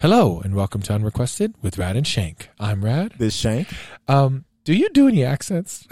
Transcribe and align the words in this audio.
Hello 0.00 0.40
and 0.44 0.54
welcome 0.54 0.80
to 0.82 0.92
Unrequested 0.94 1.54
with 1.60 1.76
Rad 1.76 1.96
and 1.96 2.06
Shank. 2.06 2.50
I'm 2.60 2.84
Rad. 2.84 3.14
This 3.18 3.34
Shank. 3.34 3.66
Um, 4.06 4.44
do 4.62 4.72
you 4.72 4.88
do 4.90 5.08
any 5.08 5.24
accents? 5.24 5.88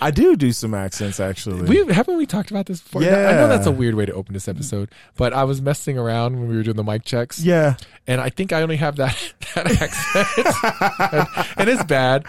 I 0.00 0.10
do 0.10 0.34
do 0.34 0.50
some 0.52 0.74
accents 0.74 1.20
actually. 1.20 1.62
we 1.68 1.92
haven't 1.92 2.16
we 2.16 2.26
talked 2.26 2.50
about 2.50 2.66
this 2.66 2.80
before. 2.80 3.02
Yeah. 3.02 3.28
I 3.28 3.32
know 3.34 3.46
that's 3.48 3.66
a 3.66 3.70
weird 3.70 3.94
way 3.94 4.06
to 4.06 4.12
open 4.12 4.34
this 4.34 4.48
episode, 4.48 4.90
but 5.16 5.32
I 5.32 5.44
was 5.44 5.62
messing 5.62 5.98
around 5.98 6.36
when 6.40 6.48
we 6.48 6.56
were 6.56 6.64
doing 6.64 6.76
the 6.76 6.82
mic 6.82 7.04
checks, 7.04 7.38
yeah. 7.38 7.76
and 8.08 8.20
I 8.20 8.28
think 8.30 8.52
I 8.52 8.62
only 8.62 8.76
have 8.76 8.96
that 8.96 9.16
that 9.54 9.80
accent, 9.80 11.28
and, 11.46 11.54
and 11.58 11.68
it's 11.70 11.84
bad. 11.84 12.24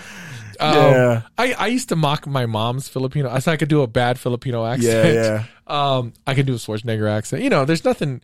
Um, 0.60 0.76
Yeah. 0.76 1.22
I, 1.40 1.54
I 1.54 1.68
used 1.68 1.90
to 1.90 1.96
mock 1.96 2.28
my 2.28 2.46
mom's 2.46 2.88
Filipino. 2.88 3.32
I 3.32 3.40
said 3.40 3.54
I 3.54 3.58
could 3.58 3.70
do 3.70 3.82
a 3.82 3.88
bad 3.88 4.20
Filipino 4.20 4.64
Yeah, 4.66 4.72
accent. 4.74 5.16
yeah. 5.16 5.44
Um, 5.66 6.14
I 6.28 6.36
can 6.36 6.46
do 6.46 6.54
a 6.54 6.58
Schwarzenegger 6.58 7.10
accent. 7.10 7.42
You 7.42 7.50
know, 7.50 7.66
there's 7.66 7.84
nothing. 7.84 8.22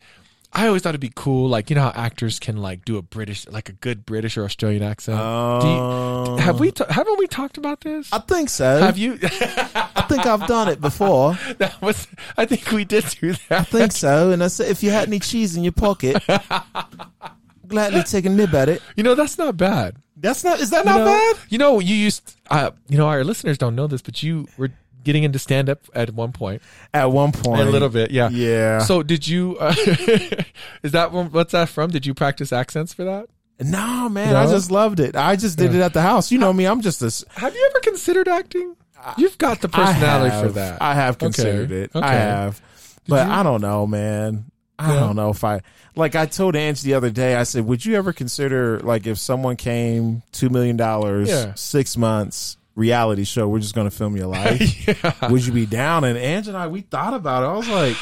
I 0.52 0.66
always 0.68 0.82
thought 0.82 0.90
it'd 0.90 1.00
be 1.02 1.12
cool, 1.16 1.48
like 1.48 1.70
you 1.70 1.76
know 1.76 1.84
how 1.84 1.92
actors 1.96 2.40
can 2.40 2.58
like 2.58 2.84
do 2.84 2.98
a 2.98 3.04
British, 3.04 3.48
like 3.48 3.70
a 3.70 3.72
good 3.74 4.04
British 4.06 4.36
or 4.36 4.44
Australian 4.46 4.82
accent. 4.82 5.18
Do 5.18 5.68
you- 5.68 5.74
Um, 5.74 6.38
have 6.40 6.60
we? 6.60 6.72
ta- 6.72 6.88
haven't 6.90 7.20
we 7.20 7.28
talked 7.28 7.58
about 7.58 7.82
this? 7.82 8.12
I 8.12 8.18
think 8.20 8.50
so. 8.50 8.80
have 8.80 8.98
you? 8.98 9.20
I 9.24 10.06
think 10.10 10.26
I've 10.26 10.48
done 10.48 10.68
it 10.70 10.82
before. 10.82 11.38
that 11.60 11.80
was. 11.82 12.08
I 12.36 12.46
think 12.46 12.72
we 12.72 12.84
did 12.84 13.06
do 13.22 13.34
that. 13.34 13.60
I 13.60 13.64
think 13.64 13.92
so. 13.92 14.32
And 14.32 14.44
I 14.44 14.48
said, 14.48 14.70
if 14.70 14.82
you 14.82 14.90
had 14.90 15.08
any 15.08 15.20
cheese 15.20 15.56
in 15.56 15.64
your 15.64 15.72
pocket, 15.74 16.18
gladly 17.68 18.04
take 18.04 18.26
a 18.26 18.30
nib 18.30 18.54
at 18.56 18.70
it. 18.70 18.82
You 18.96 19.04
know 19.04 19.16
that's 19.16 19.38
not 19.38 19.56
bad. 19.58 19.98
That's 20.18 20.44
not. 20.44 20.60
Is 20.60 20.70
that 20.72 20.84
You 20.86 20.92
not 20.92 20.98
know, 21.00 21.06
bad? 21.06 21.36
You 21.50 21.58
know, 21.60 21.80
you 21.80 21.96
used. 21.96 22.36
Uh, 22.50 22.72
you 22.90 22.98
know, 22.98 23.08
our 23.08 23.24
listeners 23.24 23.58
don't 23.58 23.76
know 23.76 23.88
this, 23.88 24.02
but 24.02 24.22
you 24.24 24.48
were 24.58 24.72
getting 25.04 25.24
into 25.24 25.40
stand 25.40 25.70
up 25.70 25.80
at 25.94 26.12
one 26.14 26.32
point, 26.32 26.62
At 26.94 27.12
one 27.12 27.32
point, 27.32 27.62
a 27.62 27.66
little 27.66 27.90
bit. 27.90 28.12
Yeah. 28.12 28.30
Yeah. 28.30 28.80
So 28.80 29.04
did 29.04 29.28
you? 29.28 29.58
Uh, 29.60 29.74
is 30.84 30.92
that 30.92 31.12
one- 31.12 31.32
what's 31.32 31.52
that 31.54 31.70
from? 31.70 31.90
Did 31.92 32.06
you 32.06 32.14
practice 32.14 32.52
accents 32.54 32.94
for 32.94 33.04
that? 33.06 33.28
no, 33.62 34.08
man, 34.08 34.32
No? 34.34 34.40
I 34.40 34.46
just 34.46 34.72
loved 34.72 35.00
it. 35.02 35.16
I 35.18 35.36
just 35.36 35.58
did 35.58 35.72
Yeah. 35.74 35.80
it 35.80 35.84
at 35.84 35.94
the 35.94 36.02
house. 36.02 36.32
You 36.32 36.38
know 36.40 36.54
me. 36.54 36.66
I'm 36.66 36.80
just 36.82 37.02
a. 37.02 37.08
s- 37.08 37.26
Have 37.36 37.54
you 37.54 37.68
ever 37.72 37.80
considered 37.82 38.28
acting? 38.30 38.76
You've 39.18 39.38
got 39.38 39.62
the 39.62 39.70
personality 39.70 40.30
have, 40.32 40.46
for 40.46 40.52
that. 40.54 40.82
I 40.82 40.94
have 40.94 41.16
Okay. 41.16 41.26
considered 41.26 41.72
it. 41.72 41.92
Okay. 41.96 42.06
I 42.06 42.14
have, 42.14 42.62
but 43.08 43.26
you- 43.28 43.34
I 43.34 43.44
don't 43.44 43.62
know, 43.62 43.86
man. 43.88 44.46
I 44.78 44.94
Yeah. 44.94 45.00
don't 45.02 45.16
know 45.18 45.30
if 45.30 45.44
I 45.44 45.60
like. 45.98 46.16
I 46.16 46.26
told 46.26 46.56
Ange 46.56 46.82
the 46.84 46.94
other 46.94 47.10
day. 47.10 47.36
I 47.36 47.44
said, 47.44 47.66
"Would 47.66 47.86
you 47.86 47.96
ever 47.96 48.14
consider 48.14 48.80
like 48.80 49.06
if 49.08 49.18
someone 49.18 49.58
came 49.58 50.24
two 50.32 50.50
million 50.50 50.78
dollars, 50.78 51.28
Yeah. 51.30 51.52
six 51.56 51.98
months 51.98 52.56
reality 52.80 53.24
show? 53.26 53.48
We're 53.48 53.60
just 53.60 53.76
going 53.76 53.90
to 53.90 53.96
film 53.96 54.18
your 54.18 54.28
life. 54.40 54.88
yeah. 54.88 55.30
Would 55.30 55.46
you 55.46 55.54
be 55.54 55.66
down?" 55.66 56.04
And 56.04 56.18
Angie 56.18 56.50
and 56.50 56.58
I, 56.58 56.68
we 56.68 56.82
thought 56.82 57.14
about 57.14 57.44
it. 57.44 57.48
I 57.48 57.54
was 57.54 57.70
like, 57.70 57.96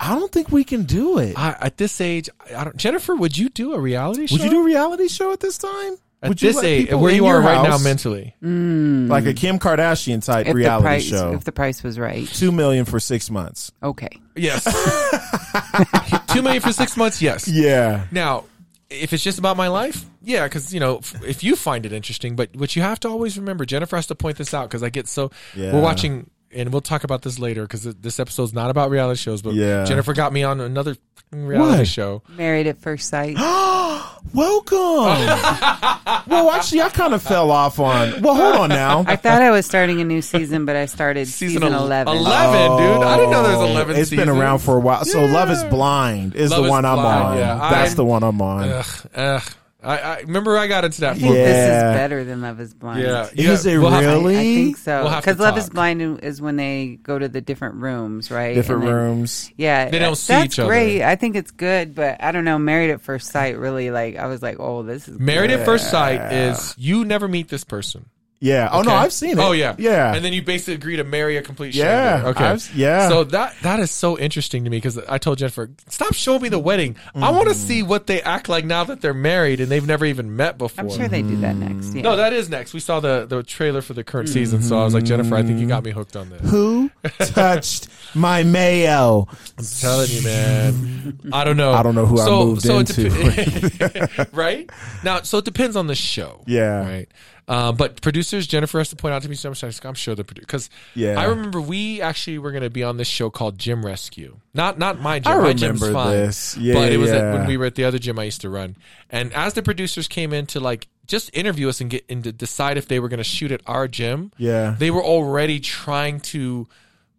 "I 0.00 0.14
don't 0.18 0.30
think 0.30 0.50
we 0.50 0.64
can 0.64 0.82
do 0.82 1.18
it. 1.18 1.38
I, 1.38 1.56
at 1.60 1.76
this 1.78 2.00
age, 2.00 2.28
I 2.54 2.64
don't. 2.64 2.76
Jennifer, 2.76 3.14
would 3.14 3.36
you 3.38 3.48
do 3.48 3.72
a 3.74 3.80
reality 3.80 4.26
show? 4.26 4.34
Would 4.34 4.44
you 4.44 4.50
do 4.50 4.60
a 4.60 4.64
reality 4.64 5.08
show 5.08 5.32
at 5.32 5.40
this 5.40 5.56
time? 5.58 5.96
at 6.22 6.28
Would 6.28 6.38
this 6.38 6.54
let 6.54 6.64
age, 6.64 6.92
where 6.92 7.12
you 7.12 7.26
are 7.26 7.40
right 7.40 7.62
now 7.64 7.72
house, 7.72 7.82
mentally? 7.84 8.36
Mm. 8.40 9.08
like 9.08 9.26
a 9.26 9.34
Kim 9.34 9.58
Kardashian 9.58 10.24
type 10.24 10.46
if 10.46 10.54
reality 10.54 10.84
price 10.84 11.02
show? 11.04 11.32
if 11.32 11.42
the 11.42 11.50
price 11.50 11.82
was 11.82 11.98
right. 11.98 12.28
Two 12.28 12.52
million 12.52 12.84
for 12.84 13.00
six 13.00 13.28
months. 13.28 13.72
Okay. 13.82 14.20
Yes. 14.36 14.62
Two 16.32 16.42
million 16.42 16.62
for 16.62 16.72
six 16.72 16.96
months. 16.96 17.20
Yes. 17.20 17.48
Yeah." 17.48 18.06
Now, 18.12 18.44
if 18.88 19.12
it's 19.12 19.24
just 19.24 19.38
about 19.40 19.56
my 19.56 19.68
life, 19.68 20.04
yeah, 20.22 20.44
because 20.44 20.72
you 20.72 20.80
know, 20.80 21.00
if 21.26 21.42
you 21.44 21.56
find 21.56 21.84
it 21.86 21.92
interesting, 21.92 22.36
but 22.36 22.54
what 22.56 22.74
you 22.76 22.82
have 22.82 23.00
to 23.00 23.08
always 23.08 23.38
remember, 23.38 23.64
Jennifer 23.64 23.96
has 23.96 24.06
to 24.06 24.14
point 24.14 24.36
this 24.38 24.54
out 24.54 24.68
because 24.68 24.82
I 24.82 24.88
get 24.90 25.08
so 25.08 25.30
Yeah. 25.54 25.72
we're 25.72 25.80
watching, 25.82 26.30
and 26.52 26.70
we'll 26.72 26.80
talk 26.82 27.04
about 27.04 27.22
this 27.22 27.38
later 27.38 27.62
because 27.62 27.82
this 27.82 28.18
episode's 28.20 28.52
not 28.52 28.70
about 28.70 28.90
reality 28.90 29.18
shows, 29.20 29.42
but 29.42 29.54
Yeah. 29.54 29.84
Jennifer 29.84 30.12
got 30.14 30.32
me 30.32 30.42
on 30.42 30.60
another 30.60 30.96
reality 31.32 31.78
What? 31.78 31.88
show. 31.88 32.22
Married 32.36 32.66
at 32.66 32.78
first 32.80 33.08
sight. 33.08 33.36
Welcome. 34.34 34.78
well, 36.28 36.50
actually, 36.50 36.80
I 36.82 36.88
kind 36.90 37.12
of 37.12 37.22
fell 37.22 37.50
off 37.50 37.78
on. 37.80 38.22
Well, 38.22 38.34
hold 38.34 38.54
on 38.56 38.68
now. 38.68 39.04
I 39.06 39.16
thought 39.16 39.42
I 39.42 39.50
was 39.50 39.66
starting 39.66 40.00
a 40.00 40.04
new 40.04 40.22
season, 40.22 40.64
but 40.64 40.76
I 40.76 40.86
started 40.86 41.26
season, 41.26 41.62
el- 41.64 41.84
11. 41.84 42.16
11, 42.16 42.76
dude. 42.78 43.02
I 43.02 43.16
didn't 43.16 43.30
know 43.30 43.42
there 43.42 43.58
was 43.58 43.70
11 43.70 43.96
Oh, 43.96 43.98
It's 43.98 44.10
been 44.10 44.28
around 44.28 44.60
for 44.60 44.76
a 44.76 44.80
while. 44.80 45.04
So, 45.04 45.24
Yeah. 45.24 45.32
Love 45.32 45.50
is 45.50 45.64
Blind 45.64 46.34
is 46.36 46.50
Love 46.50 46.60
the 46.60 46.64
is 46.66 46.70
one 46.70 46.84
I'm 46.84 46.96
Blind, 46.98 47.24
on. 47.28 47.38
yeah. 47.38 47.54
That's 47.70 47.90
I'm- 47.90 47.96
the 47.96 48.04
one 48.04 48.22
I'm 48.22 48.40
on. 48.42 48.68
Ugh, 48.68 48.86
ugh. 49.14 49.42
I, 49.84 49.98
I 49.98 50.20
remember 50.20 50.56
I 50.56 50.68
got 50.68 50.84
into 50.84 51.00
that. 51.00 51.10
I 51.10 51.14
think 51.14 51.26
for- 51.26 51.34
this 51.34 51.66
is 51.66 51.82
better 51.82 52.22
than 52.24 52.40
Love 52.40 52.60
is 52.60 52.72
Blind. 52.72 53.02
Yeah, 53.02 53.28
Is 53.34 53.66
yeah, 53.66 53.72
it 53.72 53.78
we'll 53.78 53.90
have- 53.90 54.04
really? 54.04 54.36
I 54.36 54.42
think 54.42 54.76
so. 54.76 55.04
We'll 55.04 55.16
Because 55.16 55.38
Love 55.40 55.58
is. 55.58 55.68
Blind 55.70 56.20
is 56.22 56.40
when 56.40 56.56
they 56.56 56.98
go 57.02 57.18
to 57.18 57.28
the 57.28 57.40
different 57.40 57.76
rooms, 57.76 58.30
right? 58.30 58.54
Different 58.54 58.82
And 58.82 58.88
then- 58.88 58.94
rooms. 58.96 59.50
Yeah, 59.56 59.90
They 59.90 59.98
don't 59.98 60.14
see 60.16 60.32
that's 60.34 60.44
each 60.54 60.58
other. 60.58 60.68
great. 60.68 61.02
I 61.02 61.16
think 61.16 61.34
it's 61.36 61.50
good, 61.50 61.94
but 61.94 62.22
I 62.22 62.30
don't 62.32 62.44
know. 62.44 62.58
Married 62.58 62.90
at 62.90 63.00
first 63.00 63.30
sight, 63.32 63.58
really, 63.58 63.90
like 63.90 64.16
I 64.16 64.26
was 64.26 64.40
like, 64.42 64.56
oh, 64.60 64.82
this 64.84 65.08
is 65.08 65.18
Married 65.18 65.50
good. 65.50 65.60
at 65.60 65.66
first 65.66 65.90
sight 65.90 66.32
is 66.32 66.74
you 66.78 67.04
never 67.04 67.26
meet 67.26 67.48
this 67.48 67.64
person. 67.64 68.06
Yeah. 68.44 68.68
Oh 68.72 68.82
no, 68.82 68.90
Okay? 68.90 68.98
I've 68.98 69.12
seen 69.12 69.38
it. 69.38 69.42
Oh 69.42 69.52
yeah, 69.52 69.76
Yeah. 69.78 70.12
And 70.14 70.24
then 70.24 70.32
you 70.32 70.42
basically 70.42 70.74
agree 70.74 70.96
to 70.96 71.04
marry 71.04 71.36
a 71.36 71.42
complete 71.42 71.74
Yeah, 71.76 72.18
stranger. 72.18 72.28
Okay, 72.30 72.44
I've- 72.44 72.70
yeah. 72.74 73.08
So 73.08 73.22
that 73.24 73.54
that 73.62 73.78
is 73.78 73.92
so 73.92 74.18
interesting 74.18 74.64
to 74.64 74.70
me 74.70 74.78
because 74.78 74.98
I 74.98 75.18
told 75.18 75.38
Jennifer, 75.38 75.70
stop 75.88 76.12
showing 76.12 76.42
me 76.42 76.48
the 76.48 76.58
wedding. 76.58 76.96
I 77.14 77.30
want 77.30 77.46
Mm. 77.46 77.52
to 77.52 77.54
see 77.54 77.82
what 77.84 78.08
they 78.08 78.20
act 78.20 78.48
like 78.48 78.64
now 78.64 78.82
that 78.82 79.00
they're 79.00 79.14
married 79.14 79.60
and 79.60 79.70
they've 79.70 79.86
never 79.86 80.04
even 80.04 80.34
met 80.34 80.58
before. 80.58 80.84
I'm 80.84 80.90
sure 80.90 81.06
they 81.06 81.22
do 81.22 81.36
that 81.36 81.54
next. 81.54 81.94
Yeah. 81.94 82.02
No, 82.02 82.16
that 82.16 82.32
is 82.32 82.48
next. 82.50 82.74
We 82.74 82.80
saw 82.80 82.98
the 82.98 83.26
the 83.28 83.44
trailer 83.44 83.80
for 83.80 83.94
the 83.94 84.02
current 84.02 84.28
season, 84.28 84.60
so 84.60 84.76
I 84.76 84.84
was 84.84 84.92
like, 84.92 85.04
Jennifer, 85.04 85.36
I 85.36 85.44
think 85.44 85.60
you 85.60 85.68
got 85.68 85.84
me 85.84 85.92
hooked 85.92 86.16
on 86.16 86.28
this. 86.28 86.40
Who 86.50 86.90
touched 87.20 87.86
my 88.14 88.42
mayo? 88.42 89.28
I'm 89.56 89.64
telling 89.64 90.10
you, 90.10 90.22
man. 90.24 91.18
I 91.32 91.44
don't 91.44 91.56
know. 91.56 91.72
I 91.74 91.82
don't 91.84 91.94
know 91.94 92.06
who 92.06 92.20
I 92.20 92.28
moved 92.28 92.66
it 92.66 92.70
into. 92.98 93.08
depe- 93.08 94.28
right 94.32 94.68
now, 95.04 95.22
so 95.22 95.38
it 95.38 95.44
depends 95.44 95.76
on 95.76 95.86
the 95.86 95.94
show. 95.94 96.42
Yeah. 96.46 96.80
Right. 96.88 97.08
Uh, 97.48 97.72
but 97.72 98.00
producers, 98.00 98.46
Jennifer 98.46 98.78
has 98.78 98.88
to 98.90 98.96
point 98.96 99.14
out 99.14 99.22
to 99.22 99.28
me 99.28 99.34
so 99.34 99.50
much. 99.50 99.62
I'm 99.84 99.94
sure 99.94 100.14
the 100.14 100.22
producer 100.24 100.46
because 100.46 100.70
Yeah. 100.94 101.20
I 101.20 101.24
remember 101.24 101.60
we 101.60 102.00
actually 102.00 102.38
were 102.38 102.52
going 102.52 102.62
to 102.62 102.70
be 102.70 102.82
on 102.84 102.96
this 102.98 103.08
show 103.08 103.30
called 103.30 103.58
Gym 103.58 103.84
Rescue. 103.84 104.38
Not 104.54 104.78
not 104.78 105.00
my 105.00 105.18
gym. 105.18 105.32
I 105.32 105.36
my 105.40 105.52
gym's 105.52 105.80
remember 105.82 105.92
fine. 105.92 106.10
this. 106.12 106.56
Yeah, 106.56 106.74
but 106.74 106.92
it 106.92 106.98
was 106.98 107.10
at, 107.10 107.18
yeah. 107.18 107.32
when 107.34 107.46
we 107.48 107.56
were 107.56 107.64
at 107.66 107.74
the 107.74 107.84
other 107.84 107.98
gym 107.98 108.18
I 108.18 108.24
used 108.24 108.40
to 108.42 108.48
run. 108.50 108.76
And 109.10 109.32
as 109.34 109.54
the 109.54 109.62
producers 109.62 110.06
came 110.08 110.32
in 110.32 110.46
to 110.46 110.60
like 110.60 110.88
just 111.06 111.30
interview 111.36 111.68
us 111.68 111.80
and 111.80 111.90
get 111.90 112.04
and 112.08 112.36
decide 112.38 112.78
if 112.78 112.86
they 112.86 113.00
were 113.00 113.08
going 113.08 113.18
to 113.18 113.24
shoot 113.24 113.50
at 113.50 113.60
our 113.66 113.88
gym, 113.88 114.30
Yeah. 114.38 114.76
they 114.78 114.90
were 114.92 115.02
already 115.02 115.58
trying 115.58 116.20
to 116.20 116.68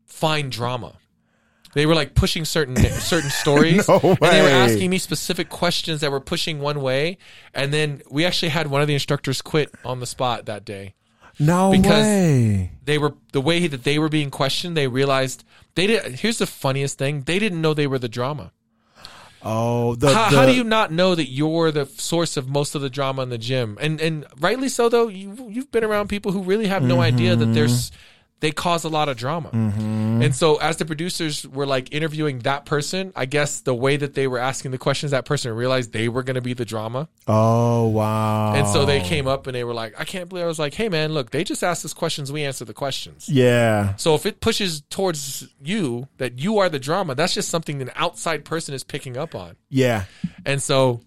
find 0.05 0.51
drama. 0.51 0.93
They 1.73 1.85
were 1.85 1.95
like 1.95 2.13
pushing 2.13 2.45
certain 2.45 2.75
certain 2.75 3.29
stories, 3.41 3.87
No 3.87 3.99
and 4.03 4.17
they 4.17 4.41
were 4.41 4.49
asking 4.49 4.89
me 4.89 4.97
specific 4.99 5.49
questions 5.49 6.01
that 6.01 6.11
were 6.11 6.19
pushing 6.19 6.59
one 6.59 6.81
way. 6.81 7.17
And 7.53 7.73
then 7.73 8.01
we 8.09 8.25
actually 8.25 8.49
had 8.49 8.67
one 8.67 8.81
of 8.81 8.87
the 8.87 8.93
instructors 8.93 9.41
quit 9.41 9.73
on 9.83 9.99
the 9.99 10.05
spot 10.05 10.45
that 10.45 10.65
day. 10.65 10.93
No 11.39 11.71
Because- 11.71 12.03
way. 12.03 12.71
They 12.85 12.97
were 12.97 13.13
the 13.31 13.41
way 13.41 13.67
that 13.67 13.83
they 13.83 13.97
were 13.97 14.09
being 14.09 14.29
questioned. 14.29 14.77
They 14.77 14.87
realized 14.87 15.43
they 15.75 15.87
did. 15.87 16.19
Here's 16.19 16.37
the 16.37 16.47
funniest 16.47 16.97
thing: 16.97 17.23
they 17.23 17.39
didn't 17.39 17.61
know 17.61 17.73
they 17.73 17.87
were 17.87 17.99
the 17.99 18.09
drama. 18.09 18.51
Oh, 19.45 19.95
the, 19.95 20.13
How, 20.13 20.29
the 20.29 20.37
how 20.37 20.45
do 20.45 20.53
you 20.53 20.63
not 20.63 20.93
know 20.93 21.15
that 21.15 21.29
you're 21.29 21.69
the 21.69 21.85
source 21.85 22.37
of 22.37 22.47
most 22.47 22.75
of 22.75 22.81
the 22.81 22.89
drama 22.89 23.23
in 23.23 23.29
the 23.29 23.37
gym? 23.37 23.77
And 23.81 23.99
and 23.99 24.25
rightly 24.39 24.69
so, 24.69 24.87
though. 24.89 25.09
You 25.09 25.49
you've 25.49 25.71
been 25.71 25.83
around 25.83 26.07
people 26.07 26.31
who 26.31 26.43
really 26.43 26.67
have 26.67 26.83
no 26.83 27.01
idea 27.01 27.35
that 27.35 27.47
there's 27.47 27.91
mm-hmm. 27.91 27.99
They 28.43 28.51
cause 28.51 28.83
a 28.83 28.89
lot 28.89 29.07
of 29.07 29.15
drama. 29.15 29.49
Mm-hmm. 29.51 30.21
And 30.21 30.35
so, 30.35 30.57
as 30.57 30.75
the 30.75 30.83
producers 30.83 31.47
were 31.47 31.65
like 31.65 31.93
interviewing 31.93 32.39
that 32.39 32.65
person, 32.65 33.13
I 33.15 33.25
guess 33.25 33.61
the 33.61 33.73
way 33.73 33.95
that 33.95 34.15
they 34.15 34.27
were 34.27 34.37
asking 34.37 34.71
the 34.71 34.77
questions, 34.77 35.11
that 35.11 35.23
person 35.23 35.53
realized 35.53 35.93
they 35.93 36.09
were 36.09 36.23
going 36.23 36.35
to 36.35 36.41
be 36.41 36.53
the 36.53 36.65
drama. 36.65 37.07
Oh 37.25 37.87
wow. 37.87 38.53
And 38.53 38.67
so 38.67 38.85
they 38.85 38.99
came 38.99 39.27
up 39.27 39.47
and 39.47 39.55
they 39.55 39.63
were 39.63 39.73
like, 39.73 39.97
"I 39.97 40.03
can't 40.03 40.27
believe." 40.27 40.43
I 40.43 40.47
was 40.47 40.59
like, 40.59 40.73
"Hey, 40.73 40.89
man, 40.89 41.13
look, 41.13 41.31
they 41.31 41.45
just 41.45 41.63
asked 41.63 41.85
us 41.85 41.93
questions. 41.93 42.33
We 42.33 42.43
answer 42.43 42.65
the 42.65 42.73
questions." 42.73 43.29
Yeah. 43.29 43.95
So 43.95 44.13
if 44.13 44.25
it 44.25 44.41
pushes 44.41 44.81
towards 44.89 45.47
you 45.63 46.09
that 46.17 46.37
you 46.39 46.57
are 46.57 46.67
the 46.67 46.79
drama, 46.79 47.15
that's 47.15 47.33
just 47.33 47.47
something 47.47 47.81
an 47.81 47.91
outside 47.95 48.43
person 48.43 48.73
is 48.73 48.83
picking 48.83 49.15
up 49.15 49.35
on. 49.35 49.55
Yeah. 49.69 50.03
And 50.45 50.61
so 50.61 50.99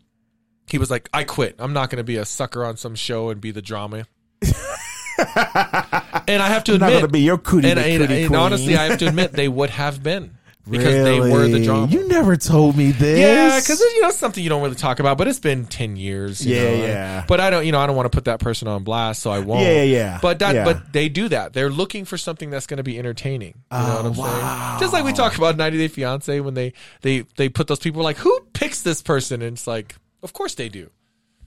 he 0.69 0.79
was 0.79 0.91
like, 0.91 1.11
I 1.13 1.25
quit. 1.25 1.57
I'm 1.59 1.75
not 1.75 1.91
going 1.91 1.99
to 1.99 2.05
be 2.05 2.17
a 2.17 2.25
sucker 2.25 2.65
on 2.65 2.79
some 2.79 2.95
show 2.95 3.29
and 3.29 3.43
be 3.43 3.51
the 3.51 3.63
drama. 3.63 4.07
and 6.29 6.43
I 6.43 6.49
have 6.49 6.65
to 6.65 6.75
admit, 6.75 6.93
gonna 6.93 7.09
be 7.09 7.21
your 7.21 7.39
cootie 7.39 7.69
and, 7.71 7.79
and- 7.79 8.03
cootie 8.09 8.25
and 8.25 8.37
honestly, 8.37 8.77
I 8.77 8.85
have 8.87 8.99
to 9.01 9.09
admit 9.09 9.33
they 9.33 9.49
would 9.49 9.71
have 9.71 10.03
been 10.03 10.37
because 10.69 11.05
they 11.05 11.21
were 11.21 11.27
the 11.47 11.53
Really? 11.53 11.65
drama. 11.65 11.87
You 11.87 12.09
never 12.09 12.37
told 12.37 12.77
me 12.77 12.91
this. 12.91 13.21
yeah, 13.21 13.59
because 13.61 13.79
you 13.81 14.03
know 14.03 14.11
something 14.11 14.43
you 14.43 14.51
don't 14.51 14.63
really 14.63 14.75
talk 14.75 14.99
about, 14.99 15.17
but 15.17 15.29
it's 15.29 15.39
been 15.39 15.65
ten 15.65 15.95
years. 15.97 16.45
you 16.45 16.57
Yeah, 16.57 16.63
know, 16.63 16.75
yeah. 16.85 17.25
But 17.29 17.41
I 17.41 17.51
don't, 17.51 17.65
you 17.65 17.71
know, 17.73 17.79
I 17.79 17.87
don't 17.87 17.95
want 17.95 18.11
to 18.11 18.17
put 18.17 18.25
that 18.25 18.41
person 18.41 18.67
on 18.67 18.83
blast, 18.83 19.23
so 19.23 19.31
I 19.31 19.39
won't. 19.39 19.63
Yeah, 19.63 19.83
yeah. 19.85 20.19
But 20.21 20.41
that, 20.41 20.55
Yeah. 20.57 20.65
but 20.65 20.93
they 20.93 21.09
do 21.09 21.29
that. 21.29 21.53
They're 21.53 21.71
looking 21.71 22.05
for 22.05 22.19
something 22.19 22.51
that's 22.51 22.67
going 22.67 22.79
to 22.79 22.83
be 22.83 22.99
entertaining. 22.99 23.55
You 23.73 23.79
know 23.79 23.85
Oh, 23.87 23.97
what 23.97 24.07
I'm 24.07 24.19
oh, 24.19 24.23
wow. 24.23 24.69
saying? 24.71 24.81
Just 24.81 24.93
like 24.93 25.05
we 25.05 25.13
talk 25.13 25.37
about 25.39 25.57
90 25.57 25.79
Day 25.79 25.89
Fiance 25.89 26.41
when 26.41 26.55
they 26.55 26.73
they 27.03 27.21
they 27.37 27.49
put 27.49 27.69
those 27.69 27.79
people 27.79 28.03
like, 28.03 28.17
who 28.17 28.41
picks 28.53 28.83
this 28.83 29.03
person? 29.03 29.43
And 29.43 29.53
it's 29.53 29.69
like, 29.69 29.95
of 30.25 30.33
course 30.33 30.57
they 30.57 30.69
do. 30.69 30.91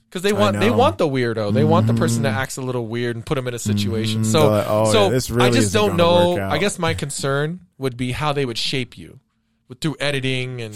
Because 0.09 0.23
they 0.23 0.33
want 0.33 0.59
they 0.59 0.71
want 0.71 0.97
the 0.97 1.07
weirdo. 1.07 1.53
They 1.53 1.63
want 1.63 1.85
the 1.87 1.93
person 1.93 2.23
that 2.23 2.33
acts 2.33 2.57
a 2.57 2.61
little 2.61 2.87
weird 2.87 3.15
and 3.15 3.23
put 3.25 3.35
them 3.35 3.47
in 3.47 3.53
a 3.53 3.59
situation. 3.59 4.25
So 4.25 4.39
They're 4.41 4.49
like, 4.49 4.65
oh, 4.67 4.91
so 4.91 5.03
yeah, 5.03 5.09
this 5.09 5.29
really 5.29 5.47
I 5.47 5.51
just 5.51 5.67
isn't 5.67 5.79
don't 5.79 5.97
gonna 5.97 6.03
know. 6.23 6.29
work 6.31 6.39
out. 6.39 6.51
I 6.51 6.57
guess 6.57 6.79
my 6.79 6.93
concern 6.95 7.59
would 7.77 7.95
be 7.95 8.11
how 8.11 8.33
they 8.33 8.43
would 8.45 8.57
shape 8.57 8.97
you. 8.97 9.19
through 9.81 9.95
editing 9.99 10.61
and 10.61 10.73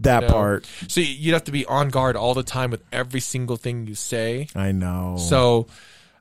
that 0.00 0.22
you 0.22 0.28
know. 0.28 0.34
part. 0.34 0.66
So 0.88 1.00
you'd 1.00 1.32
have 1.32 1.44
to 1.44 1.52
be 1.52 1.64
on 1.64 1.88
guard 1.88 2.14
all 2.14 2.34
the 2.34 2.42
time 2.42 2.70
with 2.70 2.82
every 2.92 3.20
single 3.20 3.56
thing 3.56 3.86
you 3.86 3.94
say. 3.94 4.48
I 4.54 4.70
know. 4.72 5.16
So 5.18 5.66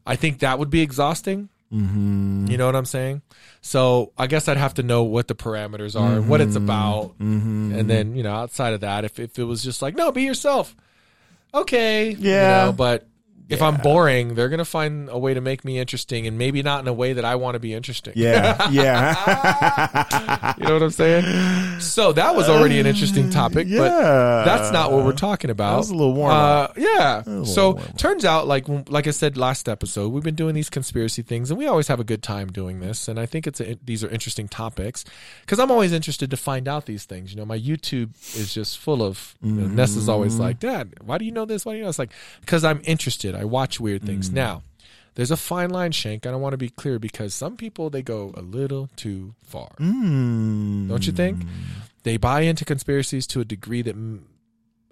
I 0.06 0.16
think 0.16 0.40
that 0.40 0.58
would 0.58 0.70
be 0.70 0.80
exhausting. 0.82 1.50
mm-hmm. 1.72 2.48
You 2.48 2.58
know 2.58 2.66
what 2.66 2.78
I'm 2.78 2.86
saying? 2.86 3.24
So 3.62 4.14
I 4.18 4.28
guess 4.28 4.48
I'd 4.48 4.56
have 4.58 4.76
to 4.76 4.84
know 4.84 5.04
what 5.04 5.28
the 5.28 5.36
parameters 5.36 6.00
are, 6.00 6.14
and 6.14 6.30
what 6.30 6.40
it's 6.40 6.56
about, 6.56 7.18
Mm-hmm. 7.20 7.76
and 7.76 7.90
then 7.90 8.16
you 8.16 8.24
know 8.24 8.34
outside 8.34 8.74
of 8.74 8.82
that, 8.82 9.04
if 9.04 9.20
if 9.20 9.38
it 9.38 9.44
was 9.44 9.62
just 9.64 9.82
like 9.82 9.96
no, 9.98 10.12
be 10.12 10.24
yourself, 10.24 10.76
okay, 11.54 12.12
you 12.12 12.18
Yeah. 12.20 12.66
know, 12.66 12.74
but. 12.74 13.08
If 13.50 13.62
I'm 13.62 13.78
boring, 13.78 14.36
they're 14.36 14.50
gonna 14.50 14.66
find 14.66 15.10
a 15.10 15.18
way 15.18 15.34
to 15.34 15.42
make 15.42 15.64
me 15.66 15.80
interesting, 15.80 16.28
and 16.28 16.38
maybe 16.38 16.64
not 16.64 16.82
in 16.82 16.88
a 16.88 16.94
way 16.94 17.14
that 17.14 17.26
I 17.26 17.36
want 17.36 17.56
to 17.56 17.60
be 17.60 17.74
interesting. 17.74 18.14
yeah, 18.16 18.70
yeah. 18.72 20.54
you 20.58 20.66
know 20.66 20.74
what 20.74 20.84
I'm 20.84 20.90
saying. 20.92 21.80
So 21.80 22.14
that 22.14 22.36
was 22.36 22.50
already 22.50 22.80
an 22.80 22.86
interesting 22.86 23.30
topic, 23.30 23.68
but 23.70 24.46
that's 24.46 24.72
not 24.72 24.92
what 24.92 25.06
we're 25.06 25.14
talking 25.14 25.50
about. 25.50 25.72
That 25.72 25.78
was 25.78 25.90
a 25.90 25.96
little 25.96 26.14
warm 26.14 26.32
Uh, 26.32 26.68
yeah. 26.78 27.44
So 27.44 27.74
turns 27.98 28.26
out, 28.26 28.48
like 28.48 28.66
like 28.90 29.08
I 29.08 29.12
said 29.12 29.38
last 29.38 29.68
episode, 29.70 30.10
we've 30.10 30.24
been 30.24 30.36
doing 30.36 30.56
these 30.56 30.70
conspiracy 30.70 31.22
things, 31.22 31.50
and 31.52 31.58
we 31.58 31.68
always 31.68 31.88
have 31.88 32.00
a 32.00 32.04
good 32.04 32.24
time 32.24 32.52
doing 32.52 32.80
this. 32.80 33.08
And 33.08 33.20
I 33.20 33.26
think 33.26 33.48
it's 33.48 33.60
a, 33.60 33.78
these 33.84 34.04
are 34.04 34.10
interesting 34.10 34.48
topics 34.48 35.06
because 35.42 35.60
I'm 35.60 35.72
always 35.72 35.92
interested 35.94 36.32
to 36.32 36.38
find 36.38 36.68
out 36.68 36.86
these 36.86 37.06
things. 37.06 37.32
You 37.32 37.38
know, 37.38 37.46
my 37.46 37.60
YouTube 37.60 38.12
is 38.38 38.54
just 38.54 38.78
full 38.78 39.04
of. 39.04 39.36
Know, 39.42 39.68
Ness 39.68 39.96
is 39.96 40.08
always 40.10 40.40
like, 40.40 40.60
Dad, 40.60 40.94
why 41.04 41.18
do 41.18 41.26
you 41.26 41.32
know 41.32 41.46
this? 41.46 41.66
Why 41.66 41.74
do 41.74 41.78
you 41.78 41.84
know? 41.84 41.90
It's 41.90 42.00
like 42.00 42.12
because 42.42 42.64
I'm 42.64 42.82
interested. 42.86 43.33
I 43.36 43.46
watch 43.46 43.80
weird 43.80 44.04
things. 44.04 44.32
Now, 44.32 44.64
there's 45.16 45.32
a 45.32 45.38
fine 45.38 45.70
line, 45.70 45.92
Shank, 45.92 46.26
and 46.26 46.34
I 46.34 46.38
want 46.38 46.54
to 46.54 46.58
be 46.58 46.70
clear 46.70 46.98
because 47.00 47.34
some 47.34 47.56
people 47.56 47.90
they 47.90 48.02
go 48.02 48.34
a 48.36 48.42
little 48.42 48.90
too 48.96 49.36
far. 49.44 49.70
Mm. 49.80 50.90
Don't 50.90 51.06
you 51.06 51.14
think? 51.14 51.44
They 52.04 52.18
buy 52.18 52.42
into 52.42 52.66
conspiracies 52.66 53.28
to 53.28 53.42
a 53.42 53.46
degree 53.46 53.84
that 53.84 53.96
mm, 53.96 54.22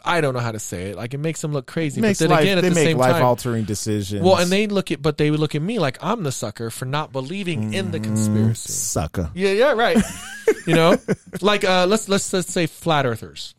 I 0.03 0.21
don't 0.21 0.33
know 0.33 0.39
how 0.39 0.51
to 0.51 0.59
say 0.59 0.91
it. 0.91 0.95
Like 0.95 1.13
it 1.13 1.19
makes 1.19 1.41
them 1.41 1.53
look 1.53 1.65
crazy. 1.65 2.01
Makes 2.01 2.19
but 2.19 2.25
then 2.25 2.31
life, 2.31 2.41
again, 2.43 2.57
at 2.59 2.61
they 2.61 2.69
the 2.69 2.75
make 2.75 2.85
same 2.85 2.97
life 2.97 3.13
time, 3.13 3.25
altering 3.25 3.63
decisions. 3.65 4.23
well, 4.23 4.37
and 4.37 4.51
they 4.51 4.67
look 4.67 4.91
at, 4.91 5.01
but 5.01 5.17
they 5.17 5.31
would 5.31 5.39
look 5.39 5.55
at 5.55 5.61
me 5.61 5.79
like 5.79 5.97
I'm 6.01 6.23
the 6.23 6.31
sucker 6.31 6.69
for 6.69 6.85
not 6.85 7.11
believing 7.11 7.73
in 7.73 7.91
the 7.91 7.99
conspiracy. 7.99 8.71
sucker. 8.71 9.31
Yeah, 9.33 9.51
yeah, 9.51 9.71
right. 9.73 9.97
you 10.67 10.75
know, 10.75 10.97
like 11.41 11.63
uh, 11.63 11.87
let's 11.87 12.07
let's 12.07 12.31
let's 12.31 12.51
say 12.51 12.67
flat 12.67 13.05
earthers. 13.05 13.55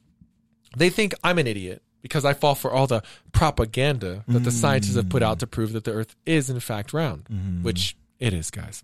They 0.76 0.90
think 0.90 1.14
I'm 1.24 1.38
an 1.38 1.46
idiot 1.46 1.82
because 2.02 2.24
I 2.24 2.34
fall 2.34 2.54
for 2.54 2.70
all 2.70 2.86
the 2.86 3.02
propaganda 3.32 4.24
that 4.28 4.40
the 4.44 4.50
scientists 4.50 4.96
have 4.96 5.08
put 5.08 5.22
out 5.22 5.38
to 5.40 5.46
prove 5.46 5.72
that 5.72 5.84
the 5.84 5.92
Earth 5.92 6.14
is 6.26 6.50
in 6.50 6.60
fact 6.60 6.92
round, 6.92 7.24
which 7.62 7.96
it 8.20 8.32
is, 8.34 8.50
guys. 8.50 8.82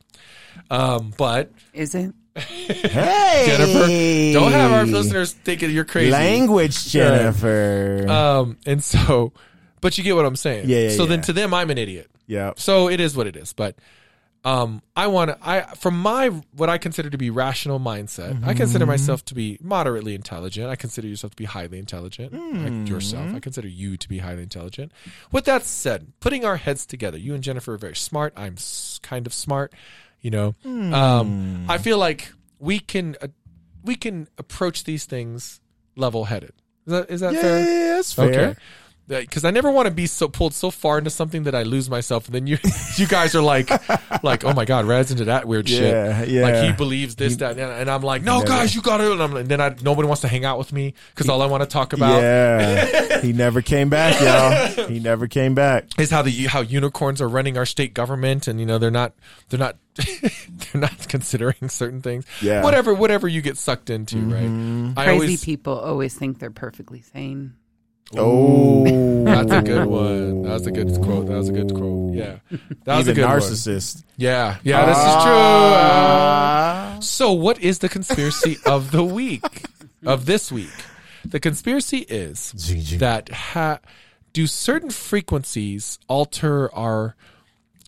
Um, 0.70 1.12
but 1.16 1.50
Is 1.72 1.94
it? 1.94 2.12
Hey, 2.36 3.44
Jennifer, 3.46 4.38
don't 4.38 4.52
have 4.52 4.72
our 4.72 4.86
listeners 4.86 5.32
thinking 5.32 5.70
you're 5.70 5.84
crazy. 5.84 6.10
Language, 6.12 6.88
Jennifer. 6.88 8.06
Um, 8.08 8.56
and 8.66 8.82
so, 8.82 9.32
but 9.80 9.98
you 9.98 10.04
get 10.04 10.16
what 10.16 10.24
I'm 10.24 10.36
saying. 10.36 10.68
Yeah, 10.68 10.78
yeah, 10.88 10.90
So 10.90 11.06
then 11.06 11.20
to 11.22 11.32
them, 11.32 11.52
I'm 11.54 11.70
an 11.70 11.78
idiot. 11.78 12.10
yeah. 12.26 12.52
So 12.56 12.88
it 12.88 13.00
is 13.00 13.16
what 13.16 13.26
it 13.26 13.36
is. 13.36 13.52
But 13.52 13.76
um, 14.44 14.82
I 14.96 15.08
want 15.08 15.30
to. 15.30 15.38
I 15.42 15.62
from 15.74 15.98
my 16.00 16.28
what 16.52 16.68
I 16.68 16.78
consider 16.78 17.10
to 17.10 17.18
be 17.18 17.28
rational 17.30 17.80
mindset, 17.80 18.44
I 18.46 18.54
consider 18.54 18.84
Mm-hmm. 18.84 18.90
myself 18.92 19.24
to 19.26 19.34
be 19.34 19.58
moderately 19.60 20.14
intelligent. 20.14 20.68
I 20.70 20.76
consider 20.76 21.08
yourself 21.08 21.32
to 21.32 21.36
be 21.36 21.44
highly 21.44 21.78
intelligent. 21.78 22.32
Mm-hmm. 22.32 22.64
Like 22.80 22.88
yourself, 22.88 23.34
I 23.34 23.40
consider 23.40 23.68
you 23.68 23.96
to 23.96 24.08
be 24.08 24.18
highly 24.18 24.42
intelligent. 24.42 24.92
With 25.32 25.44
that 25.46 25.64
said, 25.64 26.12
putting 26.20 26.44
our 26.44 26.56
heads 26.56 26.86
together, 26.86 27.18
you 27.18 27.34
and 27.34 27.42
Jennifer 27.42 27.74
are 27.74 27.78
very 27.78 27.96
smart. 27.96 28.32
I'm 28.36 28.54
s- 28.54 29.00
kind 29.02 29.26
of 29.26 29.34
smart. 29.34 29.72
You 30.20 30.30
know, 30.30 30.54
Hmm. 30.62 30.94
um, 30.94 31.64
I 31.68 31.78
feel 31.78 31.98
like 31.98 32.32
we 32.58 32.78
can 32.80 33.16
uh, 33.20 33.28
we 33.82 33.94
can 33.96 34.28
approach 34.38 34.84
these 34.84 35.04
things 35.04 35.60
level 35.96 36.24
headed. 36.26 36.52
Is 36.86 36.92
that 36.92 37.10
is 37.10 37.20
that 37.20 37.34
Yeah, 37.34 37.40
fair? 37.40 37.58
yeah, 37.58 37.66
yeah, 37.88 37.94
that's 37.96 38.12
fair. 38.12 38.24
Okay. 38.50 38.60
Because 39.08 39.44
I 39.46 39.50
never 39.50 39.70
want 39.70 39.86
to 39.86 39.90
be 39.90 40.06
so 40.06 40.28
pulled 40.28 40.52
so 40.52 40.70
far 40.70 40.98
into 40.98 41.08
something 41.08 41.44
that 41.44 41.54
I 41.54 41.62
lose 41.62 41.88
myself, 41.88 42.26
and 42.26 42.34
then 42.34 42.46
you, 42.46 42.58
you 42.96 43.06
guys 43.06 43.34
are 43.34 43.40
like, 43.40 43.70
like, 44.22 44.44
oh 44.44 44.52
my 44.52 44.66
god, 44.66 44.84
Rad's 44.84 45.10
into 45.10 45.24
that 45.24 45.48
weird 45.48 45.66
Yeah, 45.68 46.20
shit. 46.20 46.28
yeah. 46.28 46.42
Like 46.42 46.64
he 46.64 46.72
believes 46.72 47.14
this, 47.16 47.36
that, 47.36 47.52
and 47.52 47.60
and 47.72 47.90
I'm 47.90 48.02
like, 48.02 48.22
no, 48.22 48.40
Never. 48.40 48.46
guys, 48.48 48.74
you 48.74 48.82
got 48.82 48.98
to. 48.98 49.12
And, 49.12 49.34
and 49.38 49.48
then 49.48 49.60
I, 49.62 49.74
nobody 49.82 50.06
wants 50.06 50.20
to 50.22 50.28
hang 50.28 50.44
out 50.44 50.58
with 50.58 50.72
me 50.72 50.92
because 51.14 51.28
all 51.30 51.40
I 51.40 51.46
want 51.46 51.62
to 51.62 51.68
talk 51.68 51.94
about 51.94 52.20
Yeah, 52.20 53.20
he 53.22 53.32
never 53.32 53.62
came 53.62 53.88
back, 53.88 54.20
y'all. 54.20 54.86
He 54.88 55.00
never 55.00 55.26
came 55.26 55.54
back. 55.54 55.86
is 55.98 56.10
how 56.10 56.20
the 56.22 56.30
how 56.46 56.60
unicorns 56.60 57.22
are 57.22 57.28
running 57.28 57.56
our 57.56 57.66
state 57.66 57.94
government, 57.94 58.46
and 58.46 58.60
you 58.60 58.66
know 58.66 58.76
they're 58.78 58.90
not 58.90 59.14
they're 59.48 59.58
not 59.58 59.76
they're 59.96 60.80
not 60.82 61.08
considering 61.08 61.68
certain 61.68 62.02
things. 62.02 62.26
Yeah. 62.42 62.62
whatever 62.62 62.92
whatever 62.94 63.26
you 63.26 63.40
get 63.40 63.56
sucked 63.56 63.90
into, 63.90 64.18
right? 64.18 64.42
Mm-hmm. 64.44 64.98
I 64.98 65.04
Crazy 65.04 65.14
always 65.14 65.44
people 65.44 65.78
always 65.78 66.14
think 66.14 66.38
they're 66.40 66.50
perfectly 66.50 67.00
sane. 67.00 67.54
Oh, 68.16 68.84
that's 69.24 69.52
a 69.52 69.60
good 69.62 69.86
one. 69.86 70.42
That 70.42 70.50
was 70.52 70.66
a 70.66 70.72
good 70.72 70.88
quote. 71.02 71.26
That 71.26 71.36
was 71.36 71.48
a 71.50 71.52
good 71.52 71.74
quote. 71.74 72.14
Yeah, 72.14 72.38
that 72.84 72.96
was 72.96 73.06
He's 73.06 73.08
a 73.08 73.10
a 73.10 73.14
good 73.14 73.26
one. 73.26 73.38
narcissist. 73.40 74.02
Yeah, 74.16 74.56
yeah, 74.62 74.86
this 74.86 74.96
is 74.98 75.22
true. 75.24 75.32
Uh, 75.32 77.00
so, 77.00 77.32
what 77.32 77.60
is 77.60 77.80
the 77.80 77.88
conspiracy 77.88 78.56
of 78.64 78.90
the 78.92 79.04
week? 79.04 79.64
Of 80.06 80.26
this 80.26 80.50
week, 80.52 80.70
the 81.24 81.40
conspiracy 81.40 81.98
is 81.98 82.52
that 82.98 83.28
ha- 83.30 83.80
do 84.32 84.46
certain 84.46 84.90
frequencies 84.90 85.98
alter 86.08 86.72
our 86.74 87.16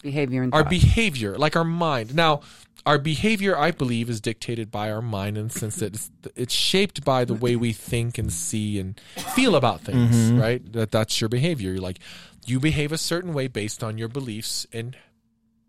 Behavior 0.02 0.42
and 0.42 0.52
our 0.52 0.62
thought. 0.62 0.70
behavior, 0.70 1.38
like 1.38 1.54
our 1.56 1.64
mind. 1.64 2.14
Now, 2.14 2.40
our 2.86 2.98
behavior, 2.98 3.56
I 3.56 3.70
believe, 3.70 4.08
is 4.08 4.20
dictated 4.20 4.70
by 4.70 4.90
our 4.90 5.02
mind 5.02 5.36
and 5.36 5.50
that 5.50 5.94
it's, 5.94 6.10
it's 6.34 6.54
shaped 6.54 7.04
by 7.04 7.24
the 7.24 7.34
way 7.34 7.56
we 7.56 7.72
think 7.72 8.18
and 8.18 8.32
see 8.32 8.78
and 8.78 8.98
feel 9.34 9.54
about 9.54 9.82
things, 9.82 10.14
mm-hmm. 10.14 10.40
right? 10.40 10.72
That 10.72 10.90
that's 10.90 11.20
your 11.20 11.28
behavior. 11.28 11.72
You're 11.72 11.80
like 11.80 12.00
you 12.46 12.60
behave 12.60 12.92
a 12.92 12.98
certain 12.98 13.34
way 13.34 13.48
based 13.48 13.84
on 13.84 13.98
your 13.98 14.08
beliefs 14.08 14.66
and 14.72 14.96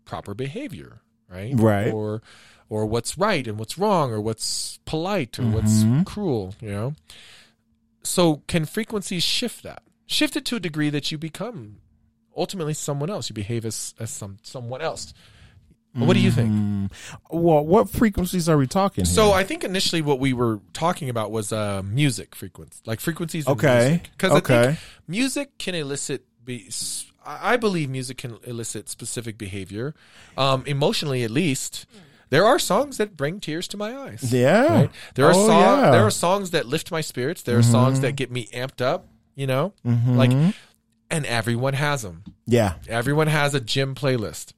proper 0.04 0.34
behavior, 0.34 1.00
right? 1.28 1.54
Right. 1.56 1.92
Or 1.92 2.22
or 2.68 2.86
what's 2.86 3.18
right 3.18 3.46
and 3.46 3.58
what's 3.58 3.76
wrong 3.76 4.10
or 4.10 4.20
what's 4.20 4.78
polite 4.86 5.38
or 5.38 5.44
what's 5.44 5.82
mm-hmm. 5.82 6.02
cruel, 6.04 6.54
you 6.60 6.70
know? 6.70 6.94
So 8.02 8.42
can 8.46 8.64
frequencies 8.64 9.22
shift 9.22 9.62
that? 9.62 9.82
Shift 10.06 10.36
it 10.36 10.44
to 10.46 10.56
a 10.56 10.60
degree 10.60 10.90
that 10.90 11.12
you 11.12 11.18
become 11.18 11.76
ultimately 12.36 12.74
someone 12.74 13.10
else. 13.10 13.28
You 13.28 13.34
behave 13.34 13.64
as, 13.64 13.94
as 13.98 14.10
some 14.10 14.38
someone 14.42 14.80
else. 14.80 15.12
What 15.94 16.14
do 16.14 16.20
you 16.20 16.30
think? 16.30 16.50
Mm. 16.52 16.92
Well, 17.30 17.64
what 17.66 17.90
frequencies 17.90 18.48
are 18.48 18.56
we 18.56 18.66
talking? 18.66 19.04
So 19.04 19.26
here? 19.26 19.34
I 19.34 19.44
think 19.44 19.62
initially 19.62 20.00
what 20.00 20.18
we 20.18 20.32
were 20.32 20.60
talking 20.72 21.08
about 21.10 21.30
was 21.30 21.52
uh, 21.52 21.82
music 21.84 22.34
frequency, 22.34 22.80
like 22.86 22.98
frequencies. 23.00 23.46
Okay. 23.46 24.00
Because 24.12 24.32
Okay. 24.38 24.60
I 24.60 24.66
think 24.68 24.78
music 25.06 25.58
can 25.58 25.74
elicit. 25.74 26.24
Be, 26.44 26.68
I 27.24 27.56
believe 27.56 27.88
music 27.90 28.16
can 28.18 28.38
elicit 28.44 28.88
specific 28.88 29.38
behavior, 29.38 29.94
um, 30.36 30.64
emotionally 30.66 31.22
at 31.24 31.30
least. 31.30 31.86
There 32.30 32.46
are 32.46 32.58
songs 32.58 32.96
that 32.96 33.14
bring 33.16 33.38
tears 33.40 33.68
to 33.68 33.76
my 33.76 33.94
eyes. 33.94 34.32
yeah, 34.32 34.72
Right? 34.74 34.90
There 35.14 35.26
are 35.26 35.32
Oh, 35.34 35.46
songs. 35.46 35.50
yeah. 35.62 35.76
Mm-hmm. 35.82 35.92
There 35.92 36.02
are 36.06 36.10
songs 36.10 36.50
that 36.52 36.66
lift 36.66 36.90
my 36.90 37.02
spirits. 37.02 37.42
There 37.42 37.58
are 37.58 37.62
songs 37.62 38.00
that 38.00 38.16
get 38.16 38.30
me 38.32 38.46
amped 38.54 38.80
up. 38.80 39.06
You 39.34 39.46
know, 39.46 39.72
like, 39.84 40.30
and 41.10 41.26
everyone 41.26 41.74
has 41.74 42.02
them. 42.02 42.24
yeah, 42.46 42.74
Everyone 42.88 43.26
has 43.28 43.54
a 43.54 43.60
gym 43.60 43.94
playlist. 43.94 44.52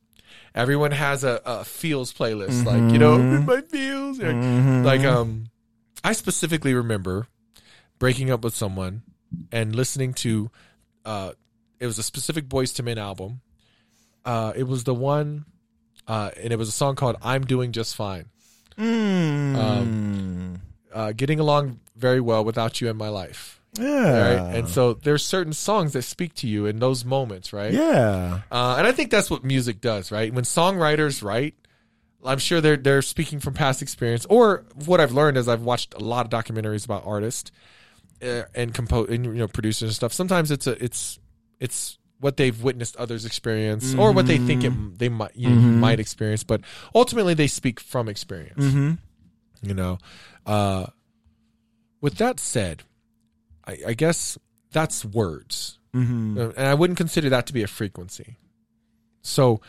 Everyone 0.54 0.92
has 0.92 1.24
a, 1.24 1.40
a 1.44 1.64
feels 1.64 2.12
playlist, 2.12 2.64
like 2.64 2.92
you 2.92 2.98
know 2.98 3.18
my 3.18 3.60
feels. 3.62 4.20
Like 4.20 5.02
um, 5.02 5.46
I 6.04 6.12
specifically 6.12 6.74
remember 6.74 7.26
breaking 7.98 8.30
up 8.30 8.44
with 8.44 8.54
someone 8.54 9.02
and 9.50 9.74
listening 9.74 10.14
to, 10.14 10.50
uh, 11.04 11.32
it 11.80 11.86
was 11.86 11.98
a 11.98 12.02
specific 12.02 12.48
Boyz 12.48 12.78
II 12.78 12.84
Men 12.84 12.98
album. 12.98 13.40
Uh, 14.24 14.52
it 14.54 14.64
was 14.64 14.84
the 14.84 14.94
one, 14.94 15.44
uh, 16.06 16.30
and 16.40 16.52
it 16.52 16.56
was 16.56 16.68
a 16.68 16.72
song 16.72 16.94
called 16.94 17.16
"I'm 17.20 17.44
Doing 17.44 17.72
Just 17.72 17.96
Fine." 17.96 18.26
Mm. 18.78 20.60
Uh, 20.92 21.12
getting 21.12 21.40
along 21.40 21.80
very 21.96 22.20
well 22.20 22.44
without 22.44 22.80
you 22.80 22.88
in 22.88 22.96
my 22.96 23.08
life. 23.08 23.60
Yeah, 23.78 24.34
Right, 24.44 24.56
and 24.56 24.68
so 24.68 24.94
there's 24.94 25.24
certain 25.24 25.52
songs 25.52 25.92
that 25.92 26.02
speak 26.02 26.34
to 26.34 26.46
you 26.46 26.66
in 26.66 26.78
those 26.78 27.04
moments, 27.04 27.52
right? 27.52 27.72
yeah, 27.72 28.40
Uh, 28.50 28.76
and 28.78 28.86
I 28.86 28.92
think 28.92 29.10
that's 29.10 29.30
what 29.30 29.44
music 29.44 29.80
does, 29.80 30.10
right? 30.12 30.32
When 30.32 30.44
songwriters 30.44 31.22
write, 31.22 31.54
I'm 32.24 32.38
sure 32.38 32.60
they're 32.60 32.76
they're 32.76 33.02
speaking 33.02 33.40
from 33.40 33.54
past 33.54 33.82
experience, 33.82 34.26
or 34.26 34.64
what 34.86 35.00
I've 35.00 35.12
learned 35.12 35.36
is 35.36 35.48
I've 35.48 35.62
watched 35.62 35.94
a 35.94 36.00
lot 36.00 36.24
of 36.24 36.30
documentaries 36.30 36.84
about 36.84 37.02
artists 37.04 37.50
uh, 38.22 38.42
and 38.54 38.72
compose 38.72 39.10
and 39.10 39.24
you 39.26 39.34
know 39.34 39.48
producers 39.48 39.88
and 39.88 39.94
stuff. 39.94 40.12
Sometimes 40.12 40.50
it's 40.50 40.66
a 40.66 40.82
it's 40.82 41.18
it's 41.60 41.98
what 42.20 42.38
they've 42.38 42.62
witnessed 42.62 42.96
others 42.96 43.26
experience, 43.26 43.94
or 43.94 44.12
what 44.12 44.26
they 44.26 44.38
think 44.38 44.64
it, 44.64 44.98
they 44.98 45.10
might 45.10 45.32
you 45.36 45.50
know, 45.50 45.56
might 45.56 46.00
experience, 46.00 46.42
but 46.42 46.62
ultimately 46.94 47.34
they 47.34 47.46
speak 47.46 47.78
from 47.80 48.08
experience. 48.08 48.64
mm-hmm. 48.64 48.92
You 49.62 49.74
know, 49.74 49.98
uh, 50.46 50.86
with 52.00 52.14
that 52.16 52.40
said, 52.40 52.82
I, 53.66 53.78
I 53.88 53.94
guess 53.94 54.38
that's 54.72 55.04
words. 55.04 55.78
Mm-hmm. 55.94 56.38
Uh, 56.38 56.48
and 56.56 56.66
I 56.66 56.74
wouldn't 56.74 56.96
consider 56.96 57.28
that 57.30 57.46
to 57.46 57.52
be 57.52 57.62
a 57.62 57.66
frequency. 57.66 58.36
So, 59.22 59.60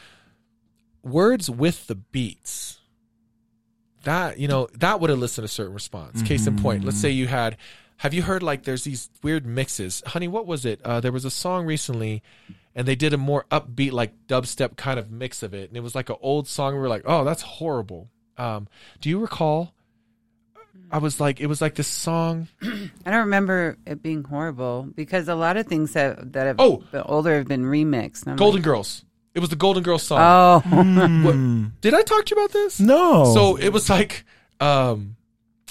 words 1.04 1.50
with 1.50 1.88
the 1.88 1.96
beats, 1.96 2.80
that 4.04 4.40
you 4.40 4.48
know 4.48 4.68
that 4.74 5.00
would 5.00 5.10
elicit 5.10 5.44
a 5.44 5.48
certain 5.48 5.74
response. 5.74 6.22
Case 6.22 6.48
in 6.48 6.58
point, 6.58 6.84
let's 6.84 7.00
say 7.00 7.10
you 7.10 7.28
had. 7.28 7.58
Have 7.98 8.14
you 8.14 8.24
heard 8.24 8.44
like 8.44 8.64
there's 8.64 8.84
these 8.84 9.10
weird 9.24 9.46
mixes, 9.46 10.04
honey? 10.08 10.28
What 10.28 10.46
was 10.46 10.66
it? 10.66 10.82
Uh, 10.84 11.00
there 11.00 11.14
was 11.14 11.24
a 11.24 11.32
song 11.32 11.66
recently, 11.66 12.22
and 12.76 12.86
they 12.86 12.96
did 12.96 13.14
a 13.14 13.18
more 13.18 13.46
upbeat 13.50 13.94
like 13.94 14.28
dubstep 14.28 14.76
kind 14.76 15.00
of 15.00 15.10
mix 15.10 15.42
of 15.44 15.54
it, 15.54 15.70
and 15.70 15.78
it 15.78 15.82
was 15.82 15.96
like 15.96 16.10
an 16.10 16.18
old 16.22 16.48
song. 16.48 16.74
We 16.74 16.80
were 16.80 16.90
like, 16.90 17.04
oh, 17.06 17.24
that's 17.24 17.42
horrible. 17.42 18.10
Um, 18.38 18.68
do 19.00 19.10
you 19.10 19.20
recall? 19.20 19.75
I 20.92 21.00
was 21.00 21.20
like, 21.20 21.42
it 21.42 21.48
was 21.48 21.62
like 21.62 21.76
this 21.76 21.88
song. 21.88 22.48
I 22.62 23.12
don't 23.12 23.22
remember 23.26 23.78
it 23.86 24.02
being 24.04 24.24
horrible 24.24 24.88
because 24.96 25.28
a 25.28 25.36
lot 25.36 25.58
of 25.58 25.66
things 25.68 25.94
that 25.94 26.34
that 26.34 26.46
have 26.48 26.56
Oh. 26.60 26.84
been 26.92 27.02
older 27.06 27.36
have 27.38 27.48
been 27.48 27.64
remixed. 27.66 28.24
And 28.24 28.32
I'm 28.32 28.38
Golden 28.38 28.62
Girls. 28.62 29.04
It 29.34 29.40
was 29.40 29.50
the 29.50 29.56
Golden 29.58 29.84
Girls 29.84 30.04
song. 30.04 30.20
oh, 30.22 30.62
What- 31.26 31.82
did 31.82 31.94
I 31.94 32.02
talk 32.04 32.26
to 32.26 32.36
you 32.36 32.42
about 32.42 32.54
this? 32.54 32.80
No. 32.80 33.34
So 33.34 33.58
it 33.58 33.70
was 33.74 33.90
like, 33.90 34.24
um, 34.62 35.18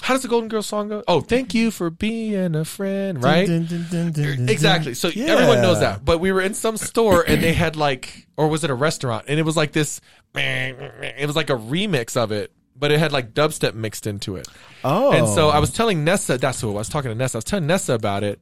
how 0.03 0.13
does 0.13 0.23
the 0.23 0.29
Golden 0.29 0.49
Girls 0.51 0.67
song 0.67 0.89
go? 0.89 1.03
Oh, 1.09 1.23
thank 1.23 1.55
you 1.55 1.71
for 1.71 1.89
being 1.89 2.55
a 2.57 2.65
friend, 2.67 3.23
right? 3.23 3.47
Dun, 3.47 3.65
dun, 3.65 3.87
dun, 3.91 4.13
dun, 4.13 4.25
dun, 4.25 4.37
dun. 4.37 4.49
Exactly. 4.51 4.93
So 4.93 5.09
Yeah. 5.09 5.27
everyone 5.27 5.63
knows 5.63 5.81
that. 5.81 6.05
But 6.05 6.19
we 6.19 6.31
were 6.33 6.43
in 6.43 6.53
some 6.53 6.77
store 6.77 7.25
and 7.27 7.43
they 7.43 7.55
had 7.55 7.77
like, 7.77 8.27
or 8.37 8.49
was 8.49 8.65
it 8.65 8.71
a 8.71 8.75
restaurant? 8.75 9.27
And 9.29 9.39
it 9.39 9.45
was 9.45 9.57
like 9.57 9.73
this, 9.73 10.01
it 10.35 11.27
was 11.27 11.37
like 11.37 11.49
a 11.49 11.57
remix 11.57 12.17
of 12.17 12.33
it, 12.33 12.53
but 12.77 12.91
it 12.93 12.99
had 12.99 13.13
like 13.13 13.35
dubstep 13.35 13.75
mixed 13.75 14.07
into 14.07 14.37
it. 14.37 14.49
Oh. 14.83 15.13
And 15.13 15.29
so 15.29 15.49
I 15.51 15.59
oh. 15.59 15.61
was 15.61 15.71
telling 15.73 16.05
Nessa, 16.05 16.39
that's 16.39 16.61
who 16.61 16.71
I 16.71 16.75
was 16.75 16.89
talking 16.89 17.11
to 17.11 17.15
Nessa. 17.15 17.37
I 17.37 17.39
was 17.39 17.45
telling 17.45 17.67
Nessa 17.67 17.95
about 17.95 18.25
it. 18.25 18.41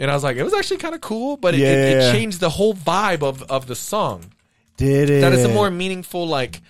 And 0.00 0.10
I 0.10 0.14
was 0.14 0.24
like, 0.24 0.36
it 0.36 0.42
was 0.42 0.52
actually 0.54 0.78
kind 0.78 0.94
of 0.94 1.00
cool, 1.00 1.36
but 1.36 1.54
it, 1.54 1.60
it, 1.60 1.64
it 1.64 2.00
Yeah. 2.02 2.12
changed 2.12 2.40
the 2.40 2.50
whole 2.50 2.74
vibe 2.74 3.22
of, 3.22 3.42
of 3.44 3.66
the 3.66 3.76
song. 3.76 4.32
did 4.76 5.08
it. 5.08 5.20
That 5.20 5.32
is 5.32 5.44
a 5.44 5.48
more 5.48 5.70
meaningful, 5.70 6.26
like, 6.26 6.60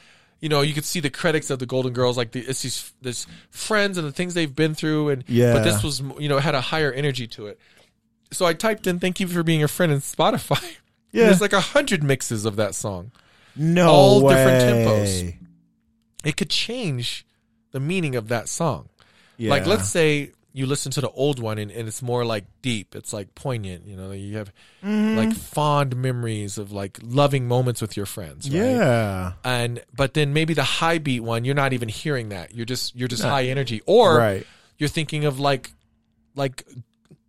you 0.40 0.50
know, 0.50 0.60
you 0.60 0.74
could 0.74 0.84
see 0.84 1.00
the 1.00 1.08
credits 1.08 1.48
of 1.48 1.58
the 1.58 1.64
Golden 1.64 1.94
Girls, 1.94 2.18
like 2.18 2.32
the, 2.32 2.40
it's 2.40 2.60
these 2.60 2.92
this 3.00 3.26
friends 3.48 3.96
and 3.96 4.06
the 4.06 4.12
things 4.12 4.34
they've 4.34 4.54
been 4.54 4.74
through, 4.74 5.08
and 5.08 5.24
Yeah. 5.26 5.54
But 5.54 5.64
this 5.64 5.82
was, 5.82 6.00
you 6.18 6.28
know, 6.28 6.36
it 6.36 6.42
had 6.42 6.54
a 6.54 6.60
higher 6.60 6.92
energy 6.92 7.26
to 7.28 7.46
it. 7.46 7.58
So 8.30 8.44
I 8.44 8.52
typed 8.52 8.86
in 8.86 9.00
"Thank 9.00 9.20
you 9.20 9.26
for 9.26 9.42
being 9.42 9.62
a 9.62 9.68
friend" 9.68 9.90
in 9.92 10.00
Spotify. 10.00 10.62
Yeah. 11.12 11.26
There's 11.26 11.40
like 11.40 11.52
a 11.52 11.60
hundred 11.60 12.02
mixes 12.02 12.44
of 12.44 12.56
that 12.56 12.74
song. 12.74 13.12
no 13.54 13.88
all 13.88 14.22
way. 14.24 14.34
different 14.34 14.62
tempos. 14.64 15.34
It 16.24 16.36
could 16.36 16.50
change 16.50 17.26
the 17.72 17.80
meaning 17.80 18.16
of 18.16 18.28
that 18.28 18.48
song. 18.48 18.88
Yeah. 19.36 19.50
Like, 19.50 19.66
let's 19.66 19.88
say 19.88 20.30
you 20.52 20.66
listen 20.66 20.92
to 20.92 21.00
the 21.00 21.10
old 21.10 21.40
one 21.40 21.58
and, 21.58 21.70
and 21.72 21.88
it's 21.88 22.00
more 22.00 22.24
like 22.24 22.44
deep. 22.62 22.94
It's 22.94 23.12
like 23.12 23.34
poignant. 23.34 23.86
You 23.86 23.96
know, 23.96 24.12
you 24.12 24.36
have 24.36 24.52
Mm-hmm. 24.84 25.16
like 25.16 25.32
fond 25.34 25.96
memories 25.96 26.58
of 26.58 26.70
like 26.70 26.98
loving 27.02 27.48
moments 27.48 27.80
with 27.80 27.96
your 27.96 28.06
friends. 28.06 28.48
Right? 28.48 28.56
Yeah. 28.70 29.32
and 29.42 29.82
but 29.96 30.12
then 30.14 30.32
maybe 30.34 30.52
the 30.54 30.62
high 30.62 30.98
beat 30.98 31.20
one 31.20 31.44
you're 31.46 31.54
not 31.54 31.72
even 31.72 31.88
hearing 31.88 32.28
that 32.28 32.54
you're 32.54 32.66
just 32.66 32.94
you're 32.94 33.08
just 33.08 33.22
high 33.24 33.44
energy 33.46 33.80
or 33.86 34.18
Right. 34.18 34.46
you're 34.78 34.90
thinking 34.90 35.24
of 35.24 35.40
like 35.40 35.72
like 36.36 36.64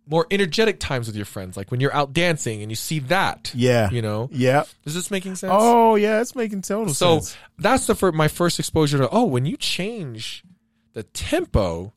more 0.08 0.26
energetic 0.30 0.78
times 0.78 1.06
with 1.08 1.16
your 1.16 1.24
friends 1.24 1.56
like 1.56 1.70
when 1.70 1.80
you're 1.80 1.94
out 1.94 2.12
dancing 2.12 2.62
and 2.62 2.70
you 2.70 2.76
see 2.76 3.00
that 3.00 3.50
Yeah. 3.54 3.90
you 3.90 4.02
know 4.02 4.28
Yeah. 4.32 4.64
is 4.84 4.94
this 4.94 5.10
making 5.10 5.34
sense 5.36 5.52
Oh 5.54 5.96
yeah, 5.96 6.20
it's 6.20 6.34
making 6.34 6.62
total 6.62 6.94
so 6.94 7.14
sense. 7.16 7.30
So 7.30 7.36
that's 7.58 7.86
the 7.86 7.94
fir- 7.94 8.12
my 8.12 8.28
first 8.28 8.58
exposure 8.58 8.98
to 8.98 9.08
oh 9.10 9.24
when 9.24 9.46
you 9.46 9.56
change 9.56 10.44
the 10.92 11.02
tempo 11.02 11.92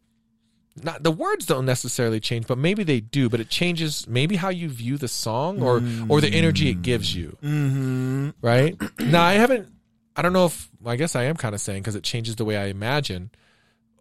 not 0.82 1.04
the 1.04 1.12
words 1.12 1.46
don't 1.46 1.66
necessarily 1.66 2.20
change 2.20 2.48
but 2.48 2.58
maybe 2.58 2.84
they 2.84 3.00
do 3.02 3.28
but 3.30 3.40
it 3.40 3.50
changes 3.50 4.08
maybe 4.08 4.36
how 4.38 4.50
you 4.50 4.70
view 4.70 4.98
the 4.98 5.08
song 5.08 5.62
or 5.62 5.82
or 6.08 6.22
the 6.22 6.30
energy 6.30 6.70
it 6.70 6.82
gives 6.82 7.14
you 7.14 7.38
Mm-hmm. 7.44 8.30
right? 8.42 8.76
now 9.00 9.22
I 9.24 9.34
haven't. 9.34 9.68
I 10.16 10.22
don't 10.22 10.34
know 10.34 10.46
if 10.46 10.70
I 10.86 10.96
guess 10.96 11.16
I 11.16 11.24
am 11.24 11.36
kind 11.36 11.54
of 11.56 11.62
saying 11.62 11.82
because 11.82 11.96
it 11.96 12.04
changes 12.04 12.36
the 12.38 12.46
way 12.46 12.58
I 12.58 12.66
imagine 12.66 13.30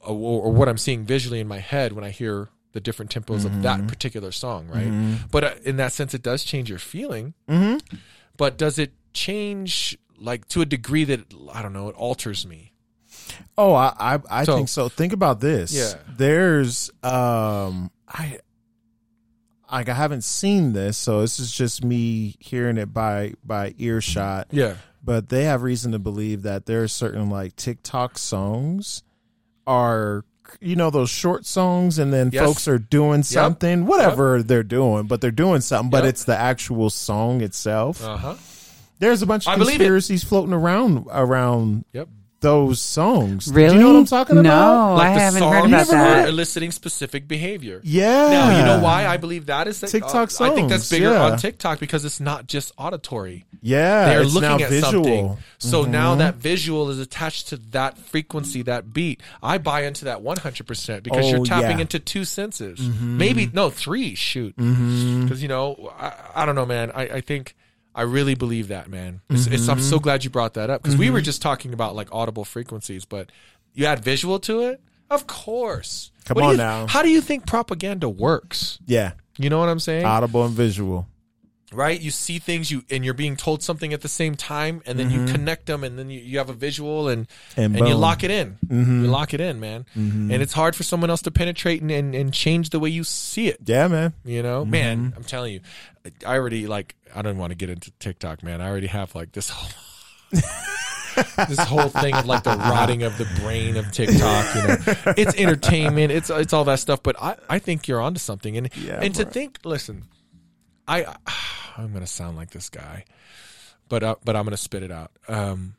or, 0.01 0.13
or 0.15 0.53
what 0.53 0.69
I'm 0.69 0.79
seeing 0.79 1.05
visually 1.05 1.41
in 1.41 1.47
my 1.49 1.59
head 1.59 1.93
when 1.93 2.05
I 2.05 2.11
hear 2.11 2.49
the 2.79 2.83
different 2.83 3.11
tempos 3.13 3.45
of 3.45 3.63
that 3.63 3.89
particular 3.89 4.31
song, 4.31 4.69
right? 4.69 5.19
But 5.33 5.45
uh, 5.45 5.55
in 5.65 5.77
that 5.79 5.93
sense, 5.93 6.15
it 6.15 6.23
does 6.23 6.45
change 6.45 6.71
your 6.71 6.79
feeling. 6.79 7.35
Mm-hmm. 7.49 7.97
But 8.37 8.57
does 8.57 8.79
it 8.79 8.93
change 9.13 9.99
like 10.21 10.47
to 10.49 10.61
a 10.61 10.67
degree 10.67 11.03
that 11.05 11.21
I 11.53 11.61
don't 11.63 11.73
know? 11.73 11.89
It 11.89 11.97
alters 11.97 12.47
me. 12.47 12.73
Oh, 13.57 13.75
I 13.75 13.93
I, 13.99 14.19
I 14.31 14.45
So- 14.45 14.57
think 14.57 14.69
so. 14.69 14.89
Think 14.89 15.13
about 15.13 15.41
this. 15.41 15.73
Yeah. 15.73 15.95
There's 16.17 16.91
um 17.03 17.91
I 18.07 18.39
like 19.71 19.89
I 19.89 19.95
haven't 19.95 20.23
seen 20.25 20.73
this, 20.73 20.97
so 20.97 21.21
this 21.21 21.39
is 21.41 21.53
just 21.53 21.85
me 21.85 22.37
hearing 22.39 22.77
it 22.79 22.93
by 22.95 23.35
by 23.45 23.75
earshot. 23.77 24.49
Yeah. 24.51 24.77
But 25.05 25.29
they 25.29 25.45
have 25.45 25.63
reason 25.63 25.93
to 25.93 25.99
believe 25.99 26.43
that 26.43 26.67
there 26.67 26.83
are 26.83 26.89
certain 26.89 27.29
like 27.31 27.57
TikTok 27.57 28.19
songs 28.19 29.03
are 29.67 30.25
you 30.61 30.77
know 30.77 30.91
those 30.91 31.11
short 31.11 31.45
songs 31.47 31.99
and 31.99 32.13
then 32.13 32.31
Yes. 32.33 32.45
folks 32.45 32.69
are 32.69 32.79
doing 32.79 33.23
something 33.23 33.87
whatever 33.87 34.43
they're 34.43 34.63
doing 34.63 35.07
but 35.07 35.21
they're 35.21 35.31
doing 35.31 35.61
something 35.61 35.91
but 35.91 36.05
Yep. 36.05 36.09
it's 36.11 36.25
the 36.25 36.37
actual 36.37 36.91
song 36.91 37.41
itself 37.43 38.03
Uh 38.05 38.17
huh. 38.17 38.35
there's 38.99 39.23
a 39.23 39.27
bunch 39.27 39.47
of 39.47 39.53
I 39.53 39.57
conspiracies 39.57 40.25
floating 40.25 40.53
around 40.55 41.07
around 41.11 41.85
Yep. 41.93 42.09
Those 42.41 42.81
songs 42.81 43.53
really? 43.53 43.71
do 43.71 43.75
you 43.75 43.81
know 43.81 43.93
what 43.93 43.99
i'm 43.99 44.05
talking 44.05 44.37
no, 44.37 44.41
about 44.43 44.97
I 44.97 45.15
the 45.15 45.21
haven't 45.21 45.43
heard 45.43 45.71
songs 45.71 45.89
about 45.91 46.07
are 46.07 46.15
that. 46.23 46.29
eliciting 46.29 46.71
specific 46.71 47.27
behavior. 47.27 47.81
yeah 47.83 48.31
Now 48.31 48.59
you 48.59 48.65
know 48.65 48.81
why 48.83 49.07
I 49.07 49.17
believe 49.17 49.47
that 49.47 49.67
is 49.67 49.81
that, 49.81 49.89
TikTok 49.91 50.31
uh, 50.41 50.45
I 50.45 50.51
think 50.55 50.69
that's 50.69 50.89
bigger 50.89 51.11
yeah. 51.11 51.25
on 51.25 51.39
TikTok 51.39 51.81
because 51.81 52.05
it's 52.05 52.21
not 52.21 52.47
just 52.47 52.73
auditory. 52.79 53.45
yeah 53.61 54.07
they're 54.07 54.23
it's 54.23 54.35
looking 54.35 54.49
now 54.51 54.59
at 54.65 54.71
visual 54.71 55.05
something. 55.05 55.37
So 55.59 55.85
now 55.85 56.11
Mm-hmm. 56.11 56.19
that 56.21 56.35
visual 56.37 56.91
is 56.91 56.99
attached 57.01 57.49
to 57.49 57.57
that 57.73 57.99
frequency, 57.99 58.63
that 58.63 58.93
beat. 58.93 59.21
I 59.43 59.59
buy 59.59 59.83
into 59.83 60.05
that 60.07 60.23
100% 60.23 61.03
because 61.03 61.25
Oh, 61.27 61.29
you're 61.29 61.45
tapping 61.45 61.63
yeah. 61.63 61.73
Mm-hmm. 61.73 61.81
into 61.81 61.99
two 61.99 62.25
senses. 62.25 62.79
Maybe, 63.01 63.51
no, 63.53 63.69
three, 63.71 64.15
shoot. 64.15 64.55
Because, 64.57 65.43
you 65.43 65.49
know, 65.49 65.93
I, 65.99 66.13
I 66.37 66.47
don't 66.47 66.55
know, 66.55 66.67
man. 66.67 66.91
I, 66.95 67.03
I 67.03 67.21
think 67.21 67.55
I 67.99 68.03
really 68.03 68.35
believe 68.37 68.69
that, 68.69 68.89
man. 68.89 69.21
It's, 69.29 69.47
it's, 69.49 69.69
I'm 69.69 69.79
Mm-hmm. 69.79 69.87
so 69.89 69.99
glad 69.99 70.23
you 70.25 70.31
brought 70.31 70.55
that 70.55 70.71
up 70.71 70.83
because 70.83 70.97
we 70.97 71.11
were 71.11 71.21
just 71.21 71.43
talking 71.43 71.73
about 71.75 71.95
like 71.97 72.09
audible 72.13 72.45
frequencies, 72.45 73.05
but 73.05 73.31
you 73.75 73.87
add 73.87 74.05
visual 74.05 74.39
to 74.41 74.61
it? 74.61 74.81
Of 75.11 75.27
course. 75.27 76.13
Come 76.25 76.37
What 76.37 76.45
on 76.45 76.51
you- 76.53 76.57
now. 76.59 76.87
How 76.87 77.03
do 77.03 77.09
you 77.11 77.21
think 77.21 77.47
propaganda 77.47 78.09
works? 78.09 78.79
yeah 78.87 79.13
You 79.37 79.51
know 79.51 79.59
what 79.59 79.69
I'm 79.69 79.81
saying? 79.81 80.05
audible 80.05 80.45
and 80.45 80.55
visual 80.55 81.07
right? 81.73 82.01
You 82.01 82.11
see 82.11 82.39
things 82.39 82.71
you 82.71 82.83
and 82.91 83.05
you're 83.05 83.15
being 83.15 83.37
told 83.37 83.63
something 83.63 83.93
at 83.93 84.01
the 84.01 84.09
same 84.09 84.35
time, 84.37 84.83
and 84.87 84.99
then 84.99 85.11
you 85.11 85.27
connect 85.27 85.67
them, 85.67 85.85
and 85.85 85.99
then 85.99 86.09
you, 86.11 86.21
you 86.21 86.39
have 86.39 86.49
a 86.51 86.55
visual, 86.55 87.09
and 87.09 87.27
Mm-hmm. 87.29 87.61
And 87.61 87.77
and, 87.77 87.89
you 87.89 87.95
lock 87.95 88.25
it 88.25 88.31
in. 88.31 88.57
Mhm. 88.67 89.03
You 89.03 89.09
lock 89.09 89.35
it 89.35 89.41
in, 89.41 89.61
man. 89.61 89.85
Mhm. 89.97 90.33
And 90.33 90.43
it's 90.43 90.53
hard 90.53 90.75
for 90.77 90.83
someone 90.83 91.11
else 91.11 91.23
to 91.23 91.31
penetrate 91.31 91.83
and, 91.83 91.91
and, 91.91 92.15
and 92.15 92.33
change 92.33 92.71
the 92.71 92.79
way 92.81 92.89
you 92.91 93.05
see 93.05 93.49
it. 93.49 93.59
yeah 93.67 93.89
man 93.89 94.13
You 94.25 94.43
know, 94.43 94.63
Mm-hmm. 94.63 94.71
man, 94.71 95.13
I'm 95.17 95.25
telling 95.25 95.53
you, 95.55 95.61
I 96.27 96.35
already 96.37 96.67
like. 96.67 96.95
I 97.15 97.23
don't 97.23 97.39
want 97.39 97.51
to 97.53 97.57
get 97.57 97.71
into 97.71 97.91
TikTok, 97.99 98.43
man. 98.43 98.61
I 98.61 98.69
already 98.69 98.87
have 98.89 99.15
like 99.15 99.33
this 99.33 99.49
whole. 99.51 99.71
this 101.49 101.59
whole 101.59 101.89
thing 101.89 102.15
of 102.15 102.27
like 102.27 102.45
the 102.45 102.51
rotting 102.57 103.03
of 103.03 103.17
the 103.19 103.25
brain 103.41 103.77
of 103.77 103.91
TikTok, 103.91 104.55
you 104.55 104.63
know, 104.63 104.77
it's 105.17 105.35
entertainment, 105.37 106.13
it's 106.13 106.31
it's 106.31 106.53
all 106.53 106.65
that 106.65 106.79
stuff. 106.79 107.03
But 107.03 107.17
I, 107.21 107.35
I 107.49 107.59
think 107.59 107.89
you're 107.89 108.01
onto 108.01 108.21
something, 108.21 108.57
and 108.57 108.71
Yeah, 108.77 109.01
and 109.03 109.15
to 109.17 109.25
think, 109.25 109.59
listen, 109.65 110.05
I 110.89 111.17
I'm 111.77 111.93
gonna 111.93 112.07
sound 112.07 112.37
like 112.37 112.51
this 112.51 112.69
guy, 112.71 113.05
but 113.89 114.03
uh, 114.03 114.17
but 114.25 114.35
I'm 114.35 114.45
gonna 114.45 114.57
spit 114.57 114.83
it 114.83 114.91
out. 114.91 115.13
Um, 115.29 115.75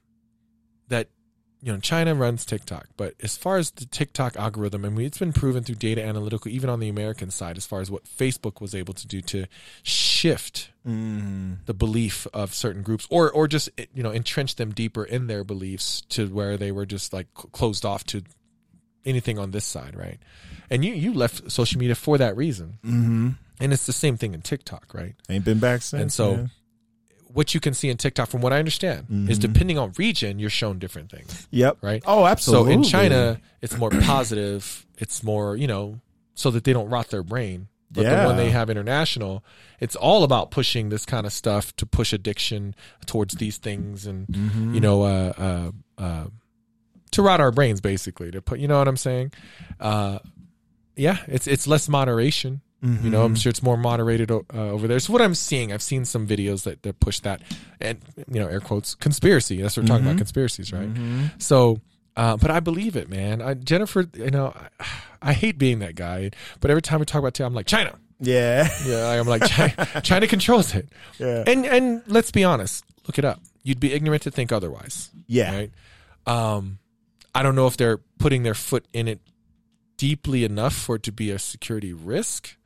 that 0.88 1.10
you 1.62 1.74
know, 1.74 1.80
China 1.80 2.16
runs 2.16 2.46
TikTok, 2.46 2.88
but 2.96 3.16
as 3.22 3.36
far 3.36 3.58
as 3.58 3.72
the 3.72 3.86
TikTok 3.86 4.38
algorithm, 4.38 4.86
I 4.86 4.90
mean, 4.90 5.06
it's 5.06 5.18
been 5.18 5.34
proven 5.34 5.62
through 5.64 5.76
data 5.76 6.02
analytical, 6.02 6.50
even 6.50 6.70
on 6.70 6.80
the 6.80 6.88
American 6.88 7.32
side, 7.32 7.58
as 7.58 7.66
far 7.66 7.82
as 7.82 7.92
what 7.92 8.06
Facebook 8.06 8.62
was 8.62 8.74
able 8.74 8.94
to 8.94 9.06
do 9.06 9.20
to 9.24 9.46
shift 9.84 10.72
mm-hmm. 10.88 11.56
the 11.66 11.74
belief 11.74 12.26
of 12.34 12.54
certain 12.54 12.82
groups, 12.82 13.06
or 13.10 13.30
or 13.30 13.48
just 13.48 13.70
you 13.94 14.04
know 14.04 14.14
entrench 14.14 14.56
them 14.56 14.72
deeper 14.72 15.04
in 15.04 15.28
their 15.28 15.44
beliefs 15.44 16.02
to 16.10 16.28
where 16.28 16.56
they 16.56 16.72
were 16.72 16.86
just 16.86 17.12
like 17.12 17.28
closed 17.34 17.86
off 17.86 18.06
to 18.06 18.24
anything 19.10 19.38
on 19.40 19.52
this 19.52 19.66
side, 19.66 19.96
right? 19.96 20.20
And 20.70 20.86
you 20.86 20.94
you 20.94 21.14
left 21.14 21.52
social 21.52 21.80
media 21.80 21.96
for 21.96 22.18
that 22.18 22.36
reason, 22.38 22.78
Mm-hmm. 22.86 23.30
and 23.60 23.74
it's 23.74 23.86
the 23.86 23.94
same 23.94 24.16
thing 24.18 24.34
in 24.34 24.42
TikTok, 24.42 24.94
right? 24.94 25.16
ain't 25.30 25.44
been 25.46 25.60
back 25.60 25.82
since 25.82 26.02
And 26.02 26.12
so, 26.14 26.36
man. 26.36 26.52
what 27.34 27.54
you 27.54 27.60
can 27.60 27.74
see 27.74 27.90
in 27.90 27.98
TikTok, 27.98 28.30
from 28.30 28.42
what 28.42 28.54
I 28.54 28.60
understand, 28.60 29.08
is 29.30 29.38
Mhm. 29.38 29.42
depending 29.42 29.78
on 29.78 29.92
region, 29.98 30.40
you're 30.40 30.50
shown 30.50 30.80
different 30.80 31.12
things, 31.12 31.48
yep 31.52 31.78
right? 31.82 32.04
oh 32.06 32.26
absolutely 32.26 32.74
So 32.74 32.78
in 32.80 32.84
China, 32.84 33.40
it's 33.62 33.78
more 33.78 33.90
positive. 34.14 34.86
It's 34.98 35.24
more, 35.24 35.56
you 35.58 35.68
know, 35.68 36.00
so 36.36 36.52
that 36.52 36.64
they 36.64 36.74
don't 36.74 36.90
rot 36.90 37.10
their 37.10 37.24
brain. 37.24 37.68
But 37.92 38.04
the 38.04 38.12
Yeah. 38.18 38.26
one 38.28 38.38
they 38.38 38.52
have 38.52 38.70
international, 38.70 39.44
it's 39.80 39.96
all 39.96 40.24
about 40.24 40.52
pushing 40.52 40.90
this 40.90 41.06
kind 41.08 41.26
of 41.26 41.34
stuff 41.34 41.76
to 41.78 41.86
push 41.88 42.14
addiction 42.14 42.76
towards 43.08 43.34
these 43.36 43.58
things 43.58 44.06
and, 44.06 44.28
Mhm. 44.28 44.76
you 44.76 44.80
know, 44.80 45.02
uh, 45.04 45.34
uh, 45.38 45.72
uh, 46.02 46.26
to 47.12 47.22
rot 47.22 47.40
our 47.40 47.52
brains 47.52 47.82
basically 47.82 48.32
to 48.32 48.42
put, 48.42 48.60
you 48.60 48.68
know 48.68 48.78
what 48.78 48.88
I'm 48.88 48.98
saying? 48.98 49.32
Uh, 49.80 50.20
yeah, 50.96 51.18
it's, 51.28 51.48
it's 51.48 51.68
less 51.68 51.88
moderation. 51.90 52.62
You 52.82 53.10
know, 53.10 53.24
I'm 53.26 53.36
Mhm. 53.36 53.42
sure 53.42 53.50
it's 53.50 53.62
more 53.62 53.76
moderated 53.76 54.32
uh, 54.32 54.42
over 54.54 54.88
there. 54.88 55.00
So 55.00 55.12
what 55.12 55.22
I'm 55.22 55.36
seeing, 55.36 55.74
I've 55.74 55.82
seen 55.82 56.06
some 56.06 56.26
videos 56.26 56.64
that, 56.64 56.82
that 56.84 57.02
push 57.02 57.20
that 57.22 57.42
and, 57.82 58.00
you 58.32 58.40
know, 58.40 58.48
air 58.48 58.62
quotes, 58.62 58.96
conspiracy. 58.96 59.62
That's 59.62 59.76
what 59.76 59.84
we're 59.84 59.88
talking 59.88 60.06
Mhm. 60.06 60.12
about, 60.12 60.18
conspiracies, 60.18 60.72
right? 60.72 60.88
Mhm. 60.94 61.32
So 61.42 61.82
Uh, 62.18 62.36
but 62.36 62.52
I 62.52 62.60
believe 62.60 62.96
it, 62.98 63.08
man. 63.10 63.42
I, 63.42 63.54
Jennifer, 63.54 64.06
you 64.14 64.30
know, 64.32 64.54
I, 64.80 64.86
I 65.22 65.34
hate 65.34 65.58
being 65.58 65.80
that 65.80 65.96
guy, 65.96 66.32
but 66.60 66.70
every 66.70 66.82
time 66.82 67.00
we 67.00 67.06
talk 67.06 67.20
about 67.20 67.34
China, 67.34 67.48
I'm 67.48 67.54
like 67.54 67.66
China. 67.68 67.96
Yeah. 68.20 68.68
Yeah, 68.86 69.08
I'm 69.12 69.26
like 69.28 69.46
China, 69.46 69.88
China 70.04 70.28
controls 70.28 70.76
it. 70.76 70.90
Yeah. 71.18 71.44
And 71.48 71.66
and 71.66 72.02
let's 72.08 72.32
be 72.32 72.44
honest, 72.44 72.84
look 73.08 73.18
it 73.20 73.24
up. 73.26 73.40
You'd 73.64 73.80
be 73.80 73.94
ignorant 73.94 74.24
to 74.24 74.32
think 74.32 74.52
otherwise. 74.52 75.10
Yeah. 75.28 75.56
Right. 75.56 75.72
Um, 76.28 76.80
I 77.40 77.42
don't 77.42 77.56
know 77.56 77.68
if 77.68 77.78
they're 77.78 78.00
putting 78.18 78.44
their 78.44 78.54
foot 78.54 78.86
in 78.92 79.08
it 79.08 79.22
deeply 79.96 80.44
enough 80.44 80.74
for 80.74 80.96
it 80.96 81.04
to 81.04 81.14
be 81.14 81.32
a 81.32 81.40
security 81.40 81.94
risk, 81.94 82.58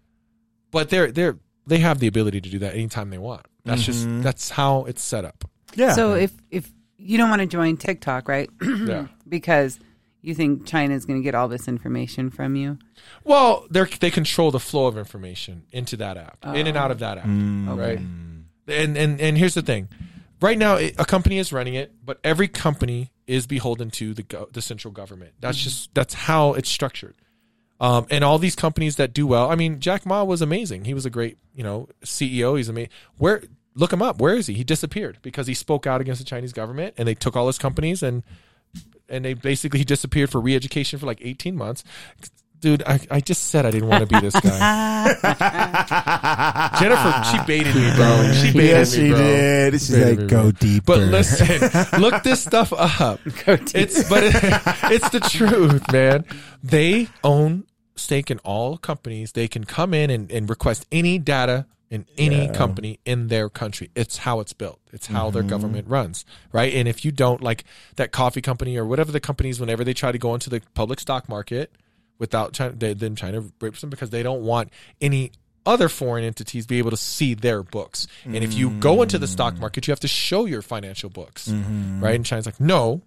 but 0.72 0.90
they're 0.90 1.12
they're 1.12 1.38
they 1.68 1.78
have 1.78 2.00
the 2.00 2.08
ability 2.08 2.42
to 2.42 2.50
do 2.50 2.58
that 2.58 2.74
anytime 2.74 3.12
they 3.12 3.20
want. 3.20 3.46
That's 3.66 3.84
just 3.84 4.08
mm-hmm. 4.08 4.24
that's 4.24 4.50
how 4.50 4.86
it's 4.86 5.04
set 5.04 5.26
up. 5.26 5.46
Yeah. 5.76 5.94
So 5.94 6.16
if 6.16 6.34
if 6.50 6.72
you 6.98 7.20
don't 7.20 7.30
want 7.30 7.42
to 7.42 7.46
join 7.46 7.78
TikTok, 7.78 8.28
right? 8.28 8.50
Yeah. 8.64 9.06
because 9.30 9.80
you 10.24 10.34
think 10.34 10.66
China 10.66 10.96
is 10.96 11.06
going 11.06 11.20
to 11.20 11.24
get 11.24 11.36
all 11.36 11.48
this 11.48 11.68
information 11.68 12.32
from 12.32 12.56
you. 12.56 12.80
Well, 13.24 13.68
they 13.70 13.84
they 13.84 14.10
control 14.10 14.50
the 14.50 14.60
flow 14.60 14.88
of 14.88 14.98
information 14.98 15.68
into 15.72 15.98
that 15.98 16.18
app, 16.18 16.40
in 16.56 16.66
and 16.66 16.76
out 16.76 16.90
of 16.90 16.98
that 16.98 17.20
app, 17.20 17.28
mm. 17.28 17.78
right? 17.78 18.00
And 18.00 18.98
and 18.98 19.22
and 19.22 19.38
here's 19.38 19.54
the 19.54 19.62
thing: 19.62 19.90
right 20.42 20.58
now, 20.58 20.78
it, 20.78 20.96
a 20.98 21.06
company 21.06 21.38
is 21.38 21.54
running 21.54 21.76
it, 21.76 21.94
but 22.04 22.20
every 22.24 22.48
company 22.48 23.12
is 23.28 23.48
beholden 23.48 23.90
to 23.92 24.14
the 24.14 24.24
go- 24.24 24.50
the 24.52 24.62
central 24.62 24.92
government. 24.92 25.34
That's 25.40 25.58
just 25.58 25.94
that's 25.94 26.14
how 26.14 26.54
it's 26.54 26.70
structured. 26.70 27.16
Um, 27.80 28.06
and 28.10 28.24
all 28.24 28.38
these 28.38 28.56
companies 28.56 28.96
that 28.96 29.14
do 29.14 29.28
well, 29.28 29.52
I 29.52 29.56
mean, 29.56 29.80
Jack 29.80 30.06
Ma 30.06 30.24
was 30.24 30.42
amazing. 30.42 30.86
He 30.86 30.94
was 30.94 31.06
a 31.06 31.10
great, 31.10 31.38
you 31.54 31.64
know, 31.64 31.90
CEO. 32.06 32.56
He's 32.56 32.70
amazing. 32.70 32.92
Where 33.18 33.44
look 33.76 33.92
him 33.92 34.02
up? 34.02 34.20
Where 34.22 34.36
is 34.36 34.48
he? 34.48 34.54
He 34.54 34.64
disappeared 34.64 35.18
because 35.22 35.48
he 35.48 35.54
spoke 35.54 35.86
out 35.86 36.00
against 36.00 36.20
the 36.20 36.26
Chinese 36.26 36.54
government, 36.54 36.94
and 36.98 37.08
they 37.08 37.16
took 37.16 37.36
all 37.36 37.48
his 37.48 37.58
companies 37.58 38.04
and 38.04 38.24
and 39.10 39.26
they 39.26 39.34
basically 39.34 39.80
he 39.80 39.86
disappeared 39.96 40.30
for 40.30 40.40
re-education 40.40 41.00
for 41.00 41.06
like 41.06 41.20
18 41.22 41.56
months 41.56 41.84
dude 42.64 42.82
i, 42.88 42.98
I 43.12 43.20
just 43.20 43.50
said 43.50 43.66
i 43.66 43.72
didn't 43.72 43.90
want 43.90 44.02
to 44.02 44.08
be 44.08 44.20
this 44.22 44.34
guy 44.40 45.14
jennifer 46.80 47.24
she 47.32 47.38
baited 47.46 47.76
me 47.76 47.94
bro 47.96 48.32
she 48.34 48.52
baited 48.54 48.66
yes, 48.70 48.98
me 48.98 49.04
she 49.04 49.10
bro 49.10 49.18
did. 49.20 49.74
She's 49.74 49.92
Baited 49.92 50.08
like, 50.10 50.20
me, 50.20 50.28
go 50.28 50.42
bro. 50.44 50.52
deeper. 50.52 50.86
but 50.86 51.00
listen 51.00 52.02
look 52.02 52.24
this 52.24 52.42
stuff 52.44 52.72
up 52.74 53.20
it's 53.26 54.10
but 54.10 54.24
it, 54.24 54.34
it's 54.92 55.10
the 55.10 55.20
truth 55.20 55.92
man 55.92 56.24
they 56.64 57.08
own 57.24 57.66
stake 57.96 58.32
in 58.32 58.40
all 58.40 58.78
companies 58.78 59.34
they 59.34 59.48
can 59.48 59.64
come 59.66 59.94
in 59.94 60.10
and, 60.10 60.32
and 60.32 60.50
request 60.50 60.86
any 60.92 61.20
data 61.20 61.66
in 61.90 62.06
any 62.18 62.46
Yeah. 62.46 62.54
company 62.54 63.00
in 63.06 63.28
their 63.28 63.50
country 63.50 63.92
it's 63.96 64.18
how 64.20 64.40
it's 64.40 64.54
built 64.54 64.80
it's 64.92 65.08
how 65.08 65.26
Mm-hmm. 65.26 65.34
their 65.34 65.44
government 65.44 65.88
runs 65.88 66.26
right 66.52 66.74
and 66.74 66.88
if 66.88 67.04
you 67.06 67.12
don't 67.12 67.42
like 67.44 67.66
that 67.98 68.12
coffee 68.12 68.42
company 68.42 68.78
or 68.78 68.86
whatever 68.86 69.12
the 69.12 69.20
companies 69.20 69.60
whenever 69.60 69.84
they 69.84 69.94
try 69.94 70.12
to 70.12 70.18
go 70.18 70.34
into 70.34 70.50
the 70.50 70.62
public 70.74 71.00
stock 71.00 71.28
market 71.30 71.72
without 72.24 72.54
China, 72.54 72.72
then 72.96 73.18
China 73.18 73.44
rapes 73.60 73.82
them 73.82 73.90
because 73.90 74.10
they 74.12 74.24
don't 74.24 74.44
want 74.44 74.70
any 75.02 75.34
other 75.66 75.90
foreign 75.90 76.24
entities 76.24 76.66
be 76.66 76.78
able 76.78 76.92
to 76.92 76.98
see 76.98 77.34
their 77.34 77.64
books. 77.64 78.08
And 78.24 78.38
if 78.38 78.54
you 78.54 78.70
go 78.70 79.02
into 79.02 79.20
the 79.20 79.28
stock 79.28 79.58
market, 79.60 79.86
you 79.88 79.92
have 79.92 80.00
to 80.00 80.08
show 80.08 80.46
your 80.46 80.62
financial 80.62 81.10
books, 81.10 81.50
right? 81.50 82.16
And 82.16 82.26
China's 82.26 82.46
like, 82.46 82.62
no, 82.62 83.02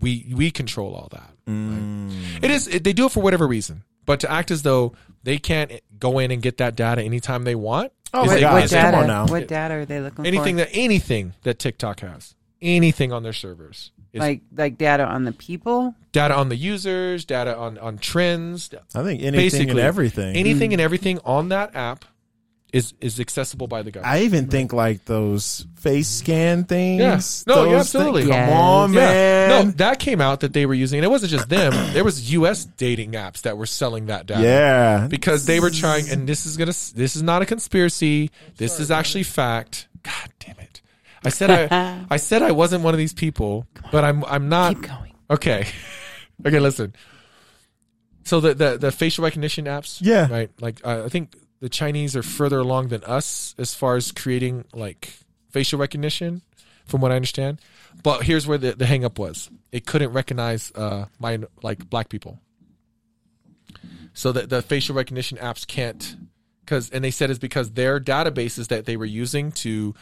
we 0.00 0.32
we 0.32 0.52
control 0.52 0.94
all 0.94 1.08
that. 1.10 1.32
Mm. 1.48 2.10
Right? 2.34 2.44
It 2.44 2.50
is 2.52 2.68
it, 2.68 2.84
they 2.84 2.92
do 2.92 3.06
it 3.06 3.12
for 3.12 3.20
whatever 3.20 3.48
reason, 3.48 3.82
but 4.06 4.20
to 4.20 4.30
act 4.30 4.52
as 4.52 4.62
though 4.62 4.92
they 5.24 5.38
can't 5.38 5.72
go 5.98 6.20
in 6.20 6.30
and 6.30 6.40
get 6.40 6.58
that 6.58 6.76
data 6.76 7.02
anytime 7.02 7.42
they 7.42 7.56
want. 7.56 7.92
Oh 8.14 8.24
is 8.24 8.30
my 8.30 8.36
a- 8.36 8.40
God, 8.40 8.52
what 8.54 8.64
is 8.64 8.72
a- 8.72 8.76
come 8.76 8.84
data? 8.92 8.96
on 8.98 9.06
now. 9.08 9.26
What 9.26 9.48
data 9.48 9.74
are 9.74 9.84
they 9.84 10.00
looking 10.00 10.26
anything 10.26 10.56
for? 10.58 10.64
that 10.64 10.70
anything 10.72 11.34
that 11.42 11.58
TikTok 11.58 12.00
has, 12.00 12.34
anything 12.62 13.12
on 13.12 13.24
their 13.24 13.32
servers. 13.32 13.90
Is 14.12 14.20
like 14.20 14.42
like 14.56 14.76
data 14.76 15.04
on 15.04 15.24
the 15.24 15.32
people. 15.32 15.94
data 16.12 16.34
on 16.34 16.48
the 16.48 16.56
users, 16.56 17.24
data 17.24 17.56
on 17.56 17.78
on 17.78 17.98
trends, 17.98 18.70
I 18.94 19.02
think 19.04 19.22
anything 19.22 19.32
basically 19.32 19.70
and 19.70 19.80
everything. 19.80 20.36
anything 20.36 20.72
and 20.72 20.80
hmm. 20.80 20.84
everything 20.84 21.20
on 21.24 21.50
that 21.50 21.76
app 21.76 22.04
is 22.72 22.94
is 23.00 23.20
accessible 23.20 23.66
by 23.66 23.82
the 23.82 23.90
government. 23.90 24.14
I 24.14 24.24
even 24.24 24.48
think 24.48 24.72
like 24.72 25.04
those 25.04 25.66
face 25.76 26.08
scan 26.08 26.64
things. 26.64 27.00
Yeah. 27.00 27.54
No, 27.54 27.70
yeah, 27.70 27.78
absolutely. 27.78 28.22
things- 28.22 28.34
Come 28.34 28.48
Yes. 28.48 28.60
on, 28.60 28.92
Yeah. 28.92 29.00
man. 29.00 29.66
No, 29.66 29.70
that 29.72 29.98
came 29.98 30.20
out 30.20 30.40
that 30.40 30.52
they 30.52 30.66
were 30.66 30.74
using, 30.74 30.98
and 30.98 31.04
it 31.04 31.08
wasn't 31.08 31.32
just 31.32 31.48
them. 31.48 31.72
there 31.92 32.04
was 32.04 32.32
U.S. 32.32 32.64
dating 32.64 33.12
apps 33.12 33.42
that 33.42 33.56
were 33.56 33.66
selling 33.66 34.06
that 34.06 34.26
data. 34.26 34.42
yeah. 34.42 35.06
because 35.08 35.46
they 35.46 35.60
were 35.60 35.70
trying, 35.70 36.08
and 36.10 36.28
this 36.28 36.46
is 36.46 36.56
gonna. 36.56 36.72
This 36.94 37.16
is 37.16 37.22
not 37.22 37.42
a 37.42 37.46
conspiracy. 37.46 38.30
This 38.56 38.80
is 38.80 38.90
actually 38.90 39.24
fact. 39.24 39.88
God 40.02 40.30
damn 40.38 40.58
it! 40.58 40.69
I 41.24 41.28
said 41.28 41.50
I. 41.50 42.04
I 42.10 42.16
said 42.16 42.42
I 42.42 42.52
wasn't 42.52 42.82
one 42.82 42.94
of 42.94 42.98
these 42.98 43.12
people, 43.12 43.66
but 43.92 44.04
I'm. 44.04 44.24
I'm 44.24 44.48
not. 44.48 44.74
Keep 44.76 44.86
going. 44.88 45.12
Okay. 45.30 45.66
okay, 46.46 46.58
listen. 46.60 46.94
So 48.24 48.40
the, 48.40 48.54
the 48.54 48.78
the 48.78 48.92
facial 48.92 49.24
recognition 49.24 49.64
apps, 49.64 49.98
Yeah. 50.00 50.28
right? 50.30 50.50
Like 50.60 50.80
uh, 50.84 51.04
I 51.04 51.08
think 51.08 51.34
the 51.60 51.68
Chinese 51.68 52.16
are 52.16 52.22
further 52.22 52.58
along 52.58 52.88
than 52.88 53.02
us 53.04 53.54
as 53.58 53.74
far 53.74 53.96
as 53.96 54.12
creating 54.12 54.64
like 54.72 55.12
facial 55.50 55.78
recognition, 55.78 56.42
from 56.86 57.00
what 57.00 57.12
I 57.12 57.16
understand. 57.16 57.60
But 58.02 58.22
here's 58.22 58.46
where 58.46 58.58
the 58.58 58.72
the 58.72 58.86
hang 58.86 59.04
up 59.04 59.18
was: 59.18 59.50
it 59.72 59.84
couldn't 59.86 60.12
recognize 60.12 60.70
uh 60.74 61.06
my 61.18 61.38
like 61.62 61.88
black 61.90 62.08
people. 62.08 62.38
So 64.12 64.32
that 64.32 64.48
the 64.50 64.60
facial 64.62 64.94
recognition 64.96 65.38
apps 65.38 65.66
can't, 65.66 66.16
because 66.64 66.90
and 66.90 67.02
they 67.04 67.10
said 67.12 67.30
it's 67.30 67.38
because 67.38 67.72
their 67.72 68.00
databases 68.00 68.68
that 68.68 68.84
they 68.84 68.96
were 68.96 69.04
using 69.04 69.52
to 69.52 69.94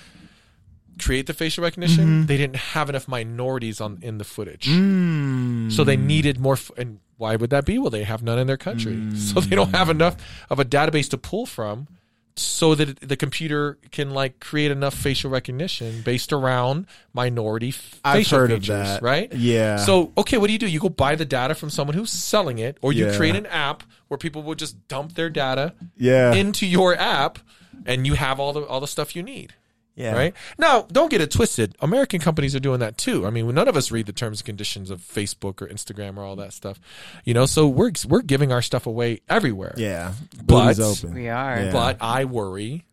create 0.98 1.26
the 1.26 1.34
facial 1.34 1.62
recognition, 1.64 2.26
they 2.26 2.36
didn't 2.36 2.56
have 2.56 2.88
enough 2.90 3.08
minorities 3.08 3.80
on 3.80 3.98
in 4.02 4.18
the 4.18 4.24
footage. 4.24 4.66
Mm. 4.66 5.72
So 5.72 5.84
they 5.84 5.96
needed 5.96 6.38
more. 6.38 6.54
F- 6.54 6.70
and 6.76 7.00
why 7.16 7.36
would 7.36 7.50
that 7.50 7.64
be? 7.64 7.78
Well, 7.78 7.90
they 7.90 8.04
have 8.04 8.22
none 8.22 8.38
in 8.38 8.46
their 8.46 8.56
country, 8.56 9.16
so 9.16 9.40
they 9.40 9.56
don't 9.56 9.74
have 9.74 9.88
enough 9.88 10.16
of 10.50 10.58
a 10.60 10.64
database 10.64 11.08
to 11.10 11.18
pull 11.18 11.46
from, 11.46 11.88
so 12.36 12.74
that 12.76 13.00
the 13.00 13.16
computer 13.16 13.76
can 13.90 14.10
like 14.10 14.38
create 14.38 14.70
enough 14.70 14.94
facial 14.94 15.28
recognition 15.30 16.02
based 16.02 16.32
around 16.32 16.86
minority 17.12 17.74
I've 18.04 18.18
facial 18.18 18.38
heard 18.38 18.52
of 18.52 18.60
features, 18.60 18.86
that. 18.86 19.02
right? 19.02 19.32
Yeah. 19.34 19.78
So 19.78 20.12
okay, 20.16 20.38
what 20.38 20.46
do 20.46 20.52
you 20.52 20.58
do? 20.60 20.68
You 20.68 20.78
go 20.80 20.88
buy 20.88 21.16
the 21.16 21.24
data 21.24 21.54
from 21.56 21.70
someone 21.70 21.96
who's 21.96 22.10
selling 22.10 22.58
it, 22.58 22.78
or 22.82 22.92
you 22.92 23.06
Yeah. 23.06 23.16
create 23.16 23.34
an 23.34 23.46
app 23.46 23.82
where 24.06 24.18
people 24.18 24.42
will 24.44 24.54
just 24.54 24.86
dump 24.88 25.14
their 25.14 25.28
data 25.30 25.74
yeah. 25.96 26.32
into 26.34 26.66
your 26.66 26.94
app, 26.96 27.40
and 27.84 28.06
you 28.06 28.14
have 28.14 28.38
all 28.38 28.52
the 28.52 28.62
all 28.64 28.80
the 28.80 28.86
stuff 28.86 29.16
you 29.16 29.22
need. 29.24 29.54
Yeah. 29.98 30.12
Right 30.14 30.34
now, 30.58 30.82
don't 30.92 31.10
get 31.10 31.20
it 31.20 31.30
twisted. 31.30 31.76
American 31.80 32.20
companies 32.20 32.54
are 32.54 32.60
doing 32.60 32.80
that 32.80 32.96
too. 32.96 33.26
I 33.26 33.30
mean, 33.30 33.52
none 33.54 33.68
of 33.68 33.76
us 33.76 33.90
read 33.90 34.06
the 34.06 34.12
terms 34.12 34.40
and 34.40 34.46
conditions 34.46 34.90
of 34.90 35.00
Facebook 35.00 35.60
or 35.60 35.66
Instagram 35.66 36.16
or 36.16 36.22
all 36.24 36.36
that 36.36 36.52
stuff, 36.52 36.80
you 37.24 37.34
know. 37.34 37.44
So 37.46 37.66
we're 37.68 37.92
we're 38.08 38.22
giving 38.22 38.52
our 38.52 38.62
stuff 38.62 38.86
away 38.86 39.20
everywhere. 39.28 39.74
Yeah. 39.76 40.12
But- 40.44 40.78
open. 40.80 41.14
We 41.14 41.28
are. 41.28 41.60
Yeah. 41.60 41.72
But 41.72 41.98
I 42.00 42.24
worry, 42.24 42.84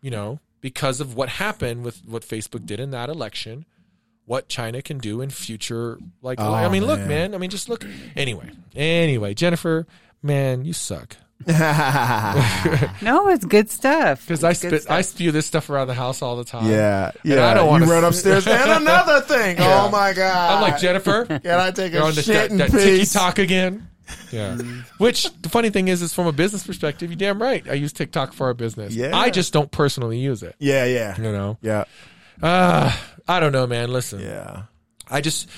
you 0.00 0.10
know, 0.10 0.38
because 0.60 1.00
of 1.00 1.14
what 1.16 1.28
happened 1.28 1.84
with 1.84 2.00
what 2.06 2.22
Facebook 2.22 2.64
did 2.64 2.78
in 2.78 2.92
that 2.92 3.08
election, 3.08 3.66
what 4.26 4.48
China 4.48 4.80
can 4.82 4.98
do 4.98 5.20
in 5.20 5.30
future. 5.30 5.98
Like, 6.22 6.38
Oh, 6.40 6.54
I 6.54 6.68
mean, 6.68 6.86
look, 6.86 7.00
man. 7.00 7.08
man. 7.08 7.34
I 7.34 7.38
mean, 7.38 7.50
just 7.50 7.68
look. 7.68 7.84
Anyway, 8.14 8.50
anyway, 8.76 9.34
Jennifer, 9.34 9.86
man, 10.22 10.64
you 10.64 10.72
suck. 10.72 11.16
No, 13.02 13.28
it's 13.28 13.44
good 13.44 13.70
stuff. 13.70 14.20
Because 14.26 14.44
I 14.44 14.52
spit. 14.52 14.90
I 14.90 15.02
spew 15.02 15.32
this 15.32 15.46
stuff 15.46 15.68
around 15.70 15.88
the 15.88 15.94
house 15.94 16.22
all 16.22 16.36
the 16.36 16.44
time. 16.44 16.70
yeah. 16.70 17.10
And 17.22 17.32
Yeah. 17.32 17.50
I 17.50 17.54
don't 17.54 17.68
wanna 17.68 17.86
you 17.86 17.90
run 17.92 18.04
upstairs. 18.04 18.46
and 18.46 18.70
another 18.82 19.20
thing. 19.22 19.56
Oh 19.58 19.88
my 19.90 20.12
god. 20.12 20.54
I'm 20.54 20.62
like 20.62 20.80
Jennifer. 20.80 21.24
Can 21.26 21.46
I 21.46 21.70
take 21.70 21.92
You're 21.92 22.02
a 22.02 22.06
on 22.06 22.14
the, 22.14 22.22
shit 22.22 22.34
that, 22.34 22.50
in 22.50 22.56
that 22.58 22.70
tiki 22.70 23.06
talk 23.06 23.38
again. 23.38 23.88
Yeah. 24.30 24.58
Which 24.98 25.30
the 25.40 25.48
funny 25.48 25.70
thing 25.70 25.88
is, 25.88 26.02
is 26.02 26.12
from 26.12 26.26
a 26.26 26.32
business 26.32 26.66
perspective, 26.66 27.08
you're 27.10 27.16
damn 27.16 27.40
right. 27.40 27.66
I 27.68 27.74
use 27.74 27.94
TikTok 27.94 28.34
for 28.34 28.46
our 28.48 28.52
business. 28.52 28.94
Yeah. 28.94 29.16
I 29.16 29.30
just 29.30 29.54
don't 29.54 29.70
personally 29.70 30.18
use 30.18 30.42
it. 30.42 30.54
Yeah. 30.58 30.84
Yeah. 30.84 31.16
You 31.16 31.32
know. 31.32 31.56
Yeah. 31.62 31.84
Uh, 32.42 32.94
I 33.26 33.40
don't 33.40 33.52
know, 33.52 33.66
man. 33.66 33.90
Listen, 33.90 34.20
Yeah. 34.20 34.64
I 35.10 35.20
just 35.22 35.48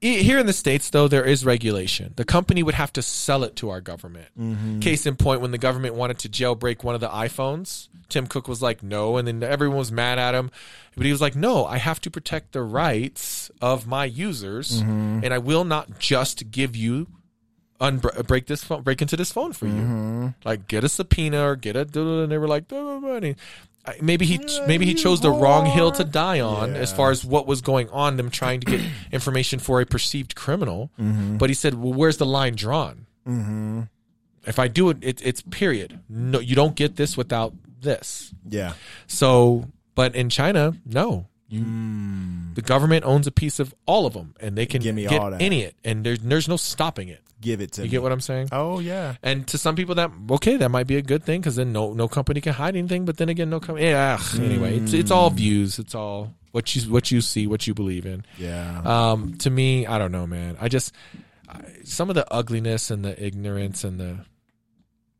here 0.00 0.38
in 0.38 0.46
the 0.46 0.52
states 0.52 0.90
though 0.90 1.08
there 1.08 1.24
is 1.24 1.44
regulation. 1.44 2.12
The 2.16 2.24
company 2.24 2.62
would 2.62 2.74
have 2.74 2.92
to 2.94 3.02
sell 3.02 3.44
it 3.44 3.56
to 3.56 3.70
our 3.70 3.80
government. 3.80 4.28
Mm-hmm. 4.38 4.80
Case 4.80 5.04
in 5.06 5.16
point, 5.16 5.40
when 5.40 5.50
the 5.50 5.58
government 5.58 5.94
wanted 5.94 6.18
to 6.20 6.28
jailbreak 6.28 6.82
one 6.82 6.94
of 6.94 7.00
the 7.00 7.08
iPhones, 7.08 7.88
Tim 8.08 8.26
Cook 8.26 8.48
was 8.48 8.62
like, 8.62 8.82
"No," 8.82 9.16
and 9.18 9.28
then 9.28 9.42
everyone 9.42 9.78
was 9.78 9.92
mad 9.92 10.18
at 10.18 10.34
him. 10.34 10.50
But 10.96 11.06
he 11.06 11.12
was 11.12 11.20
like, 11.20 11.36
"No, 11.36 11.64
I 11.66 11.78
have 11.78 12.00
to 12.02 12.10
protect 12.10 12.52
the 12.52 12.62
rights 12.62 13.50
of 13.60 13.86
my 13.86 14.04
users, 14.06 14.82
Mm-hmm. 14.82 15.20
and 15.24 15.34
I 15.34 15.38
will 15.38 15.64
not 15.64 15.98
just 15.98 16.50
give 16.50 16.74
you." 16.74 17.06
Unbreak 17.80 18.26
break 18.26 18.44
this 18.46 18.62
phone, 18.62 18.82
break 18.82 19.00
into 19.00 19.16
this 19.16 19.32
phone 19.32 19.54
for 19.54 19.66
you. 19.66 19.72
Mm-hmm. 19.72 20.26
Like 20.44 20.68
get 20.68 20.84
a 20.84 20.88
subpoena 20.90 21.42
or 21.46 21.56
get 21.56 21.76
a. 21.76 21.80
And 21.80 22.30
they 22.30 22.36
were 22.36 22.46
like, 22.46 22.64
Maybe 24.00 24.24
he 24.26 24.38
maybe 24.66 24.84
he 24.86 24.94
chose 24.94 25.20
the 25.20 25.30
wrong 25.30 25.66
hill 25.66 25.90
to 25.92 26.04
die 26.04 26.40
on 26.40 26.74
as 26.76 26.92
far 26.92 27.10
as 27.10 27.24
what 27.24 27.46
was 27.46 27.60
going 27.60 27.88
on. 27.90 28.16
Them 28.16 28.30
trying 28.30 28.60
to 28.60 28.66
get 28.66 28.80
information 29.12 29.58
for 29.58 29.80
a 29.80 29.86
perceived 29.86 30.34
criminal, 30.36 30.90
Mm-hmm. 31.00 31.38
but 31.38 31.50
he 31.50 31.54
said, 31.54 31.74
"Well, 31.74 31.92
where's 31.94 32.18
the 32.18 32.26
line 32.26 32.54
drawn? 32.54 33.06
Mm-hmm. 33.26 33.82
If 34.46 34.58
I 34.58 34.68
do 34.68 34.90
it, 34.90 34.98
it, 35.02 35.20
it's 35.24 35.42
period. 35.42 35.98
No, 36.08 36.38
you 36.40 36.54
don't 36.54 36.74
get 36.76 36.96
this 36.96 37.16
without 37.16 37.54
this." 37.80 38.32
Yeah. 38.48 38.74
So, 39.06 39.66
but 39.94 40.14
in 40.14 40.28
China, 40.28 40.74
no, 40.86 41.26
you 41.48 41.64
The 42.54 42.62
government 42.62 43.04
owns 43.04 43.26
a 43.26 43.32
piece 43.32 43.58
of 43.58 43.74
all 43.86 44.06
of 44.06 44.12
them, 44.12 44.34
and 44.40 44.56
they 44.56 44.66
can 44.66 44.82
Give 44.82 44.94
me 44.94 45.06
get 45.06 45.20
all 45.20 45.30
that. 45.30 45.40
any 45.42 45.62
it, 45.62 45.74
and 45.84 46.04
there's 46.04 46.20
there's 46.20 46.48
no 46.48 46.56
stopping 46.56 47.08
it. 47.08 47.22
Give 47.40 47.60
it 47.60 47.72
to 47.72 47.80
You 47.82 47.84
me. 47.86 47.88
get 47.90 48.02
what 48.02 48.12
I'm 48.12 48.20
saying? 48.20 48.48
oh 48.52 48.80
yeah. 48.80 49.14
And 49.22 49.46
to 49.48 49.56
some 49.58 49.74
people, 49.76 49.94
that 49.94 50.10
okay, 50.32 50.56
that 50.58 50.68
might 50.70 50.86
be 50.86 50.96
a 50.96 51.02
good 51.02 51.24
thing 51.24 51.40
because 51.40 51.56
then 51.56 51.72
no 51.72 51.92
no 51.94 52.06
company 52.08 52.40
can 52.40 52.52
hide 52.52 52.76
anything. 52.76 53.04
But 53.06 53.16
then 53.16 53.28
again, 53.30 53.48
no 53.50 53.60
company. 53.60 53.86
Yeah. 53.88 54.20
Anyway, 54.36 54.76
it's 54.78 54.92
it's 54.92 55.10
all 55.10 55.30
views. 55.30 55.78
It's 55.78 55.94
all 55.94 56.34
what 56.52 56.74
you 56.76 56.82
what 56.92 57.10
you 57.10 57.20
see, 57.20 57.46
what 57.46 57.66
you 57.66 57.72
believe 57.74 58.04
in. 58.04 58.24
Yeah. 58.36 58.82
Um, 58.84 59.34
to 59.38 59.50
me, 59.50 59.86
I 59.86 59.98
don't 59.98 60.12
know, 60.12 60.26
man. 60.26 60.58
I 60.60 60.68
just 60.68 60.92
I, 61.48 61.60
some 61.84 62.10
of 62.10 62.14
the 62.14 62.30
ugliness 62.32 62.90
and 62.90 63.04
the 63.04 63.22
ignorance 63.24 63.84
and 63.84 63.98
the 63.98 64.18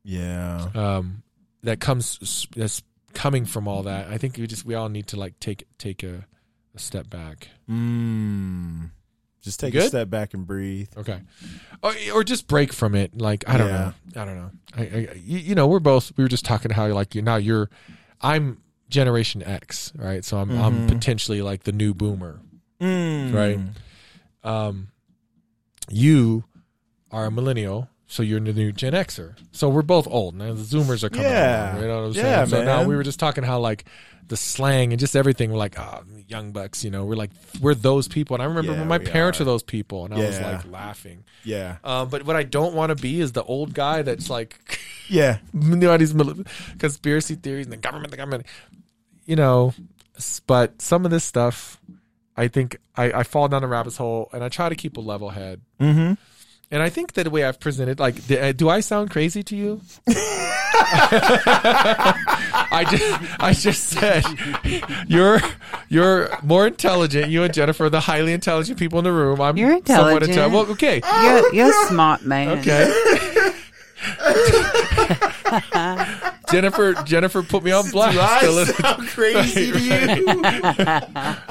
yeah. 0.04 0.68
um 0.74 1.22
that 1.62 1.80
comes 1.80 2.46
that's 2.56 2.82
coming 3.14 3.44
from 3.44 3.66
all 3.68 3.82
that. 3.84 4.08
I 4.08 4.18
think 4.18 4.36
we 4.36 4.46
just 4.46 4.64
we 4.64 4.74
all 4.74 4.88
need 4.88 5.06
to 5.08 5.16
like 5.18 5.38
take 5.40 5.64
take 5.78 6.02
a, 6.02 6.26
a 6.74 6.78
step 6.78 7.08
back. 7.10 7.48
Mm. 7.68 8.90
Just 9.42 9.58
take 9.60 9.74
a 9.74 9.82
step 9.88 10.10
back 10.10 10.34
and 10.34 10.46
breathe. 10.46 10.88
Okay, 10.96 11.20
or, 11.82 11.92
or 12.14 12.24
just 12.24 12.46
break 12.46 12.72
from 12.72 12.94
it. 12.94 13.16
Like 13.18 13.44
I 13.48 13.56
don't 13.56 13.68
Yeah. 13.68 13.92
know. 14.14 14.22
I 14.22 14.24
don't 14.26 14.36
know. 14.36 14.50
I, 14.76 14.80
I 14.82 15.08
you, 15.24 15.38
you 15.38 15.54
know 15.54 15.66
we're 15.66 15.78
both 15.80 16.12
we 16.16 16.24
were 16.24 16.28
just 16.28 16.44
talking 16.44 16.70
how 16.70 16.86
like 16.88 17.14
you're 17.14 17.24
now 17.24 17.36
you're 17.36 17.70
I'm 18.20 18.58
Generation 18.90 19.42
X, 19.42 19.92
right? 19.96 20.24
So 20.24 20.36
I'm 20.38 20.50
I'm 20.50 20.74
Mhm. 20.82 20.88
potentially 20.88 21.40
like 21.42 21.62
the 21.62 21.72
new 21.72 21.94
boomer. 21.94 22.40
Mm. 22.80 23.32
Right. 23.32 23.58
Um, 24.42 24.88
you 25.88 26.44
are 27.10 27.26
a 27.26 27.30
millennial, 27.30 27.88
so 28.10 28.24
you're 28.24 28.40
the 28.40 28.52
new 28.52 28.72
Gen 28.72 28.92
Xer. 28.92 29.36
So 29.52 29.68
we're 29.68 29.82
both 29.82 30.08
old. 30.08 30.34
Now 30.34 30.52
the 30.52 30.62
Zoomers 30.62 31.04
are 31.04 31.10
coming. 31.10 31.26
Yeah. 31.26 31.70
along, 31.74 31.82
you 31.82 31.88
know 31.88 31.96
what 32.02 32.06
I'm 32.08 32.12
Yeah, 32.14 32.44
saying? 32.44 32.46
So 32.48 32.64
now 32.64 32.82
we 32.84 32.96
were 32.96 33.04
just 33.04 33.20
talking 33.20 33.44
how 33.44 33.60
like 33.60 33.84
the 34.26 34.36
slang 34.36 34.92
and 34.92 34.98
just 34.98 35.14
everything. 35.14 35.52
We're 35.52 35.58
like, 35.58 35.78
oh, 35.78 36.02
young 36.26 36.50
bucks. 36.50 36.82
You 36.82 36.90
know, 36.90 37.04
we're 37.04 37.14
like 37.14 37.30
we're 37.60 37.74
those 37.76 38.08
people. 38.08 38.34
And 38.34 38.42
I 38.42 38.46
remember 38.46 38.72
Yeah, 38.72 38.78
when 38.80 38.88
my 38.88 38.98
parents 38.98 39.40
are. 39.40 39.44
those 39.44 39.62
people, 39.62 40.04
and 40.06 40.12
I 40.14 40.18
was 40.18 40.40
like 40.40 40.68
laughing. 40.70 41.22
Yeah. 41.44 41.76
Um, 41.84 42.08
but 42.08 42.24
what 42.24 42.34
I 42.34 42.42
don't 42.42 42.74
want 42.74 42.90
to 42.90 42.96
be 43.00 43.20
is 43.20 43.30
the 43.32 43.44
old 43.44 43.72
guy 43.74 44.02
that's 44.02 44.28
like. 44.28 44.58
Yeah. 45.08 45.38
you 45.52 45.74
know, 45.74 45.96
these 45.96 46.14
conspiracy 46.78 47.34
theories 47.34 47.66
and 47.66 47.72
the 47.72 47.76
government, 47.76 48.12
the 48.12 48.16
government, 48.16 48.46
you 49.26 49.34
know. 49.34 49.74
But 50.46 50.80
some 50.80 51.04
of 51.04 51.10
this 51.10 51.24
stuff, 51.24 51.80
I 52.36 52.46
think 52.46 52.76
I, 52.96 53.10
I 53.12 53.22
fall 53.24 53.48
down 53.48 53.62
the 53.62 53.66
rabbit 53.68 53.96
hole, 53.96 54.28
and 54.32 54.44
I 54.44 54.48
try 54.48 54.68
to 54.68 54.76
keep 54.76 54.96
a 54.96 55.00
level 55.00 55.30
head. 55.30 55.62
Mm-hmm. 55.80 56.12
And 56.72 56.82
I 56.82 56.88
think 56.88 57.14
that 57.14 57.24
the 57.24 57.30
way 57.30 57.42
I've 57.44 57.58
presented, 57.58 57.98
like, 57.98 58.24
do, 58.28 58.38
uh, 58.68 58.70
I 58.70 58.78
sound 58.80 59.10
crazy 59.10 59.42
to 59.42 59.56
you? 59.56 59.80
I 62.72 62.86
just, 62.88 63.42
I 63.42 63.52
just 63.52 63.84
said 63.88 64.24
you're 65.08 65.40
you're 65.88 66.30
more 66.44 66.68
intelligent. 66.68 67.28
You 67.30 67.42
and 67.42 67.52
Jennifer, 67.52 67.86
are 67.86 67.90
the 67.90 67.98
highly 68.00 68.32
intelligent 68.32 68.78
people 68.78 68.98
in 69.00 69.04
the 69.04 69.12
room. 69.12 69.40
I'm 69.40 69.56
You're 69.56 69.80
somewhat 69.84 70.22
intelligent. 70.22 70.30
intelligent. 70.30 70.52
Well, 70.52 70.66
okay, 70.72 71.00
You're, 71.24 71.54
you're 71.54 71.86
smart, 71.88 72.22
man. 72.24 72.58
okay. 72.60 72.86
Jennifer, 76.50 76.94
Jennifer 77.04 77.42
put 77.42 77.62
me 77.64 77.72
on 77.72 77.90
blast. 77.92 78.40
Do 78.40 78.46
to 78.46 78.52
listen- 78.52 79.06
crazy 79.08 79.72
to 79.72 79.78
you? 79.78 80.26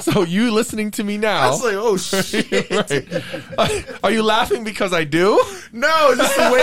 So 0.00 0.22
you 0.24 0.50
listening 0.52 0.90
to 0.92 1.04
me 1.04 1.18
now? 1.18 1.40
I 1.46 1.50
was 1.50 1.62
like, 1.62 1.74
oh 1.76 1.96
shit. 1.96 2.70
right. 3.58 3.86
Are 4.02 4.10
you 4.10 4.22
laughing 4.22 4.64
because 4.64 4.92
I 4.92 5.04
do? 5.04 5.42
No, 5.72 6.14
just 6.16 6.36
the 6.36 6.50
way 6.50 6.62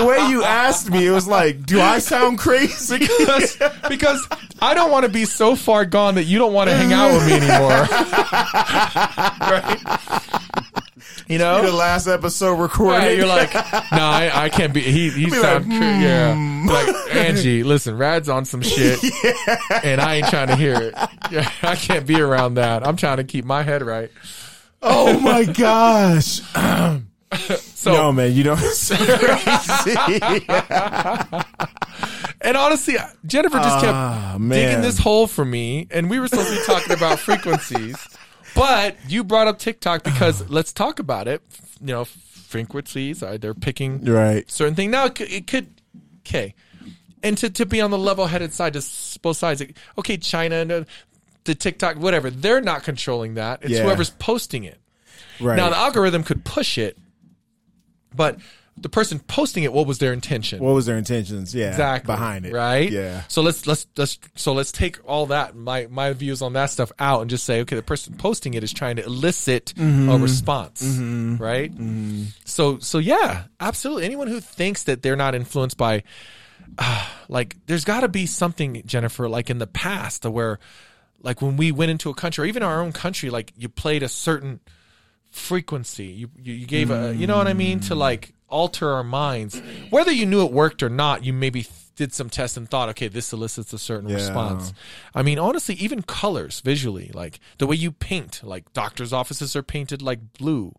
the 0.00 0.06
way 0.06 0.28
you 0.30 0.44
asked 0.44 0.90
me, 0.90 1.06
it 1.06 1.10
was 1.10 1.26
like, 1.26 1.64
do 1.66 1.80
I 1.80 1.98
sound 1.98 2.38
crazy? 2.38 2.98
Because 2.98 3.56
because 3.88 4.26
I 4.60 4.74
don't 4.74 4.90
want 4.90 5.04
to 5.04 5.10
be 5.10 5.24
so 5.24 5.56
far 5.56 5.84
gone 5.84 6.14
that 6.14 6.24
you 6.24 6.38
don't 6.38 6.52
want 6.52 6.70
to 6.70 6.76
hang 6.76 6.92
out 6.92 7.12
with 7.12 7.26
me 7.26 7.32
anymore. 7.34 7.86
right? 9.40 10.85
You 11.28 11.38
know, 11.38 11.60
the 11.60 11.72
last 11.72 12.06
episode 12.06 12.54
recorded. 12.54 12.98
Right, 12.98 13.16
you're 13.16 13.26
like, 13.26 13.52
no, 13.54 13.62
I, 13.90 14.30
I 14.44 14.48
can't 14.48 14.72
be. 14.72 14.80
He 14.80 15.10
he 15.10 15.28
sound 15.30 15.68
like, 15.68 15.78
cra- 15.78 16.00
yeah. 16.00 16.34
Hmm. 16.34 16.68
Like 16.68 17.16
Angie, 17.16 17.62
listen, 17.64 17.98
Rad's 17.98 18.28
on 18.28 18.44
some 18.44 18.62
shit, 18.62 19.02
and 19.84 20.00
I 20.00 20.16
ain't 20.16 20.28
trying 20.28 20.48
to 20.48 20.56
hear 20.56 20.74
it. 20.74 20.94
Yeah, 21.30 21.50
I 21.62 21.74
can't 21.74 22.06
be 22.06 22.20
around 22.20 22.54
that. 22.54 22.86
I'm 22.86 22.96
trying 22.96 23.16
to 23.16 23.24
keep 23.24 23.44
my 23.44 23.62
head 23.62 23.82
right. 23.82 24.10
oh 24.82 25.18
my 25.20 25.44
gosh. 25.44 26.40
So 27.58 27.92
no, 27.92 28.12
man, 28.12 28.32
you 28.32 28.44
crazy. 28.54 28.94
And 32.40 32.56
honestly, 32.56 32.94
Jennifer 33.26 33.58
just 33.58 33.80
kept 33.80 33.94
ah, 33.94 34.36
man. 34.38 34.58
digging 34.58 34.82
this 34.82 34.98
hole 34.98 35.26
for 35.26 35.44
me, 35.44 35.88
and 35.90 36.08
we 36.08 36.20
were 36.20 36.28
supposed 36.28 36.48
to 36.50 36.56
be 36.56 36.64
talking 36.64 36.92
about 36.92 37.18
frequencies, 37.18 37.96
but 38.56 38.96
you 39.08 39.22
brought 39.22 39.46
up 39.46 39.58
TikTok 39.58 40.02
because 40.02 40.48
let's 40.50 40.72
talk 40.72 40.98
about 40.98 41.28
it. 41.28 41.42
You 41.80 41.86
know, 41.88 42.04
frequencies 42.04 43.22
uh, 43.22 43.36
they're 43.40 43.54
picking 43.54 44.04
right. 44.04 44.50
certain 44.50 44.74
thing. 44.74 44.90
Now 44.90 45.06
it 45.06 45.14
could, 45.14 45.30
it 45.30 45.46
could 45.46 45.68
okay, 46.26 46.54
and 47.22 47.36
to 47.38 47.50
to 47.50 47.66
be 47.66 47.80
on 47.80 47.90
the 47.90 47.98
level 47.98 48.26
headed 48.26 48.52
side, 48.52 48.72
just 48.72 49.20
both 49.22 49.36
sides. 49.36 49.62
Okay, 49.98 50.16
China 50.16 50.56
and 50.56 50.86
the 51.44 51.54
TikTok, 51.54 51.96
whatever, 51.96 52.30
they're 52.30 52.60
not 52.60 52.82
controlling 52.82 53.34
that. 53.34 53.60
It's 53.62 53.72
Yeah. 53.72 53.82
whoever's 53.84 54.10
posting 54.10 54.64
it. 54.64 54.80
Right. 55.40 55.56
Now 55.56 55.70
the 55.70 55.76
algorithm 55.76 56.24
could 56.24 56.44
push 56.44 56.78
it, 56.78 56.98
but 58.14 58.38
the 58.78 58.88
person 58.90 59.18
posting 59.20 59.62
it, 59.62 59.72
what 59.72 59.86
was 59.86 59.98
their 59.98 60.12
intention? 60.12 60.60
what 60.62 60.74
was 60.74 60.84
their 60.86 60.98
intentions? 60.98 61.54
Yeah. 61.54 61.68
exactly 61.68 62.12
Behind 62.14 62.44
it. 62.44 62.52
right 62.52 62.90
Yeah. 62.90 63.22
so 63.28 63.40
let's 63.42 63.66
let's 63.66 63.86
let's 63.96 64.18
so 64.34 64.52
let's 64.52 64.70
take 64.70 64.98
all 65.08 65.26
that 65.26 65.56
my 65.56 65.86
my 65.90 66.12
views 66.12 66.42
on 66.42 66.52
that 66.52 66.66
stuff 66.66 66.92
out 66.98 67.22
and 67.22 67.30
just 67.30 67.44
say 67.44 67.60
okay 67.62 67.76
the 67.76 67.82
person 67.82 68.14
posting 68.18 68.52
it 68.54 68.62
is 68.62 68.72
trying 68.72 68.96
to 68.96 69.04
elicit 69.04 69.72
Mm-hmm. 69.76 70.08
a 70.10 70.18
response 70.18 70.82
right 71.40 71.72
so 72.44 72.78
so 72.78 72.98
yeah 72.98 73.44
absolutely 73.60 74.04
anyone 74.04 74.28
who 74.28 74.40
thinks 74.40 74.82
that 74.84 75.02
they're 75.02 75.16
not 75.16 75.34
influenced 75.34 75.76
by 75.78 76.02
uh, 76.78 77.06
like 77.28 77.56
there's 77.66 77.84
got 77.84 78.00
to 78.00 78.08
be 78.08 78.26
something 78.26 78.82
jennifer 78.86 79.28
like 79.28 79.48
in 79.50 79.58
the 79.58 79.66
past 79.66 80.24
where 80.26 80.58
like 81.22 81.40
when 81.40 81.56
we 81.56 81.72
went 81.72 81.90
into 81.90 82.10
a 82.10 82.14
country 82.14 82.42
or 82.44 82.46
even 82.46 82.62
our 82.62 82.82
own 82.82 82.92
country 82.92 83.30
like 83.30 83.52
you 83.56 83.68
played 83.68 84.02
a 84.02 84.08
certain 84.08 84.60
frequency. 85.36 86.06
You 86.06 86.30
you, 86.42 86.54
you 86.54 86.66
gave 86.66 86.90
a 86.90 87.14
you 87.14 87.26
know 87.26 87.36
what 87.36 87.46
i 87.46 87.54
mean? 87.54 87.80
To 87.80 87.94
like 87.94 88.32
alter 88.48 88.90
our 88.90 89.04
minds. 89.04 89.60
Whether 89.90 90.12
you 90.12 90.26
knew 90.26 90.44
it 90.44 90.52
worked 90.52 90.82
or 90.82 90.88
not 90.88 91.24
you 91.24 91.32
maybe 91.32 91.62
th- 91.62 91.72
did 91.96 92.12
some 92.12 92.28
tests 92.28 92.56
and 92.58 92.68
thought 92.68 92.88
okay 92.90 93.08
this 93.08 93.32
elicits 93.32 93.72
a 93.72 93.78
certain 93.78 94.08
Yeah. 94.10 94.16
response. 94.16 94.72
I 95.14 95.22
mean 95.22 95.38
honestly 95.38 95.74
even 95.76 96.02
colors 96.02 96.60
visually 96.60 97.10
like 97.14 97.40
the 97.58 97.66
way 97.66 97.76
you 97.76 97.90
paint 97.90 98.40
like 98.44 98.70
doctors 98.72 99.12
offices 99.12 99.56
are 99.56 99.62
painted 99.62 100.02
like 100.02 100.20
blue 100.38 100.74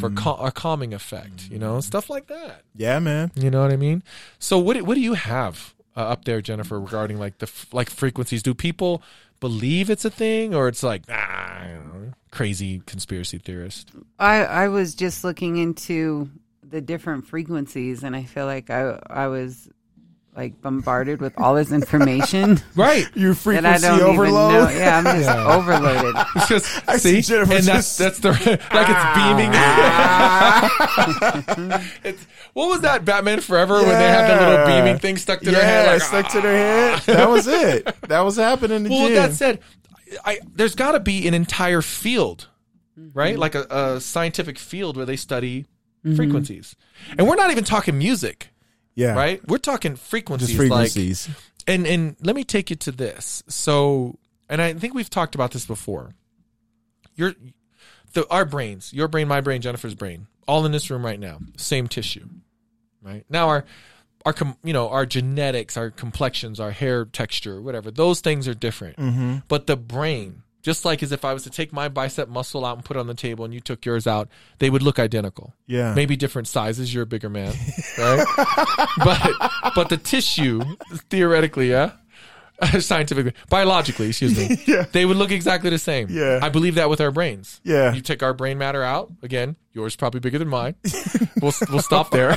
for 0.00 0.10
cal- 0.10 0.44
a 0.44 0.52
calming 0.52 0.94
effect 0.94 1.50
you 1.50 1.58
know 1.58 1.80
stuff 1.80 2.08
like 2.08 2.26
that. 2.28 2.62
Yeah, 2.74 2.98
man. 3.00 3.32
you 3.34 3.50
know 3.50 3.62
what 3.62 3.72
i 3.72 3.76
mean? 3.76 4.02
So 4.38 4.58
what 4.58 4.76
do- 4.76 4.84
what 4.84 4.94
do 4.94 5.00
you 5.00 5.14
have 5.14 5.74
uh, 5.96 6.00
up 6.14 6.24
there 6.24 6.40
jennifer 6.40 6.80
regarding 6.80 7.18
like 7.18 7.38
the 7.38 7.46
f- 7.46 7.66
like 7.72 7.90
frequencies? 7.90 8.42
Do 8.42 8.54
people 8.54 9.02
believe 9.40 9.90
it's 9.90 10.04
a 10.04 10.10
thing 10.10 10.54
or 10.54 10.68
it's 10.68 10.82
like 10.82 11.02
ah, 11.10 11.62
I 11.64 11.66
don't 11.74 11.88
know, 12.06 12.12
crazy 12.30 12.80
conspiracy 12.86 13.38
theorist 13.38 13.90
I 14.18 14.44
I 14.44 14.68
was 14.68 14.94
just 14.94 15.24
looking 15.24 15.56
into 15.56 16.30
the 16.70 16.80
different 16.80 17.26
frequencies, 17.26 18.02
and 18.02 18.14
I 18.16 18.22
feel 18.24 18.46
like 18.46 18.70
I 18.70 18.98
I 19.08 19.26
was 19.26 19.68
like 20.36 20.60
bombarded 20.62 21.20
with 21.20 21.36
all 21.38 21.56
this 21.56 21.72
information 21.72 22.60
right 22.76 23.04
You 23.14 23.34
that 23.34 23.66
I 23.66 23.78
frequency 23.78 23.86
don't 23.88 23.98
even 23.98 24.10
overload. 24.10 24.52
know. 24.52 24.68
Yeah, 24.70 24.98
I'm 24.98 25.04
just 25.04 25.28
overloaded. 25.28 26.14
It's 26.36 26.48
just 26.48 26.88
I 26.88 26.96
see 26.96 27.20
see, 27.20 27.32
Jennifer 27.34 27.54
and 27.54 27.64
that's 27.64 27.98
just- 27.98 27.98
that's 27.98 28.18
the 28.20 28.30
like 28.72 28.88
it's 28.88 29.04
beaming. 29.16 29.50
Ah. 29.52 30.70
it's, 32.04 32.24
what 32.52 32.68
was 32.68 32.80
that 32.82 33.04
Batman 33.04 33.40
Forever 33.40 33.74
when 33.74 33.88
they 33.88 34.08
had 34.08 34.28
the 34.30 34.46
little 34.46 34.66
beaming 34.66 34.98
thing 34.98 35.16
stuck 35.16 35.40
to 35.40 35.46
yeah, 35.46 35.52
their 35.52 35.64
head? 35.64 35.86
Like, 35.88 36.02
stuck 36.02 36.28
to 36.32 36.40
their 36.40 36.94
ah. 36.94 36.98
head. 36.98 37.16
That 37.16 37.28
was 37.28 37.46
it. 37.48 37.84
That 38.08 38.20
was 38.20 38.36
happening 38.36 38.76
in 38.78 38.82
the 38.84 38.90
well, 38.90 39.04
with 39.04 39.14
that 39.14 39.32
said, 39.32 39.60
I, 40.24 40.40
there's 40.54 40.74
got 40.74 40.92
to 40.92 41.00
be 41.00 41.26
an 41.28 41.34
entire 41.34 41.82
field, 41.82 42.48
mm-hmm. 42.98 43.18
right? 43.18 43.38
Like 43.38 43.54
a, 43.54 43.66
a 43.70 44.00
scientific 44.00 44.58
field 44.58 44.96
where 44.96 45.06
they 45.06 45.16
study 45.16 45.66
mm-hmm. 46.04 46.16
frequencies, 46.16 46.76
and 47.16 47.26
we're 47.28 47.36
not 47.36 47.50
even 47.50 47.64
talking 47.64 47.98
music, 47.98 48.48
yeah. 48.94 49.14
right? 49.14 49.46
We're 49.48 49.58
talking 49.58 49.96
frequencies, 49.96 50.48
Just 50.48 50.70
like 50.70 50.92
frequencies. 50.92 51.28
and 51.66 51.86
and 51.86 52.16
let 52.22 52.34
me 52.36 52.44
take 52.44 52.70
you 52.70 52.76
to 52.76 52.92
this. 52.92 53.42
So, 53.48 54.18
and 54.48 54.60
I 54.60 54.74
think 54.74 54.94
we've 54.94 55.10
talked 55.10 55.34
about 55.34 55.52
this 55.52 55.66
before. 55.66 56.14
Your 57.14 57.34
the 58.12 58.26
our 58.28 58.44
brains, 58.44 58.92
your 58.92 59.08
brain, 59.08 59.28
my 59.28 59.40
brain, 59.40 59.60
Jennifer's 59.60 59.94
brain, 59.94 60.26
all 60.48 60.66
in 60.66 60.72
this 60.72 60.90
room 60.90 61.04
right 61.04 61.20
now, 61.20 61.38
same 61.56 61.88
tissue, 61.88 62.28
right? 63.02 63.24
Now 63.28 63.48
our 63.48 63.64
our 64.26 64.32
com, 64.32 64.56
you 64.62 64.72
know 64.72 64.88
our 64.88 65.06
genetics, 65.06 65.76
our 65.76 65.90
complexions, 65.90 66.60
our 66.60 66.70
hair 66.70 67.04
texture, 67.04 67.60
whatever, 67.60 67.90
those 67.90 68.20
things 68.20 68.46
are 68.48 68.54
different. 68.54 68.96
Mm-hmm. 68.96 69.36
But 69.48 69.66
the 69.66 69.76
brain, 69.76 70.42
just 70.62 70.84
like 70.84 71.02
as 71.02 71.10
if 71.12 71.24
I 71.24 71.32
was 71.32 71.44
to 71.44 71.50
take 71.50 71.72
my 71.72 71.88
bicep 71.88 72.28
muscle 72.28 72.64
out 72.66 72.76
and 72.76 72.84
put 72.84 72.96
it 72.96 73.00
on 73.00 73.06
the 73.06 73.14
table, 73.14 73.44
and 73.44 73.54
you 73.54 73.60
took 73.60 73.84
yours 73.86 74.06
out, 74.06 74.28
they 74.58 74.68
would 74.68 74.82
look 74.82 74.98
identical 74.98 75.54
Yeah. 75.66 75.94
maybe 75.94 76.16
different 76.16 76.48
sizes. 76.48 76.92
You're 76.92 77.04
a 77.04 77.06
bigger 77.06 77.30
man, 77.30 77.54
right? 77.98 78.26
but 79.04 79.50
but 79.74 79.88
the 79.88 79.96
tissue, 79.96 80.60
theoretically, 81.08 81.70
yeah, 81.70 81.92
scientifically, 82.80 83.32
biologically, 83.48 84.08
excuse 84.08 84.36
me, 84.36 84.58
Yeah. 84.66 84.84
they 84.92 85.04
would 85.04 85.16
look 85.16 85.30
exactly 85.30 85.70
the 85.70 85.78
same. 85.78 86.08
Yeah. 86.10 86.40
I 86.42 86.48
believe 86.48 86.74
that 86.76 86.90
with 86.90 87.00
our 87.00 87.10
brains. 87.10 87.60
Yeah. 87.64 87.92
You 87.92 88.00
take 88.00 88.22
our 88.22 88.34
brain 88.34 88.58
matter 88.58 88.82
out 88.82 89.10
again. 89.22 89.56
Yours 89.72 89.92
is 89.92 89.96
probably 89.96 90.20
bigger 90.20 90.38
than 90.38 90.48
mine. 90.48 90.74
we'll 91.40 91.52
we'll 91.70 91.80
stop 91.82 92.10
there. 92.10 92.36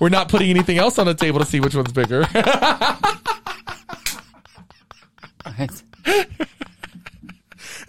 We're 0.00 0.08
not 0.08 0.28
putting 0.28 0.50
anything 0.50 0.78
else 0.78 0.98
on 0.98 1.06
the 1.06 1.14
table 1.14 1.38
to 1.38 1.44
see 1.46 1.60
which 1.60 1.74
one's 1.74 1.92
bigger. 1.92 2.24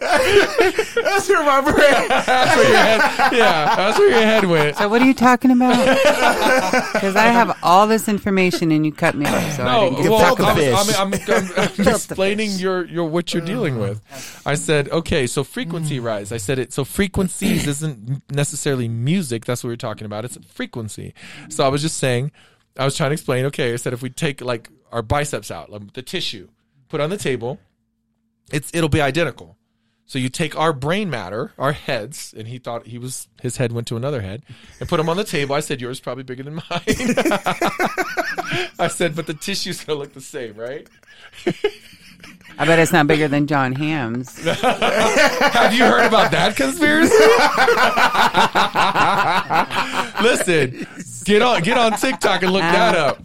That's 0.00 1.28
where 1.28 1.44
my 1.44 1.60
brain. 1.60 1.76
that's 2.08 2.56
where 2.56 2.68
your 2.68 2.78
head, 2.78 3.32
yeah, 3.32 3.76
that's 3.76 3.98
where 3.98 4.08
your 4.08 4.20
head 4.22 4.44
went. 4.46 4.76
So 4.78 4.88
what 4.88 5.02
are 5.02 5.04
you 5.04 5.12
talking 5.12 5.50
about? 5.50 5.70
Because 7.00 7.16
I 7.16 7.26
have 7.26 7.58
all 7.62 7.86
this 7.86 8.08
information 8.08 8.72
and 8.72 8.84
you 8.84 8.92
cut 8.92 9.14
me 9.14 9.26
off, 9.26 9.56
so 9.56 9.62
I 9.62 9.72
No, 9.72 9.90
didn't 9.90 10.02
get 10.02 10.10
well, 10.10 10.20
to 10.20 10.24
talk 10.24 10.38
about 10.38 10.58
it. 10.58 10.74
I'm, 10.74 11.12
I'm, 11.12 11.20
I'm, 11.28 11.78
I'm 11.78 11.88
explaining 11.88 12.52
your, 12.52 12.84
your 12.86 13.04
what 13.04 13.32
you're 13.32 13.44
dealing 13.44 13.74
uh-huh. 13.74 13.94
with. 14.00 14.42
I 14.46 14.54
said, 14.54 14.88
okay, 14.88 15.26
so 15.26 15.44
frequency 15.44 15.98
mm. 15.98 16.04
rise. 16.04 16.32
I 16.32 16.36
said 16.36 16.58
it. 16.58 16.72
So 16.72 16.84
frequencies 16.84 17.66
isn't 17.66 18.22
necessarily 18.30 18.88
music. 18.88 19.44
That's 19.44 19.62
what 19.62 19.70
we're 19.70 19.76
talking 19.76 20.06
about. 20.06 20.24
It's 20.24 20.38
frequency. 20.46 21.14
So 21.48 21.64
I 21.64 21.68
was 21.68 21.82
just 21.82 21.96
saying, 21.98 22.32
I 22.78 22.84
was 22.84 22.96
trying 22.96 23.10
to 23.10 23.14
explain. 23.14 23.44
Okay, 23.46 23.72
I 23.72 23.76
said 23.76 23.92
if 23.92 24.02
we 24.02 24.10
take 24.10 24.40
like 24.40 24.70
our 24.92 25.02
biceps 25.02 25.50
out, 25.50 25.70
like 25.70 25.92
the 25.92 26.02
tissue, 26.02 26.48
put 26.88 27.00
on 27.00 27.10
the 27.10 27.18
table, 27.18 27.58
it's 28.52 28.70
it'll 28.74 28.88
be 28.88 29.00
identical. 29.00 29.56
So 30.10 30.18
you 30.18 30.28
take 30.28 30.58
our 30.58 30.72
brain 30.72 31.08
matter, 31.08 31.52
our 31.56 31.70
heads, 31.70 32.34
and 32.36 32.48
he 32.48 32.58
thought 32.58 32.84
he 32.84 32.98
was 32.98 33.28
his 33.40 33.58
head 33.58 33.70
went 33.70 33.86
to 33.86 33.96
another 33.96 34.20
head, 34.20 34.42
and 34.80 34.88
put 34.88 34.96
them 34.96 35.08
on 35.08 35.16
the 35.16 35.22
table. 35.22 35.54
I 35.54 35.60
said 35.60 35.80
yours 35.80 35.98
is 35.98 36.00
probably 36.00 36.24
bigger 36.24 36.42
than 36.42 36.56
mine. 36.56 36.64
I 38.76 38.88
said, 38.90 39.14
but 39.14 39.28
the 39.28 39.34
tissue's 39.34 39.84
gonna 39.84 40.00
look 40.00 40.12
the 40.12 40.20
same, 40.20 40.56
right? 40.56 40.88
I 42.58 42.64
bet 42.66 42.80
it's 42.80 42.92
not 42.92 43.06
bigger 43.06 43.28
than 43.28 43.46
Jon 43.46 43.72
Hamm's. 43.72 44.36
Have 44.44 45.74
you 45.74 45.84
heard 45.84 46.08
about 46.08 46.32
that 46.32 46.56
conspiracy? 46.56 47.14
Listen, 50.24 50.88
get 51.24 51.40
on 51.40 51.62
get 51.62 51.78
on 51.78 51.92
TikTok 51.96 52.42
and 52.42 52.52
look 52.52 52.62
that 52.62 52.96
up. 52.96 53.22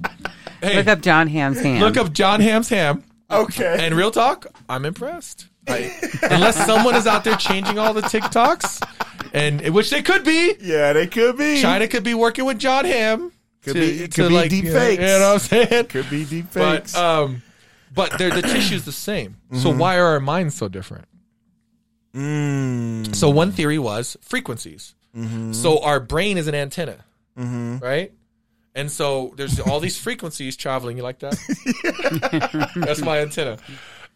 Hey, 0.61 0.75
Look 0.75 0.87
up 0.87 1.01
Jon 1.01 1.27
Hamm's 1.29 1.59
ham. 1.61 1.79
look 1.79 1.97
up 1.97 2.13
Jon 2.13 2.41
Hamm's 2.41 2.69
ham. 2.69 3.03
Okay. 3.31 3.75
And 3.79 3.95
real 3.95 4.11
talk, 4.11 4.45
I'm 4.69 4.85
impressed. 4.85 5.47
I, 5.67 5.91
unless 6.23 6.63
someone 6.65 6.95
is 6.95 7.07
out 7.07 7.23
there 7.23 7.35
changing 7.35 7.79
all 7.79 7.93
the 7.93 8.01
TikToks, 8.01 8.81
and 9.33 9.61
which 9.73 9.89
they 9.89 10.01
could 10.01 10.23
be. 10.23 10.55
yeah, 10.61 10.93
they 10.93 11.07
could 11.07 11.37
be. 11.37 11.61
China 11.61 11.87
could 11.87 12.03
be 12.03 12.13
working 12.13 12.45
with 12.45 12.59
Jon 12.59 12.85
Hamm. 12.85 13.31
Could 13.63 13.73
to, 13.73 13.79
be- 13.79 14.03
it 14.03 14.13
could 14.13 14.29
be 14.29 14.33
like, 14.35 14.49
deep 14.49 14.65
you 14.65 14.73
know, 14.73 14.79
fakes. 14.79 15.01
You 15.01 15.07
know 15.07 15.19
what 15.19 15.33
I'm 15.33 15.39
saying? 15.67 15.85
Could 15.87 16.09
be 16.09 16.25
deep 16.25 16.45
But 16.53 16.81
fakes. 16.83 16.95
um, 16.95 17.41
but 17.93 18.17
they're, 18.17 18.29
the 18.29 18.41
tissue's 18.43 18.85
the 18.85 18.91
same. 18.91 19.37
So 19.53 19.69
Mm-hmm. 19.69 19.79
why 19.79 19.97
are 19.97 20.05
our 20.05 20.19
minds 20.19 20.55
so 20.55 20.67
different? 20.67 21.05
mm. 22.13 23.15
So 23.15 23.29
one 23.29 23.51
theory 23.51 23.79
was 23.79 24.17
frequencies. 24.21 24.93
Mm-hmm. 25.15 25.53
So 25.53 25.81
our 25.81 25.99
brain 25.99 26.37
is 26.37 26.47
an 26.47 26.55
antenna, 26.55 26.97
right? 27.37 28.11
And 28.75 28.91
so 28.91 29.33
there's 29.37 29.59
all 29.61 29.79
these 29.79 29.97
frequencies 29.97 30.57
traveling. 30.57 30.97
You 30.97 31.03
like 31.03 31.19
that? 31.19 31.37
That's 32.75 33.01
my 33.01 33.19
antenna. 33.19 33.57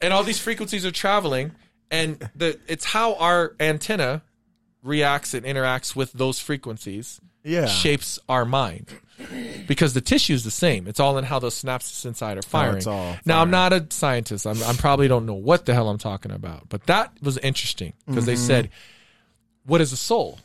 And 0.01 0.13
all 0.13 0.23
these 0.23 0.39
frequencies 0.39 0.85
are 0.85 0.91
traveling, 0.91 1.51
and 1.91 2.29
the 2.35 2.59
it's 2.67 2.85
how 2.85 3.15
our 3.15 3.55
antenna 3.59 4.21
reacts 4.83 5.33
and 5.33 5.45
interacts 5.45 5.95
with 5.95 6.13
those 6.13 6.39
frequencies 6.39 7.19
Yeah. 7.43 7.65
shapes 7.65 8.17
our 8.29 8.45
mind. 8.45 8.87
Because 9.67 9.93
the 9.93 9.99
tissue 9.99 10.33
is 10.33 10.45
the 10.45 10.51
same. 10.51 10.87
It's 10.87 10.99
all 11.01 11.17
in 11.17 11.25
how 11.25 11.39
those 11.39 11.61
synapses 11.61 12.05
inside 12.05 12.37
are 12.37 12.41
firing. 12.41 12.75
Oh, 12.75 12.77
it's 12.77 12.87
all 12.87 13.17
Now 13.25 13.41
I'm 13.41 13.51
not 13.51 13.73
a 13.73 13.85
scientist. 13.89 14.47
I'm, 14.47 14.61
I'm 14.63 14.77
probably 14.77 15.09
don't 15.09 15.25
know 15.25 15.33
what 15.33 15.65
the 15.65 15.73
hell 15.73 15.89
I'm 15.89 15.97
talking 15.97 16.31
about. 16.31 16.69
But 16.69 16.85
that 16.85 17.11
was 17.21 17.37
interesting 17.39 17.91
because 18.07 18.25
they 18.25 18.35
Mm-hmm. 18.35 18.47
said, 18.47 18.69
"What 19.65 19.81
is 19.81 19.91
a 19.91 19.97
soul?" 19.97 20.39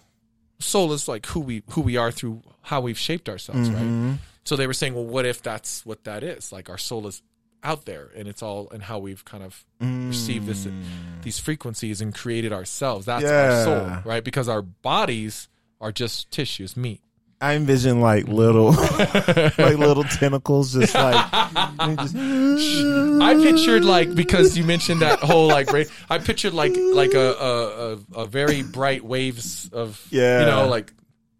Soul 0.58 0.92
is 0.92 1.06
like 1.06 1.26
who 1.26 1.38
we 1.40 1.62
who 1.70 1.82
we 1.82 1.96
are 1.96 2.10
through 2.10 2.42
how 2.62 2.80
we've 2.80 2.98
shaped 2.98 3.28
ourselves, 3.28 3.68
Mm-hmm. 3.68 4.10
right? 4.10 4.18
So 4.44 4.56
they 4.56 4.66
were 4.66 4.74
saying, 4.74 4.94
"Well, 4.94 5.06
what 5.06 5.24
if 5.24 5.40
that's 5.42 5.86
what 5.86 6.02
that 6.04 6.24
is? 6.24 6.50
Like 6.50 6.68
our 6.68 6.78
soul 6.78 7.06
is 7.06 7.22
out 7.64 7.86
there, 7.86 8.10
and 8.14 8.28
it's 8.28 8.42
all 8.42 8.68
and 8.70 8.82
how 8.82 8.98
we've 8.98 9.24
kind 9.24 9.42
of 9.42 9.64
received 9.80 10.46
this 10.46 10.66
mm. 10.66 10.82
these 11.22 11.38
frequencies 11.38 12.00
and 12.00 12.14
created 12.14 12.52
ourselves. 12.52 13.06
That's 13.06 13.24
our 13.24 13.64
soul, 13.64 14.02
right? 14.04 14.22
Because 14.22 14.48
our 14.48 14.62
bodies 14.62 15.48
are 15.80 15.90
just 15.90 16.30
tissues, 16.30 16.76
meat." 16.76 17.00
I 17.40 17.56
envision 17.56 18.00
like 18.00 18.26
little, 18.28 18.70
like 18.72 19.58
little 19.58 20.04
tentacles, 20.04 20.72
just 20.74 20.94
like. 20.94 21.30
just- 21.98 22.16
I 22.16 23.34
pictured 23.42 23.84
like 23.84 24.14
because 24.14 24.56
you 24.56 24.64
mentioned 24.64 25.02
that 25.02 25.18
whole 25.18 25.48
like 25.48 25.72
ra- 25.72 25.84
I 26.08 26.18
pictured 26.18 26.54
like 26.54 26.72
like 26.76 27.14
a 27.14 27.32
a, 27.32 27.92
a, 27.92 28.20
a 28.22 28.26
very 28.26 28.62
bright 28.62 29.04
waves 29.04 29.68
of 29.72 30.06
Yeah. 30.10 30.40
you 30.40 30.46
know 30.46 30.68
like 30.68 30.92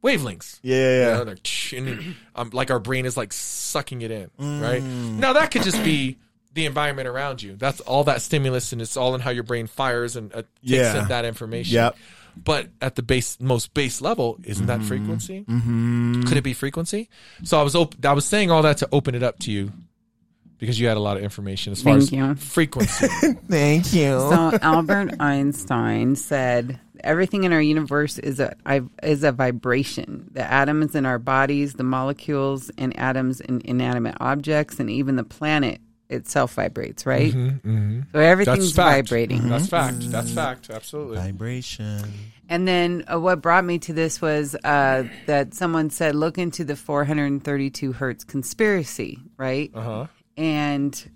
wavelengths. 0.05 0.59
yeah, 0.63 0.75
You 0.75 1.01
yeah. 1.19 1.25
know, 1.25 1.89
and 1.91 2.15
um, 2.37 2.51
like 2.53 2.71
our 2.71 2.79
brain 2.81 3.07
is 3.07 3.17
like 3.17 3.33
sucking 3.33 4.03
it 4.03 4.11
in, 4.11 4.31
right? 4.39 4.83
Mm. 4.83 5.19
Now 5.19 5.33
that 5.33 5.51
could 5.51 5.63
just 5.63 5.83
be 5.83 6.19
the 6.53 6.67
environment 6.67 7.09
around 7.09 7.43
you. 7.43 7.57
That's 7.57 7.81
all 7.81 8.05
that 8.05 8.23
stimulus, 8.23 8.73
and 8.73 8.81
it's 8.81 8.97
all 8.97 9.15
in 9.15 9.21
how 9.21 9.31
your 9.31 9.43
brain 9.43 9.67
fires 9.67 10.15
and 10.17 10.33
uh, 10.33 10.37
takes 10.43 10.49
Yeah. 10.63 11.03
in 11.03 11.09
that 11.09 11.25
information. 11.25 11.75
Yep. 11.75 11.97
But 12.37 12.69
at 12.83 12.97
the 12.97 13.03
base, 13.03 13.39
most 13.41 13.75
base 13.75 14.01
level, 14.01 14.39
isn't 14.45 14.67
that 14.67 14.83
frequency? 14.83 15.45
Mm-hmm. 15.49 16.23
Could 16.25 16.37
it 16.37 16.43
be 16.43 16.53
frequency? 16.53 17.09
So 17.45 17.59
I 17.61 17.63
was 17.63 17.75
op- 17.77 17.95
I 18.05 18.13
was 18.13 18.25
saying 18.25 18.51
all 18.51 18.63
that 18.63 18.79
to 18.79 18.89
open 18.93 19.15
it 19.15 19.23
up 19.23 19.39
to 19.41 19.53
you 19.53 19.73
because 20.59 20.79
you 20.81 20.89
had 20.89 20.97
a 20.97 21.01
lot 21.01 21.17
of 21.17 21.23
information 21.23 21.73
as 21.73 21.81
far 21.83 21.93
Thank 21.93 22.03
as 22.05 22.13
you. 22.13 22.35
frequency. 22.35 23.07
Thank 23.49 23.93
you. 23.95 24.19
So 24.19 24.59
Albert 24.63 25.15
Einstein 25.21 26.17
said 26.17 26.81
everything 27.05 27.45
in 27.45 27.53
our 27.53 27.61
universe 27.61 28.19
is 28.19 28.41
a 28.41 28.55
is 29.03 29.23
a 29.23 29.33
vibration. 29.33 30.29
The 30.33 30.43
atoms 30.43 30.95
in 30.95 31.07
our 31.07 31.19
bodies, 31.19 31.75
the 31.75 31.85
molecules 31.85 32.71
and 32.77 32.99
atoms 32.99 33.41
in 33.41 33.61
inanimate 33.65 34.17
objects, 34.21 34.81
and 34.81 34.91
even 34.91 35.17
the 35.17 35.25
planet 35.25 35.81
itself 36.11 36.55
vibrates. 36.55 37.07
Right. 37.07 37.33
So 37.33 37.59
That's 37.65 38.15
everything's 38.15 38.73
fact. 38.73 39.09
vibrating. 39.09 39.49
That's 39.49 39.69
fact. 39.69 40.11
That's 40.11 40.31
fact. 40.31 40.71
Absolutely. 40.71 41.17
Vibration. 41.19 42.03
And 42.49 42.69
then 42.69 43.05
uh, 43.13 43.19
what 43.19 43.41
brought 43.41 43.65
me 43.65 43.79
to 43.81 43.93
this 43.93 44.21
was 44.21 44.55
uh, 44.65 45.05
that 45.27 45.55
someone 45.55 45.89
said, 45.91 46.15
look 46.15 46.37
into 46.37 46.63
the 46.65 46.77
432 46.77 47.93
hertz 47.93 48.23
conspiracy, 48.23 49.19
right? 49.39 49.71
Uh 49.75 49.81
huh. 49.81 50.07
And 50.37 51.11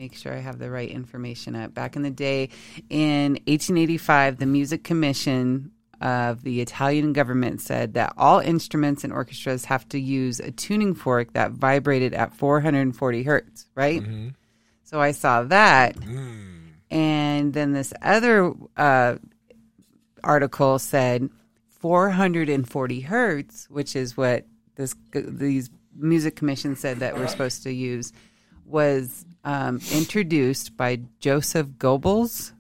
make 0.03 0.17
sure 0.17 0.35
I 0.35 0.41
have 0.41 0.59
the 0.59 0.69
right 0.69 0.91
information 0.91 1.55
up. 1.55 1.75
Back 1.75 1.95
in 1.95 2.03
the 2.03 2.11
day, 2.11 2.49
in 2.91 3.35
1885, 3.47 4.39
the 4.39 4.47
Music 4.47 4.83
Commission 4.83 5.71
of 6.01 6.43
the 6.43 6.61
Italian 6.61 7.13
government 7.13 7.61
said 7.61 7.95
that 7.95 8.13
all 8.17 8.41
instruments 8.41 9.05
and 9.05 9.13
orchestras 9.13 9.67
have 9.67 9.89
to 9.91 10.01
use 10.01 10.41
a 10.41 10.51
tuning 10.51 10.93
fork 10.97 11.35
that 11.35 11.53
vibrated 11.53 12.15
at 12.15 12.35
440 12.35 13.23
hertz, 13.23 13.69
right? 13.77 14.03
So 14.83 15.01
I 15.01 15.13
saw 15.13 15.45
that. 15.45 15.97
And 16.91 17.53
then 17.53 17.73
this 17.73 17.93
other 18.03 18.53
uh, 18.77 19.15
article 20.25 20.81
said 20.81 21.31
440 21.79 23.01
hertz, 23.03 23.71
which 23.71 23.95
is 23.95 24.17
what 24.17 24.47
this 24.75 24.97
these 25.15 25.71
music 25.97 26.35
commission 26.35 26.75
said 26.75 26.99
that 26.99 27.15
we're 27.17 27.29
supposed 27.29 27.63
to 27.63 27.73
use, 27.73 28.13
was 28.67 29.25
um, 29.45 29.81
introduced 29.93 30.77
by 30.77 31.01
Joseph 31.19 31.67
Goebbels, 31.79 32.53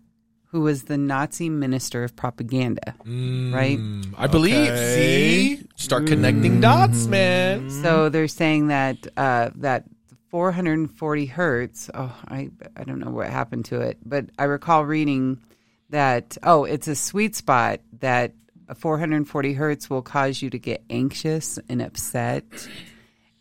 who 0.46 0.60
was 0.60 0.84
the 0.84 0.98
Nazi 0.98 1.48
minister 1.48 2.04
of 2.04 2.14
propaganda. 2.14 2.94
Right. 3.04 3.78
Mm, 3.78 4.14
I 4.18 4.26
believe. 4.26 4.68
Okay. 4.68 5.56
See, 5.56 5.66
start 5.76 6.06
connecting 6.06 6.60
dots, 6.60 7.06
man. 7.06 7.70
So 7.70 8.08
they're 8.08 8.28
saying 8.28 8.68
that 8.68 9.06
uh, 9.16 9.50
that 9.56 9.84
440 10.28 11.26
hertz. 11.26 11.90
Oh, 11.94 12.14
I 12.28 12.50
I 12.76 12.84
don't 12.84 12.98
know 12.98 13.10
what 13.10 13.28
happened 13.28 13.64
to 13.66 13.80
it, 13.80 13.98
but 14.04 14.26
I 14.38 14.44
recall 14.44 14.84
reading 14.84 15.42
that. 15.90 16.36
Oh, 16.42 16.64
it's 16.64 16.88
a 16.88 16.94
sweet 16.96 17.34
spot 17.34 17.80
that 18.00 18.32
440 18.76 19.52
hertz 19.54 19.88
will 19.88 20.02
cause 20.02 20.42
you 20.42 20.50
to 20.50 20.58
get 20.58 20.82
anxious 20.90 21.58
and 21.68 21.80
upset, 21.80 22.44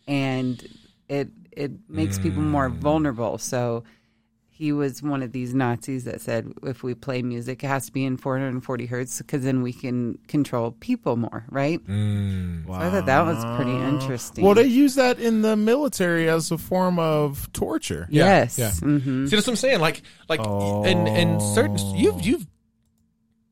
and 0.06 0.66
it 1.08 1.28
it 1.56 1.72
makes 1.88 2.18
people 2.18 2.42
more 2.42 2.68
vulnerable. 2.68 3.38
So. 3.38 3.84
He 4.54 4.70
was 4.70 5.02
one 5.02 5.24
of 5.24 5.32
these 5.32 5.54
Nazis 5.54 6.04
that 6.04 6.20
said 6.20 6.52
if 6.62 6.84
we 6.84 6.94
play 6.94 7.20
music, 7.22 7.64
it 7.64 7.66
has 7.66 7.86
to 7.86 7.92
be 7.92 8.04
in 8.04 8.16
440 8.16 8.86
hertz 8.86 9.18
because 9.18 9.42
then 9.42 9.60
we 9.62 9.72
can 9.72 10.18
control 10.28 10.70
people 10.78 11.16
more, 11.16 11.44
right? 11.50 11.80
Wow. 11.88 12.78
So 12.78 12.86
I 12.86 12.90
thought 12.90 13.06
that 13.06 13.22
was 13.22 13.44
pretty 13.56 13.72
interesting. 13.72 14.44
Well, 14.44 14.54
they 14.54 14.66
use 14.66 14.94
that 14.94 15.18
in 15.18 15.42
the 15.42 15.56
military 15.56 16.28
as 16.28 16.52
a 16.52 16.58
form 16.58 17.00
of 17.00 17.50
torture. 17.52 18.06
Yeah, 18.08 18.24
yes. 18.24 18.58
yeah. 18.58 18.70
hmm 18.72 19.26
See, 19.26 19.34
that's 19.34 19.48
what 19.48 19.54
I'm 19.54 19.56
saying. 19.56 19.80
Like, 19.80 20.02
like, 20.28 20.38
and 20.40 21.08
and 21.08 21.42
certain 21.42 21.78
you've 21.96 22.24
you've 22.24 22.46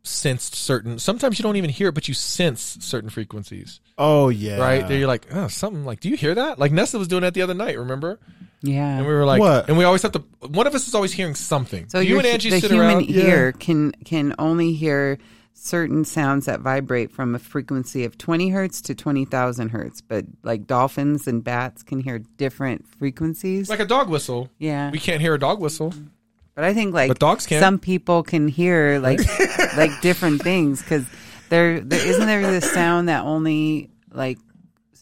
sensed 0.03 0.55
certain. 0.55 0.99
Sometimes 0.99 1.39
you 1.39 1.43
don't 1.43 1.57
even 1.57 1.71
hear 1.71 1.89
it, 1.89 1.93
but 1.95 2.09
you 2.09 2.15
sense 2.15 2.79
certain 2.81 3.11
frequencies, 3.11 3.81
Oh 3.99 4.29
yeah. 4.31 4.57
right? 4.59 4.87
There, 4.89 4.99
you're 4.99 5.07
like, 5.09 5.27
oh, 5.33 5.49
something 5.49 5.85
like, 5.85 6.01
do 6.01 6.09
you 6.09 6.17
hear 6.17 6.35
that? 6.35 6.59
Like 6.59 6.73
Nessa 6.73 6.99
was 6.99 7.09
doing 7.09 7.23
that 7.23 7.35
the 7.35 7.43
other 7.43 7.55
night. 7.55 7.79
Remember? 7.79 8.19
Yeah. 8.63 8.99
And 8.99 9.07
we 9.07 9.13
were 9.13 9.25
like, 9.25 9.41
What? 9.41 9.69
and 9.69 9.79
we 9.79 9.85
always 9.85 10.03
have 10.03 10.13
to. 10.13 10.25
One 10.47 10.67
of 10.67 10.75
us 10.75 10.87
is 10.89 10.95
always 10.95 11.13
hearing 11.13 11.35
something. 11.35 11.89
So 11.89 12.01
you 12.01 12.19
and 12.19 12.27
Angie 12.27 12.51
the 12.51 12.61
sit 12.61 12.71
human 12.71 12.89
around. 12.89 13.11
ear 13.11 13.53
can 13.53 13.93
can 14.05 14.35
only 14.39 14.73
hear 14.73 15.19
certain 15.55 16.05
sounds 16.07 16.47
that 16.47 16.61
vibrate 16.61 17.11
from 17.11 17.35
a 17.35 17.39
frequency 17.39 18.05
of 18.05 18.17
20 18.17 18.49
hertz 18.49 18.81
to 18.83 18.95
20,000 18.95 19.69
hertz. 19.71 20.01
But 20.01 20.25
like 20.43 20.67
dolphins 20.67 21.27
and 21.27 21.45
bats 21.45 21.83
can 21.83 22.01
hear 22.01 22.19
different 22.19 22.87
frequencies. 22.99 23.69
like 23.69 23.81
a 23.81 23.85
dog 23.87 24.09
whistle. 24.09 24.51
yeah. 24.59 24.91
We 24.91 24.99
can't 24.99 25.21
hear 25.21 25.35
a 25.35 25.39
dog 25.39 25.61
whistle. 25.61 25.93
But 26.55 26.65
I 26.65 26.75
think 26.75 26.93
like 26.95 27.09
But 27.09 27.19
dogs 27.19 27.47
can. 27.47 27.61
some 27.61 27.79
people 27.79 28.23
can 28.23 28.49
hear 28.49 28.99
like 28.99 29.21
like 29.77 30.01
different 30.03 30.43
things 30.43 30.83
because 30.83 31.05
there 31.49 31.81
there 31.81 32.05
isn't 32.07 32.27
there 32.27 32.43
this 32.43 32.71
sound 32.73 33.09
that 33.09 33.25
only 33.25 33.91
like 34.13 34.39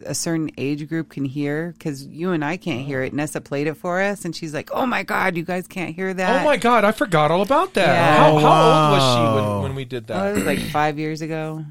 a 0.07 0.15
certain 0.15 0.49
age 0.57 0.89
group 0.89 1.09
can 1.11 1.25
hear 1.25 1.73
because 1.77 2.07
you 2.07 2.31
and 2.31 2.45
I 2.45 2.57
can't 2.57 2.87
hear 2.87 3.03
it. 3.03 3.13
Nessa 3.13 3.41
played 3.41 3.67
it 3.67 3.75
for 3.75 4.01
us 4.01 4.25
and 4.25 4.37
she's 4.37 4.55
like, 4.55 4.71
"Oh 4.73 4.87
my 4.87 5.03
god, 5.03 5.37
you 5.37 5.43
guys 5.43 5.67
can't 5.67 5.93
hear 5.95 6.15
that." 6.15 6.41
Oh 6.41 6.45
my 6.45 6.57
god, 6.57 6.85
I 6.85 6.93
forgot 6.93 7.33
all 7.33 7.43
about 7.43 7.75
that. 7.75 7.87
Yeah. 7.89 8.17
How, 8.17 8.37
Oh, 8.37 8.39
how 8.39 8.63
old 8.63 8.93
was 8.93 9.03
she 9.03 9.21
oh, 9.21 9.53
when, 9.55 9.63
when 9.63 9.75
we 9.75 9.85
did 9.85 10.09
Oh, 10.11 10.15
that? 10.15 10.27
it 10.31 10.35
was 10.35 10.45
like 10.45 10.61
five 10.61 10.99
years 11.01 11.21
ago. 11.21 11.65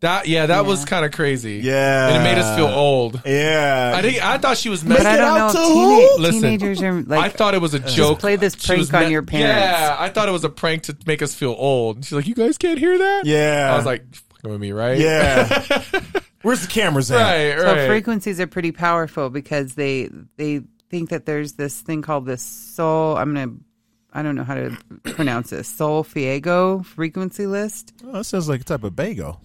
That 0.00 0.28
yeah, 0.28 0.46
that 0.46 0.66
was 0.66 0.84
kind 0.84 1.04
of 1.04 1.12
crazy. 1.12 1.60
Yeah. 1.62 2.08
and 2.08 2.16
it 2.16 2.24
made 2.24 2.38
us 2.38 2.56
feel 2.56 2.66
old. 2.66 3.22
Yeah. 3.24 3.92
I 3.94 4.02
think 4.02 4.22
I 4.22 4.36
thought 4.38 4.58
she 4.58 4.68
was 4.68 4.82
But 4.82 4.90
messing. 4.90 5.06
I 5.06 5.16
don't 5.16 5.38
out 5.38 5.46
if 5.50 5.52
to 5.54 5.58
teena- 5.58 6.08
who? 6.16 6.18
Listen, 6.22 6.42
teenagers 6.42 6.82
are 6.82 7.02
like. 7.02 7.20
I 7.24 7.28
thought 7.30 7.54
it 7.54 7.60
was 7.62 7.74
a 7.74 7.78
joke. 7.78 8.18
play 8.18 8.36
this 8.36 8.54
She 8.58 8.76
was 8.76 8.90
prank 8.90 9.06
on 9.06 9.12
your 9.12 9.22
parents. 9.22 9.54
Yeah, 9.56 9.96
I 9.98 10.08
thought 10.10 10.28
it 10.28 10.32
was 10.32 10.44
a 10.44 10.50
prank 10.50 10.84
to 10.84 10.96
make 11.06 11.22
us 11.22 11.34
feel 11.34 11.54
old. 11.56 12.04
She's 12.04 12.12
like, 12.12 12.26
"You 12.26 12.34
guys 12.34 12.58
can't 12.58 12.78
hear 12.78 12.98
that." 12.98 13.22
Yeah. 13.24 13.70
I 13.72 13.76
was 13.76 13.86
like, 13.86 14.04
"Fucking 14.14 14.50
with 14.50 14.60
me, 14.60 14.72
right?" 14.72 14.98
Yeah. 14.98 15.64
Where's 16.42 16.60
the 16.60 16.68
cameras 16.68 17.10
at? 17.10 17.16
right, 17.56 17.58
so 17.58 17.86
frequencies 17.86 18.38
are 18.40 18.46
pretty 18.46 18.72
powerful 18.72 19.30
because 19.30 19.74
they 19.74 20.10
they 20.36 20.60
think 20.90 21.08
that 21.10 21.24
there's 21.24 21.54
this 21.54 21.80
thing 21.80 22.02
called 22.02 22.26
this 22.26 22.42
soul. 22.42 23.16
I'm 23.16 23.32
gonna. 23.34 23.54
I 24.12 24.22
don't 24.22 24.36
know 24.36 24.44
how 24.44 24.54
to 24.54 24.76
pronounce 25.14 25.50
this. 25.50 25.66
Sol 25.68 26.04
Fiego 26.04 26.84
frequency 26.84 27.46
list. 27.46 27.94
Oh, 28.04 28.12
that 28.12 28.24
sounds 28.24 28.48
like 28.48 28.60
a 28.60 28.64
type 28.64 28.84
of 28.84 28.94
bagel. 28.94 29.40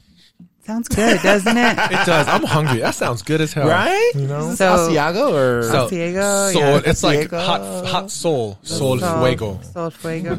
Sounds 0.70 0.88
good, 0.88 1.20
doesn't 1.24 1.58
it? 1.58 1.78
it 1.92 2.06
does. 2.06 2.28
I'm 2.28 2.44
hungry. 2.44 2.82
That 2.82 2.94
sounds 2.94 3.24
good 3.24 3.42
as 3.42 3.54
hell. 3.54 3.68
Right? 3.68 4.12
You 4.14 4.28
know. 4.28 4.40
Is 4.42 4.50
this 4.50 4.58
So- 4.60 4.90
Asiago 4.92 5.34
or 5.34 5.64
So- 5.64 5.88
Asiago, 5.90 6.54
Soul. 6.54 6.62
yeah. 6.62 6.82
It's 6.86 7.02
like 7.02 7.32
hot, 7.32 7.86
hot 7.88 8.12
soul, 8.12 8.60
soul 8.62 9.00
Sol- 9.00 9.20
fuego. 9.20 9.60
Sol 9.74 9.90
Fuego. 9.90 10.36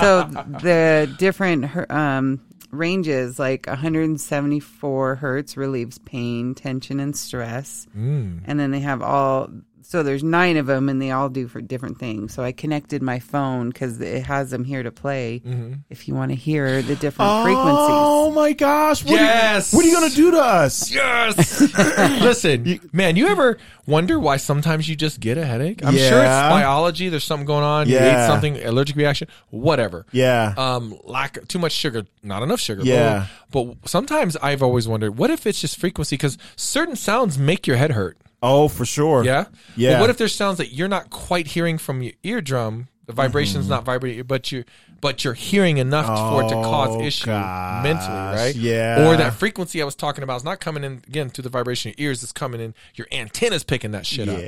so 0.00 0.22
the 0.62 1.14
different 1.18 1.90
um, 1.90 2.40
ranges, 2.70 3.38
like 3.38 3.66
174 3.66 5.16
hertz, 5.16 5.56
relieves 5.58 5.98
pain, 5.98 6.54
tension, 6.54 6.98
and 6.98 7.14
stress. 7.14 7.86
Mm. 7.94 8.40
And 8.46 8.58
then 8.58 8.70
they 8.70 8.80
have 8.80 9.02
all. 9.02 9.50
So 9.90 10.02
there's 10.02 10.22
nine 10.22 10.58
of 10.58 10.66
them, 10.66 10.90
and 10.90 11.00
they 11.00 11.12
all 11.12 11.30
do 11.30 11.48
for 11.48 11.62
different 11.62 11.98
things. 11.98 12.34
So 12.34 12.42
I 12.42 12.52
connected 12.52 13.00
my 13.02 13.20
phone 13.20 13.70
because 13.70 13.98
it 14.02 14.22
has 14.26 14.50
them 14.50 14.62
here 14.62 14.82
to 14.82 14.92
play. 14.92 15.40
Mm-hmm. 15.42 15.72
If 15.88 16.06
you 16.06 16.14
want 16.14 16.30
to 16.30 16.34
hear 16.34 16.82
the 16.82 16.94
different 16.94 17.30
Oh 17.32 17.42
frequencies. 17.42 17.88
Oh 17.88 18.30
my 18.32 18.52
gosh. 18.52 19.02
What 19.02 19.12
Yes. 19.12 19.72
Are 19.72 19.76
you, 19.76 19.78
what 19.78 19.84
are 19.86 19.88
you 19.88 19.94
going 19.98 20.10
to 20.10 20.14
do 20.16 20.30
to 20.32 20.40
us? 20.40 20.92
Yes. 20.92 21.60
Listen, 22.20 22.78
man, 22.92 23.16
you 23.16 23.28
ever 23.28 23.56
wonder 23.86 24.18
why 24.20 24.36
sometimes 24.36 24.90
you 24.90 24.94
just 24.94 25.20
get 25.20 25.38
a 25.38 25.46
headache? 25.46 25.82
I'm 25.82 25.96
sure 25.96 26.18
it's 26.18 26.28
biology. 26.28 27.08
There's 27.08 27.24
something 27.24 27.46
going 27.46 27.64
on. 27.64 27.88
You 27.88 27.94
Yeah. 27.94 28.24
ate 28.24 28.26
something, 28.26 28.62
allergic 28.62 28.94
reaction, 28.94 29.28
whatever. 29.48 30.04
Yeah. 30.12 30.52
Um, 30.58 30.98
lack 31.04 31.48
too 31.48 31.58
much 31.58 31.72
sugar, 31.72 32.04
not 32.22 32.42
enough 32.42 32.60
sugar. 32.60 32.82
Yeah. 32.84 33.28
But 33.50 33.74
sometimes 33.86 34.36
I've 34.36 34.62
always 34.62 34.86
wondered, 34.86 35.16
what 35.16 35.30
if 35.30 35.46
it's 35.46 35.62
just 35.62 35.78
frequency? 35.78 36.16
Because 36.16 36.36
certain 36.56 36.94
sounds 36.94 37.38
make 37.38 37.66
your 37.66 37.78
head 37.78 37.92
hurt. 37.92 38.18
Oh, 38.42 38.68
for 38.68 38.84
sure. 38.84 39.24
Yeah. 39.24 39.46
Yeah. 39.76 39.94
But 39.94 40.00
what 40.02 40.10
if 40.10 40.18
there's 40.18 40.34
sounds 40.34 40.58
that 40.58 40.72
you're 40.72 40.88
not 40.88 41.10
quite 41.10 41.48
hearing 41.48 41.78
from 41.78 42.02
your 42.02 42.12
eardrum? 42.22 42.88
The 43.08 43.14
vibration's 43.14 43.64
Mm-hmm. 43.64 43.70
not 43.72 43.84
vibrating, 43.84 44.22
but 44.24 44.52
you're 44.52 44.64
but 45.00 45.24
you're 45.24 45.32
hearing 45.32 45.78
enough 45.78 46.06
for 46.06 46.42
it 46.42 46.48
to 46.48 46.54
cause 46.56 46.88
Oh, 46.90 47.00
issue 47.02 47.26
gosh. 47.26 47.82
mentally, 47.84 48.08
right? 48.16 48.54
Yeah. 48.54 49.06
Or 49.08 49.16
that 49.16 49.32
frequency 49.34 49.80
I 49.80 49.84
was 49.84 49.94
talking 49.94 50.24
about 50.24 50.38
is 50.38 50.44
not 50.44 50.58
coming 50.60 50.82
in 50.84 51.02
again 51.06 51.30
through 51.30 51.44
the 51.44 51.48
vibration 51.50 51.90
of 51.92 51.98
your 52.00 52.10
ears. 52.10 52.22
It's 52.24 52.32
coming 52.32 52.60
in 52.60 52.74
your 52.96 53.06
antennas 53.12 53.62
picking 53.64 53.92
that 53.92 54.04
shit 54.06 54.28
up. 54.28 54.42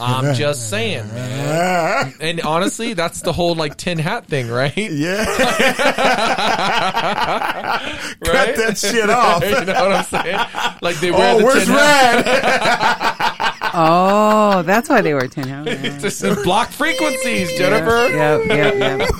I'm 0.00 0.34
just 0.38 0.68
saying, 0.68 1.06
man. 1.08 2.12
And 2.20 2.40
honestly, 2.42 2.92
that's 2.94 3.20
the 3.22 3.32
whole 3.32 3.54
like 3.54 3.76
tin 3.76 3.98
hat 3.98 4.26
thing, 4.26 4.48
right? 4.50 4.76
yeah. 4.76 5.24
right? 5.24 5.36
Cut 8.24 8.56
that 8.56 8.76
shit 8.76 9.08
off. 9.10 9.42
you 9.44 9.50
know 9.52 9.88
what 9.88 9.92
I'm 9.92 10.04
saying? 10.04 10.38
Like 10.82 10.96
they 11.00 11.10
wear 11.12 11.34
Oh, 11.34 11.38
the 11.38 11.44
where's 11.44 11.64
tin 11.64 11.74
hat. 11.74 13.25
Red? 13.76 13.82
Oh, 13.88 14.62
that's 14.62 14.88
why 14.88 15.00
they 15.00 15.14
were 15.14 15.28
10 15.28 15.48
out. 15.48 15.68
It's 15.68 16.02
just 16.02 16.24
in 16.24 16.34
block 16.42 16.70
frequencies, 16.70 17.56
Jennifer. 17.58 18.08
Yep, 18.08 18.46
yep, 18.46 18.74
yep. 19.00 19.10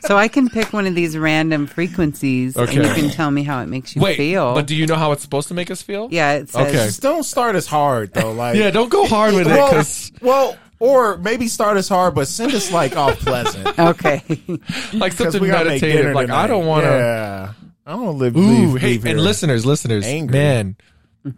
So 0.00 0.16
I 0.16 0.28
can 0.28 0.48
pick 0.48 0.72
one 0.72 0.86
of 0.86 0.94
these 0.94 1.18
random 1.18 1.66
frequencies, 1.66 2.56
and 2.56 2.72
you 2.72 2.82
can 2.82 3.10
tell 3.10 3.30
me 3.30 3.42
how 3.42 3.60
it 3.60 3.66
makes 3.66 3.94
you 3.94 4.00
Wait, 4.00 4.16
feel. 4.16 4.54
but 4.54 4.66
do 4.66 4.74
you 4.74 4.86
know 4.86 4.94
how 4.94 5.12
it's 5.12 5.22
supposed 5.22 5.48
to 5.48 5.54
make 5.54 5.70
us 5.70 5.82
feel? 5.82 6.08
yeah, 6.10 6.34
it 6.34 6.48
says 6.48 6.68
Okay. 6.68 6.84
Just 6.86 7.02
don't 7.02 7.24
start 7.24 7.56
as 7.56 7.66
hard 7.66 8.14
though. 8.14 8.32
Like 8.32 8.56
Yeah, 8.56 8.70
don't 8.70 8.88
go 8.88 9.06
hard 9.06 9.34
with 9.34 9.46
it 9.46 9.50
well, 9.50 9.68
because 9.68 10.12
well, 10.22 10.56
or 10.78 11.18
maybe 11.18 11.48
start 11.48 11.76
as 11.76 11.88
hard, 11.88 12.14
but 12.14 12.26
send 12.28 12.54
us 12.54 12.72
like 12.72 12.96
all 12.96 13.12
pleasant. 13.12 13.66
okay. 13.78 14.22
like 14.94 15.12
something 15.12 15.42
we 15.42 15.48
gotta 15.48 15.70
make 15.70 15.82
meditative. 15.82 15.96
dinner 15.96 16.14
Like 16.14 16.30
I 16.30 16.46
don't 16.46 16.64
want 16.64 16.84
to. 16.84 16.90
Yeah. 16.90 17.52
I 17.84 17.90
don't 17.90 18.02
want 18.04 18.18
to 18.18 18.24
live. 18.24 18.36
Ooh, 18.36 18.40
leave, 18.72 18.80
hey, 18.80 18.86
leave 18.92 19.04
and 19.04 19.18
here. 19.18 19.18
listeners, 19.18 19.66
listeners, 19.66 20.06
Angry. 20.06 20.38
man, 20.38 20.76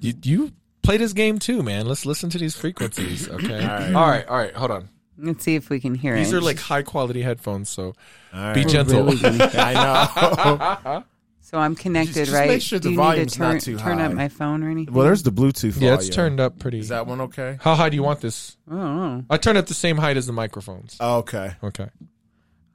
you, 0.01 0.15
you 0.23 0.53
play 0.83 0.97
this 0.97 1.13
game 1.13 1.39
too, 1.39 1.63
man. 1.63 1.87
Let's 1.87 2.07
listen 2.07 2.31
to 2.31 2.39
these 2.39 2.57
frequencies, 2.57 3.29
okay? 3.31 3.65
all 3.95 4.07
right, 4.09 4.27
all 4.27 4.37
right, 4.39 4.55
hold 4.55 4.71
on. 4.71 4.89
Let's 5.19 5.45
see 5.45 5.55
if 5.55 5.69
we 5.69 5.81
can 5.81 5.95
hear 5.95 6.17
These 6.17 6.33
it. 6.33 6.37
are 6.37 6.41
like 6.41 6.59
high 6.59 6.83
quality 6.83 7.21
headphones, 7.23 7.69
so 7.69 7.95
All 8.33 8.55
be 8.55 8.65
gentle. 8.65 9.05
really 9.05 9.19
good. 9.19 9.41
I 9.55 10.75
know. 10.85 11.05
So 11.43 11.59
I'm 11.59 11.75
connected, 11.75 12.15
Just- 12.15 12.27
just 12.31 12.33
right? 12.39 12.47
make 12.49 12.63
sure 12.63 12.79
the 12.79 12.83
Do 12.85 12.89
you 12.91 12.97
need 12.97 13.03
volume's 13.03 13.33
to 13.33 13.39
turn, 13.39 13.53
not 13.55 13.63
too 13.63 13.77
turn 13.77 13.99
high. 13.99 14.05
up 14.07 14.13
my 14.13 14.29
phone 14.29 14.63
or 14.63 14.71
anything? 14.71 14.95
well, 14.95 15.05
there's 15.05 15.25
the 15.25 15.33
Bluetooth. 15.33 15.81
yeah, 15.81 15.95
it's 15.95 16.05
volume. 16.05 16.13
turned 16.13 16.39
up 16.41 16.61
pretty. 16.61 16.79
Is 16.79 16.91
that 16.91 17.09
one 17.09 17.21
okay? 17.23 17.59
How 17.61 17.75
high 17.75 17.89
do 17.89 17.97
you 17.97 18.05
want 18.05 18.21
this? 18.21 18.57
Oh, 18.71 19.25
I 19.29 19.37
turn 19.37 19.57
it 19.57 19.67
the 19.67 19.75
same 19.75 19.97
height 19.97 20.17
as 20.17 20.29
the 20.29 20.33
microphones. 20.33 20.97
Oh, 21.01 21.17
okay. 21.19 21.55
Okay. 21.65 21.89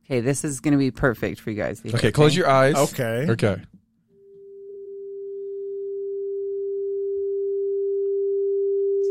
okay. 0.05 0.19
This 0.19 0.43
is 0.43 0.59
going 0.59 0.73
to 0.73 0.77
be 0.77 0.91
perfect 0.91 1.39
for 1.39 1.51
you 1.51 1.55
guys. 1.55 1.79
to 1.83 1.95
Okay, 1.95 2.11
close 2.11 2.35
your 2.35 2.49
eyes. 2.49 2.75
Okay. 2.75 3.27
Okay. 3.29 3.61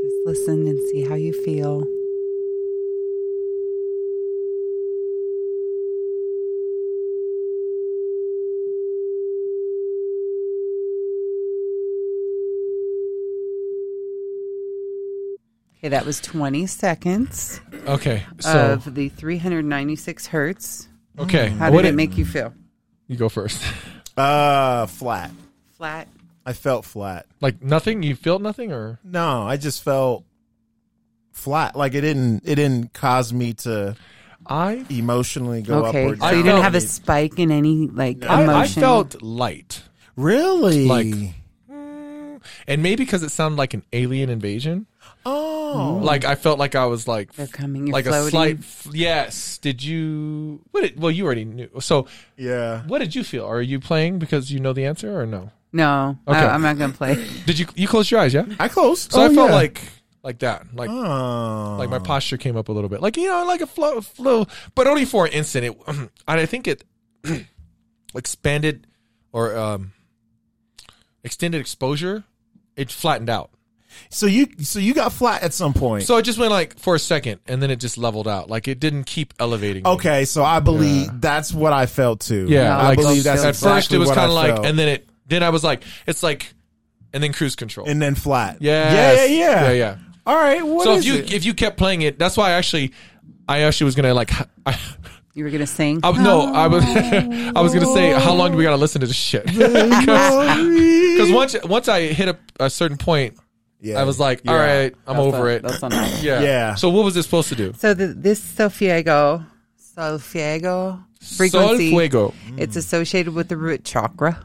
Just 0.02 0.13
listen 0.24 0.66
and 0.66 0.80
see 0.80 1.02
how 1.02 1.14
you 1.14 1.32
feel. 1.32 1.86
Okay, 15.78 15.90
that 15.90 16.06
was 16.06 16.20
20 16.20 16.66
seconds 16.66 17.60
Okay. 17.86 18.22
So 18.40 18.72
of 18.72 18.94
the 18.94 19.10
396 19.10 20.26
hertz. 20.28 20.88
okay. 21.18 21.48
How 21.50 21.70
What 21.70 21.82
did 21.82 21.88
it 21.90 21.94
make 21.94 22.16
you 22.16 22.24
feel? 22.24 22.54
You 23.06 23.16
go 23.16 23.28
first. 23.28 23.62
Uh, 24.16 24.86
flat. 24.86 25.30
Flat. 25.76 26.08
I 26.46 26.52
felt 26.52 26.84
flat. 26.84 27.26
like 27.40 27.62
nothing. 27.62 28.02
You 28.02 28.14
felt 28.16 28.42
nothing, 28.42 28.72
or 28.72 28.98
No, 29.04 29.42
I 29.44 29.56
just 29.56 29.82
felt 29.82 30.24
flat. 31.32 31.76
Like 31.76 31.94
it 31.94 32.02
didn't. 32.02 32.42
It 32.44 32.56
didn't 32.56 32.92
cause 32.92 33.32
me 33.32 33.54
to 33.54 33.96
I. 34.46 34.84
emotionally 34.90 35.62
go 35.62 35.86
Okay, 35.86 36.04
up 36.06 36.12
or 36.12 36.16
so 36.16 36.20
down. 36.20 36.28
I 36.28 36.36
you 36.36 36.42
didn't 36.42 36.62
have 36.62 36.74
a 36.74 36.80
spike 36.80 37.38
in 37.38 37.50
any 37.50 37.86
like 37.88 38.18
No. 38.18 38.28
I, 38.28 38.60
I 38.62 38.66
felt 38.68 39.22
light. 39.22 39.82
really 40.16 40.86
Like- 40.86 41.34
Mm, 41.70 42.40
and 42.68 42.82
maybe 42.82 43.04
because 43.04 43.22
it 43.22 43.30
sounded 43.30 43.56
like 43.56 43.72
an 43.74 43.82
alien 43.94 44.28
invasion. 44.28 44.86
oh 45.24 45.98
Like 46.02 46.24
I 46.26 46.34
felt 46.34 46.58
like 46.58 46.74
I 46.74 46.84
was 46.86 47.08
like 47.08 47.32
they're 47.32 47.46
coming. 47.46 47.86
You're 47.86 47.94
like 47.94 48.04
floating. 48.04 48.26
a 48.28 48.30
slight 48.30 48.58
f- 48.58 48.88
yes. 48.92 49.56
Did 49.58 49.82
you? 49.82 50.60
What? 50.70 50.82
Did, 50.82 51.00
well, 51.00 51.10
you 51.10 51.24
already 51.24 51.46
knew. 51.46 51.70
So 51.80 52.06
yeah. 52.36 52.82
what 52.86 52.98
did 52.98 53.14
you 53.14 53.24
feel? 53.24 53.46
Are 53.46 53.62
you 53.62 53.80
playing 53.80 54.18
because 54.18 54.50
you 54.52 54.60
know 54.60 54.74
the 54.74 54.84
answer 54.84 55.18
or 55.18 55.24
no? 55.26 55.50
No, 55.74 56.16
Okay. 56.28 56.38
I, 56.38 56.54
I'm 56.54 56.62
not 56.62 56.78
gonna 56.78 56.92
play. 56.92 57.26
Did 57.46 57.58
you? 57.58 57.66
You 57.74 57.88
closed 57.88 58.08
your 58.10 58.20
eyes, 58.20 58.32
yeah. 58.32 58.46
I 58.60 58.68
closed. 58.68 59.10
So 59.10 59.20
Oh, 59.20 59.24
I 59.26 59.34
felt 59.34 59.50
yeah. 59.50 59.56
like 59.56 59.80
like 60.22 60.38
that, 60.38 60.66
like 60.72 60.88
oh. 60.88 61.76
like 61.78 61.90
my 61.90 61.98
posture 61.98 62.36
came 62.38 62.56
up 62.56 62.68
a 62.68 62.72
little 62.72 62.88
bit, 62.88 63.02
like 63.02 63.16
you 63.16 63.26
know, 63.26 63.44
like 63.44 63.60
a 63.60 63.66
flow, 63.66 64.00
flow, 64.00 64.46
but 64.76 64.86
only 64.86 65.04
for 65.04 65.26
an 65.26 65.32
instant. 65.32 65.66
It, 65.66 66.10
I 66.28 66.46
think 66.46 66.68
it 66.68 66.84
expanded 68.14 68.86
or 69.32 69.56
um, 69.56 69.92
extended 71.24 71.60
exposure. 71.60 72.22
It 72.76 72.90
flattened 72.90 73.28
out. 73.30 73.50
So 74.10 74.26
you 74.26 74.46
so 74.60 74.78
you 74.78 74.94
got 74.94 75.12
flat 75.12 75.42
at 75.42 75.52
some 75.52 75.72
point. 75.74 76.04
So 76.04 76.16
it 76.16 76.22
just 76.22 76.38
went 76.38 76.50
like 76.52 76.78
for 76.78 76.94
a 76.94 76.98
second, 77.00 77.40
and 77.46 77.60
then 77.62 77.70
it 77.70 77.76
just 77.80 77.98
leveled 77.98 78.28
out. 78.28 78.48
Like 78.48 78.68
it 78.68 78.78
didn't 78.80 79.04
keep 79.04 79.34
elevating. 79.40 79.82
me. 79.82 79.90
okay, 79.90 80.24
so 80.24 80.44
I 80.44 80.60
believe 80.60 81.20
that's 81.20 81.52
what 81.52 81.72
I 81.72 81.86
felt 81.86 82.20
too. 82.20 82.46
Yeah, 82.48 82.76
I 82.76 82.88
like 82.90 82.98
believe 82.98 83.24
that's 83.24 83.42
at 83.42 83.50
exactly 83.50 83.70
first 83.76 83.92
it 83.92 83.98
was 83.98 84.08
what 84.08 84.18
I 84.18 84.20
kind 84.22 84.30
of 84.30 84.34
like, 84.34 84.54
felt. 84.54 84.66
and 84.66 84.78
then 84.78 84.88
it, 84.88 85.08
then 85.26 85.42
I 85.42 85.50
was 85.50 85.64
like, 85.64 85.84
it's 86.06 86.22
like, 86.22 86.54
and 87.12 87.22
then 87.22 87.32
cruise 87.32 87.56
control. 87.56 87.88
and 87.88 88.00
then 88.00 88.14
flat. 88.14 88.58
Yes. 88.60 88.92
Yeah, 88.92 89.24
yeah, 89.24 89.38
yeah. 89.38 89.62
yeah, 89.62 89.72
yeah. 89.72 89.96
All 90.26 90.36
right. 90.36 90.64
What 90.64 90.84
so 90.84 90.96
if 90.96 91.04
you 91.04 91.14
it? 91.16 91.32
if 91.32 91.44
you 91.44 91.54
kept 91.54 91.76
playing 91.76 92.02
it, 92.02 92.18
that's 92.18 92.36
why 92.36 92.50
I 92.50 92.52
actually, 92.52 92.92
I 93.48 93.60
actually 93.60 93.86
was 93.86 93.94
gonna 93.94 94.14
like, 94.14 94.30
I, 94.66 94.78
You 95.34 95.44
were 95.44 95.50
gonna 95.50 95.66
sing. 95.66 96.00
I, 96.02 96.10
no, 96.12 96.52
I 96.52 96.66
was, 96.66 96.84
I 96.84 97.60
was 97.60 97.74
gonna 97.74 97.92
say, 97.92 98.12
how 98.12 98.34
long 98.34 98.52
do 98.52 98.56
we 98.56 98.64
gotta 98.64 98.76
listen 98.76 99.00
to 99.00 99.06
this 99.06 99.16
shit? 99.16 99.44
Because 101.14 101.30
once 101.30 101.54
once 101.62 101.86
I 101.86 102.00
hit 102.08 102.28
a, 102.28 102.38
a 102.58 102.68
certain 102.68 102.96
point, 102.96 103.38
yeah, 103.80 104.00
I 104.00 104.02
was 104.02 104.18
like, 104.18 104.40
yeah. 104.44 104.50
all 104.50 104.58
right, 104.58 104.92
I'm 105.06 105.16
That's 105.16 105.26
over 105.26 105.48
a- 105.48 105.54
it. 105.54 105.62
That's 105.62 105.80
a 105.80 105.88
no. 105.88 106.04
Yeah. 106.20 106.40
Yeah. 106.40 106.74
So 106.74 106.90
what 106.90 107.04
was 107.04 107.16
it 107.16 107.22
supposed 107.22 107.50
to 107.50 107.54
do? 107.54 107.72
So 107.78 107.94
the, 107.94 108.08
this 108.08 108.40
solfeggio, 108.42 109.44
solfeggio 109.76 111.04
frequency, 111.20 111.92
Solfuego. 111.92 112.34
it's 112.56 112.74
mm. 112.74 112.78
associated 112.78 113.32
with 113.32 113.48
the 113.48 113.56
root 113.56 113.84
chakra. 113.84 114.44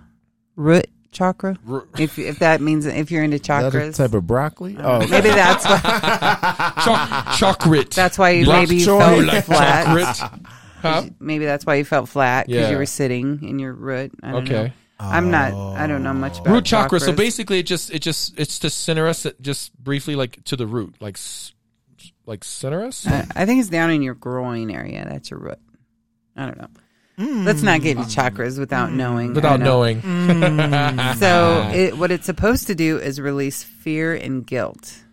Root 0.59 0.87
chakra. 1.11 1.57
R- 1.69 1.85
If 1.97 2.19
if 2.19 2.39
that 2.39 2.59
means 2.59 2.85
if 2.85 3.09
you're 3.11 3.23
into 3.23 3.37
That 3.39 3.71
chakras, 3.73 3.95
type 3.95 4.13
of 4.13 4.27
broccoli. 4.27 4.75
Oh, 4.77 4.99
maybe 5.07 5.29
that's 5.29 5.63
why. 5.65 6.73
Choc- 6.83 7.37
chocolate. 7.37 7.91
That's 7.91 8.17
why 8.17 8.31
you 8.31 8.45
Black 8.45 8.67
maybe 8.67 8.81
you 8.81 8.85
choy. 8.87 8.99
felt 8.99 9.25
like 9.25 9.45
flat. 9.45 10.15
chocolate. 10.17 10.41
Huh? 10.81 11.03
Maybe 11.19 11.45
that's 11.45 11.65
why 11.65 11.75
you 11.75 11.85
felt 11.85 12.09
flat 12.09 12.47
because 12.47 12.61
Yeah. 12.63 12.71
you 12.71 12.77
were 12.77 12.85
sitting 12.85 13.43
in 13.43 13.57
your 13.59 13.73
root. 13.73 14.11
I 14.21 14.31
don't 14.31 14.43
Okay. 14.43 14.63
know. 14.65 14.71
I'm 14.99 15.31
not. 15.31 15.53
I 15.53 15.87
don't 15.87 16.03
know 16.03 16.13
much 16.13 16.39
about 16.39 16.51
root 16.53 16.65
chakra. 16.65 16.99
So 16.99 17.13
basically, 17.13 17.59
it 17.59 17.65
just 17.65 17.89
it 17.91 17.99
just 18.01 18.37
it's 18.37 18.59
to 18.59 18.69
center 18.69 19.07
us 19.07 19.25
just 19.39 19.73
briefly 19.81 20.15
like 20.15 20.43
to 20.45 20.57
the 20.57 20.67
root, 20.67 20.95
like 20.99 21.17
like 22.25 22.43
center 22.43 22.83
us. 22.83 23.07
I, 23.07 23.25
I 23.35 23.45
think 23.45 23.61
it's 23.61 23.69
down 23.69 23.91
in 23.91 24.01
your 24.01 24.13
groin 24.15 24.69
area. 24.69 25.05
That's 25.09 25.31
your 25.31 25.39
root. 25.39 25.59
I 26.35 26.45
don't 26.45 26.57
know. 26.57 26.67
Let's 27.19 27.61
not 27.61 27.81
get 27.81 27.97
into 27.97 28.09
mm. 28.09 28.15
chakras 28.15 28.57
without 28.57 28.89
mm. 28.91 28.93
knowing. 28.93 29.33
Without 29.33 29.59
know. 29.59 29.65
knowing, 29.65 30.01
mm. 30.01 31.15
So 31.19 31.69
it, 31.73 31.97
what 31.97 32.11
it's 32.11 32.25
supposed 32.25 32.67
to 32.67 32.75
do 32.75 32.97
is 32.97 33.19
release 33.19 33.61
fear 33.61 34.15
and 34.15 34.47
guilt. 34.47 35.03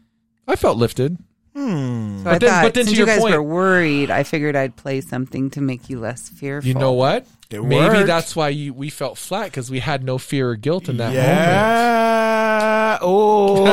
I 0.47 0.55
felt 0.55 0.79
lifted. 0.79 1.19
Hmm. 1.55 2.23
So 2.23 2.31
I 2.31 2.35
But 2.35 2.41
then- 2.41 2.51
thought 2.51 2.63
but 2.65 2.75
then 2.75 2.85
to 2.85 2.89
since 2.91 2.99
your 2.99 3.09
you 3.09 3.13
guys 3.13 3.21
point- 3.23 3.35
were 3.35 3.43
worried, 3.43 4.11
I 4.13 4.23
figured 4.23 4.55
I'd 4.55 4.77
play 4.77 5.01
something 5.01 5.51
to 5.51 5.61
make 5.61 5.91
you 5.91 5.99
less 5.99 6.29
fearful. 6.29 6.69
You 6.69 6.75
know 6.75 6.93
what? 6.93 7.27
It 7.51 7.63
Maybe 7.63 7.95
worked. 7.95 8.07
that's 8.07 8.37
why 8.37 8.51
you 8.51 8.73
we 8.75 8.89
felt 8.91 9.19
flat 9.19 9.47
because 9.47 9.71
we 9.71 9.81
had 9.81 10.05
no 10.05 10.19
fear 10.19 10.51
or 10.51 10.57
guilt 10.57 10.89
in 10.89 10.99
that 10.99 11.07
moment. 11.07 11.25
yeah. 11.25 12.99
Oh. 13.01 13.67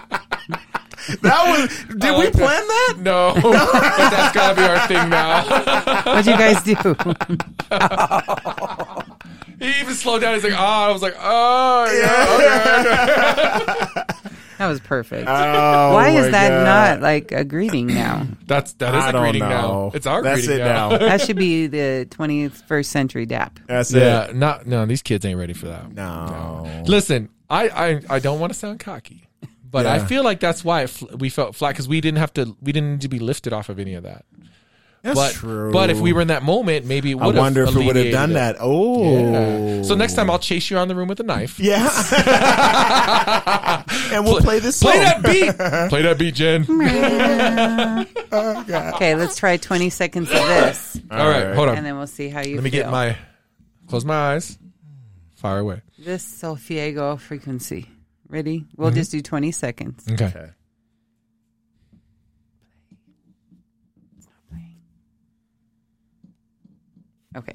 that 1.22 1.58
was. 1.60 1.84
Did 1.98 2.18
we 2.18 2.30
plan 2.30 2.66
that? 2.66 2.94
No, 2.98 3.32
but 3.42 3.52
that's 3.52 4.34
gotta 4.34 4.54
be 4.56 4.62
our 4.62 4.86
thing 4.88 5.08
now. 5.10 5.44
What'd 6.04 6.26
you 6.26 6.36
guys 6.36 6.62
do? 6.62 6.74
he 9.58 9.80
even 9.80 9.94
slowed 9.94 10.22
down. 10.22 10.34
He's 10.34 10.44
like, 10.44 10.52
"Oh," 10.52 10.56
I 10.56 10.90
was 10.92 11.02
like, 11.02 11.14
"Oh, 11.18 11.86
yeah." 11.92 13.64
okay, 13.64 13.92
okay." 13.92 14.02
that 14.58 14.66
was 14.68 14.80
perfect. 14.80 15.26
Oh, 15.28 15.94
Why 15.94 16.10
is 16.10 16.30
that 16.32 16.50
God. 16.50 16.64
not 16.64 17.00
like 17.02 17.32
a 17.32 17.44
greeting 17.44 17.86
now? 17.86 18.26
That's 18.46 18.74
that 18.74 18.94
is 18.94 19.04
I 19.04 19.08
a 19.10 19.12
greeting 19.12 19.40
know. 19.40 19.48
now. 19.48 19.90
It's 19.94 20.06
our 20.06 20.22
That's 20.22 20.40
greeting 20.46 20.56
it 20.60 20.64
now. 20.68 20.90
now. 20.90 20.98
That 20.98 21.20
should 21.22 21.36
be 21.36 21.66
the 21.66 22.06
21st 22.10 22.84
century 22.86 23.24
DAP. 23.26 23.58
That's 23.66 23.92
yeah, 23.92 24.24
it. 24.24 24.36
not 24.36 24.66
no. 24.66 24.84
These 24.86 25.02
kids 25.02 25.24
ain't 25.24 25.38
ready 25.38 25.54
for 25.54 25.66
that. 25.66 25.90
No. 25.92 26.82
Listen, 26.86 27.30
I 27.48 27.68
I, 27.68 28.00
I 28.10 28.18
don't 28.18 28.38
want 28.40 28.52
to 28.52 28.58
sound 28.58 28.80
cocky, 28.80 29.26
but 29.70 29.86
I 29.86 29.98
feel 30.00 30.24
like 30.24 30.40
that's 30.40 30.64
why 30.64 30.86
fl- 30.86 31.16
we 31.16 31.28
felt 31.28 31.54
flat 31.54 31.70
because 31.70 31.88
we 31.88 32.00
didn't 32.00 32.18
have 32.18 32.32
to. 32.34 32.56
We 32.60 32.72
didn't 32.72 32.90
need 32.92 33.00
to 33.02 33.08
be 33.08 33.18
lifted 33.20 33.52
off 33.52 33.68
of 33.68 33.78
any 33.78 33.94
of 33.94 34.02
that. 34.04 34.24
That's 35.02 35.14
but 35.18 35.32
true. 35.32 35.72
but 35.72 35.88
if 35.88 35.98
we 35.98 36.12
were 36.12 36.20
in 36.20 36.28
that 36.28 36.42
moment, 36.42 36.84
maybe 36.84 37.12
it 37.12 37.18
I 37.18 37.26
would. 37.26 37.34
wonder 37.34 37.62
if 37.64 37.74
we 37.74 37.86
would 37.86 37.96
have 37.96 38.12
done 38.12 38.32
it. 38.32 38.34
that. 38.34 38.56
Oh. 38.60 39.32
Yeah. 39.32 39.82
So 39.82 39.94
next 39.94 40.12
time 40.12 40.28
I'll 40.28 40.38
chase 40.38 40.70
you 40.70 40.76
around 40.76 40.88
the 40.88 40.94
room 40.94 41.08
with 41.08 41.18
a 41.20 41.22
knife. 41.22 41.58
Yeah. 41.58 41.88
and 44.12 44.24
we'll 44.26 44.40
play 44.42 44.58
this 44.58 44.82
Play 44.82 44.98
that 44.98 45.22
beat. 45.22 45.56
Play 45.88 46.02
that 46.02 46.18
beat, 46.18 46.34
Jen. 46.34 46.66
Okay, 48.32 49.14
let's 49.14 49.36
try 49.36 49.56
20 49.56 49.88
seconds 49.90 50.28
of 50.30 50.36
this, 50.36 51.00
All 51.10 51.28
right, 51.28 51.54
hold 51.54 51.68
on. 51.70 51.78
and 51.78 51.86
then 51.86 51.96
we'll 51.96 52.06
see 52.06 52.28
how 52.28 52.40
you 52.42 52.56
Let 52.56 52.64
me 52.64 52.70
feel. 52.70 52.82
get 52.84 52.90
my 52.92 53.16
close 53.88 54.04
my 54.04 54.34
eyes. 54.34 54.58
Fire 55.36 55.58
away. 55.60 55.80
This 55.98 56.22
solfeggio 56.22 57.16
frequency. 57.16 57.88
Ready? 58.30 58.64
We'll 58.76 58.90
Mm-hmm. 58.90 58.96
just 58.96 59.10
do 59.10 59.20
20 59.20 59.50
seconds. 59.52 60.04
Okay. 60.10 60.26
Okay. 60.26 60.50
Okay. 67.36 67.52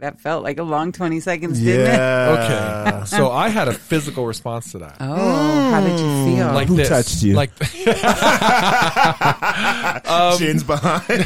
That 0.00 0.20
felt 0.20 0.44
like 0.44 0.58
a 0.58 0.62
long 0.62 0.92
20 0.92 1.18
seconds, 1.18 1.58
didn't 1.58 1.92
it? 1.92 1.98
Yeah. 1.98 2.92
Okay. 3.00 3.04
So 3.06 3.32
I 3.32 3.48
had 3.48 3.66
a 3.66 3.72
physical 3.72 4.26
response 4.26 4.70
to 4.72 4.78
that. 4.78 4.96
Oh, 5.00 5.70
how 5.72 5.80
did 5.80 5.98
you 5.98 6.36
feel? 6.36 6.52
Like 6.52 6.68
Who 6.68 6.76
this. 6.76 6.88
touched 6.88 7.20
you? 7.22 7.34
Like 7.34 7.50
Chin's 10.38 10.62
behind. 10.62 11.24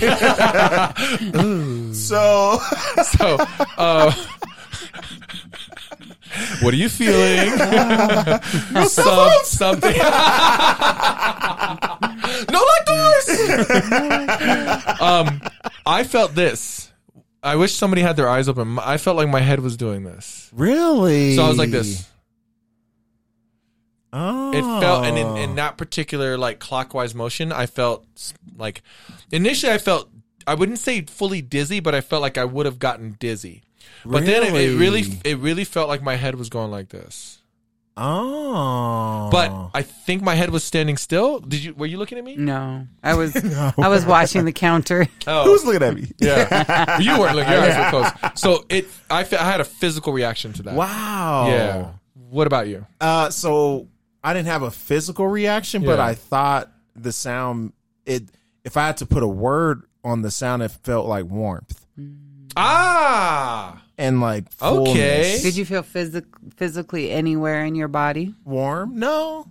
so 1.96 2.58
so. 3.04 3.36
Uh, 3.76 4.10
what 6.62 6.72
are 6.72 6.76
you 6.78 6.88
feeling? 6.88 7.50
Some, 8.88 9.30
something. 9.44 9.96
no 12.50 12.64
like 12.72 12.86
doors. 12.86 13.28
um, 15.00 15.40
I 15.86 16.04
felt 16.04 16.34
this. 16.34 16.91
I 17.42 17.56
wish 17.56 17.74
somebody 17.74 18.02
had 18.02 18.16
their 18.16 18.28
eyes 18.28 18.48
open. 18.48 18.78
I 18.78 18.98
felt 18.98 19.16
like 19.16 19.28
my 19.28 19.40
head 19.40 19.60
was 19.60 19.76
doing 19.76 20.04
this. 20.04 20.48
really, 20.54 21.34
So 21.36 21.44
I 21.44 21.48
was 21.48 21.58
like 21.58 21.70
this. 21.70 22.08
Oh, 24.12 24.50
It 24.52 24.80
felt, 24.80 25.06
and 25.06 25.16
in, 25.16 25.26
in 25.38 25.50
oh. 25.50 25.54
that 25.54 25.78
particular 25.78 26.36
like 26.36 26.58
clockwise 26.60 27.14
motion, 27.14 27.50
I 27.50 27.66
felt 27.66 28.06
like 28.56 28.82
initially 29.30 29.72
I 29.72 29.78
felt 29.78 30.10
I 30.46 30.54
wouldn't 30.54 30.78
say 30.78 31.02
fully 31.02 31.40
dizzy, 31.40 31.80
but 31.80 31.94
I 31.94 32.00
felt 32.00 32.20
like 32.20 32.36
I 32.36 32.44
would 32.44 32.66
have 32.66 32.78
gotten 32.78 33.16
dizzy. 33.18 33.62
But 34.04 34.26
then 34.26 34.42
it, 34.42 34.48
it 34.54 34.78
really 34.78 35.02
Really? 35.02 35.20
it 35.24 35.38
really 35.38 35.64
felt 35.64 35.88
like 35.88 36.02
my 36.02 36.16
head 36.16 36.34
was 36.34 36.48
going 36.48 36.70
like 36.70 36.90
this. 36.90 37.38
Oh, 37.96 39.11
But 39.32 39.70
I 39.74 39.82
think 39.82 40.22
my 40.22 40.34
head 40.34 40.50
was 40.50 40.62
standing 40.62 40.96
still. 40.96 41.40
Did 41.40 41.64
you 41.64 41.74
were 41.74 41.86
you 41.86 41.96
looking 41.98 42.18
at 42.18 42.24
me? 42.24 42.36
No, 42.36 42.86
I 43.02 43.14
was 43.14 43.34
I 43.78 43.88
was 43.88 44.06
watching 44.06 44.44
the 44.44 44.52
counter. 44.52 45.08
Oh. 45.26 45.44
who's 45.44 45.64
looking 45.64 45.82
at 45.82 45.94
me? 45.94 46.10
Yeah. 46.18 46.98
you 47.00 47.18
weren't 47.18 47.34
looking. 47.36 47.52
Your 47.52 47.62
eyes 47.62 47.92
were 47.92 48.00
closed. 48.10 48.38
So 48.38 48.64
it 48.68 48.86
I, 49.10 49.24
fe- 49.24 49.38
I 49.38 49.50
had 49.50 49.60
a 49.60 49.64
physical 49.64 50.12
reaction 50.12 50.52
to 50.54 50.62
that. 50.64 50.74
Wow. 50.74 51.48
Yeah. 51.48 51.90
What 52.30 52.46
about 52.46 52.68
you? 52.68 52.86
Uh, 53.00 53.30
so 53.30 53.88
I 54.22 54.32
didn't 54.34 54.46
have 54.48 54.62
a 54.62 54.70
physical 54.70 55.26
reaction, 55.26 55.84
but 55.84 55.98
Yeah. 55.98 56.04
I 56.06 56.14
thought 56.14 56.70
the 56.94 57.10
sound. 57.12 57.72
It. 58.06 58.24
If 58.64 58.76
I 58.76 58.86
had 58.86 58.98
to 58.98 59.06
put 59.06 59.22
a 59.22 59.28
word 59.28 59.82
on 60.04 60.22
the 60.22 60.30
sound, 60.30 60.62
it 60.62 60.70
felt 60.70 61.06
like 61.06 61.24
warmth 61.24 61.84
Ah. 62.56 63.81
And 63.98 64.20
like 64.20 64.44
Okay. 64.60 65.38
Did 65.42 65.56
you 65.56 65.64
feel 65.64 65.82
physic- 65.82 66.26
physically 66.56 67.10
anywhere 67.10 67.64
in 67.64 67.74
your 67.74 67.88
body? 67.88 68.34
warm? 68.44 68.98
No. 68.98 69.46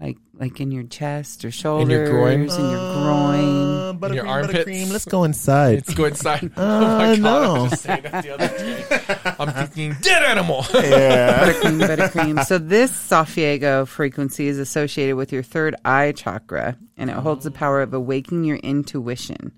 Like 0.00 0.16
like 0.34 0.60
in 0.60 0.72
your 0.72 0.82
chest 0.84 1.44
or 1.44 1.48
your 1.48 1.52
shoulders, 1.52 2.08
groin? 2.10 2.40
in 2.40 2.46
your 2.48 2.94
groin. 2.94 3.78
Uh, 3.78 3.92
buttercream, 3.94 4.14
your 4.14 4.26
armpits? 4.26 4.64
buttercream. 4.64 4.90
Let's 4.90 5.04
go 5.04 5.22
inside. 5.24 5.74
Let's 5.74 5.94
go 5.94 6.04
inside. 6.06 6.50
oh 6.56 6.80
my 6.98 7.16
god! 7.16 7.18
I 7.18 7.44
no. 7.44 7.62
was 7.62 7.70
just 7.70 7.82
saying 7.82 8.02
that 8.02 8.24
the 8.24 8.34
other 8.34 8.48
day. 8.48 9.34
I'm 9.38 9.52
thinking 9.68 9.96
dead 10.00 10.22
animal. 10.24 10.64
yeah. 10.74 11.44
Buttercream, 11.52 11.86
buttercream. 11.86 12.44
So 12.46 12.58
this 12.58 12.90
Solfeggio 12.90 13.86
frequency 13.86 14.48
is 14.48 14.58
associated 14.58 15.14
with 15.14 15.30
your 15.30 15.44
third 15.44 15.76
eye 15.84 16.10
chakra, 16.12 16.76
and 16.96 17.08
it 17.08 17.14
holds 17.16 17.44
the 17.44 17.52
power 17.52 17.80
of 17.80 17.94
awakening 17.94 18.44
your 18.44 18.56
intuition. 18.58 19.52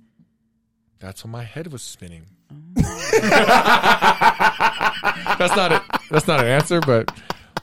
That's 0.99 1.25
when 1.25 1.31
my 1.31 1.45
head 1.45 1.73
was 1.73 1.83
spinning. 1.83 2.27
That's 5.39 5.57
not 5.57 5.73
it. 5.73 5.83
That's 6.11 6.27
not 6.27 6.41
an 6.41 6.47
answer, 6.47 6.81
but 6.81 7.11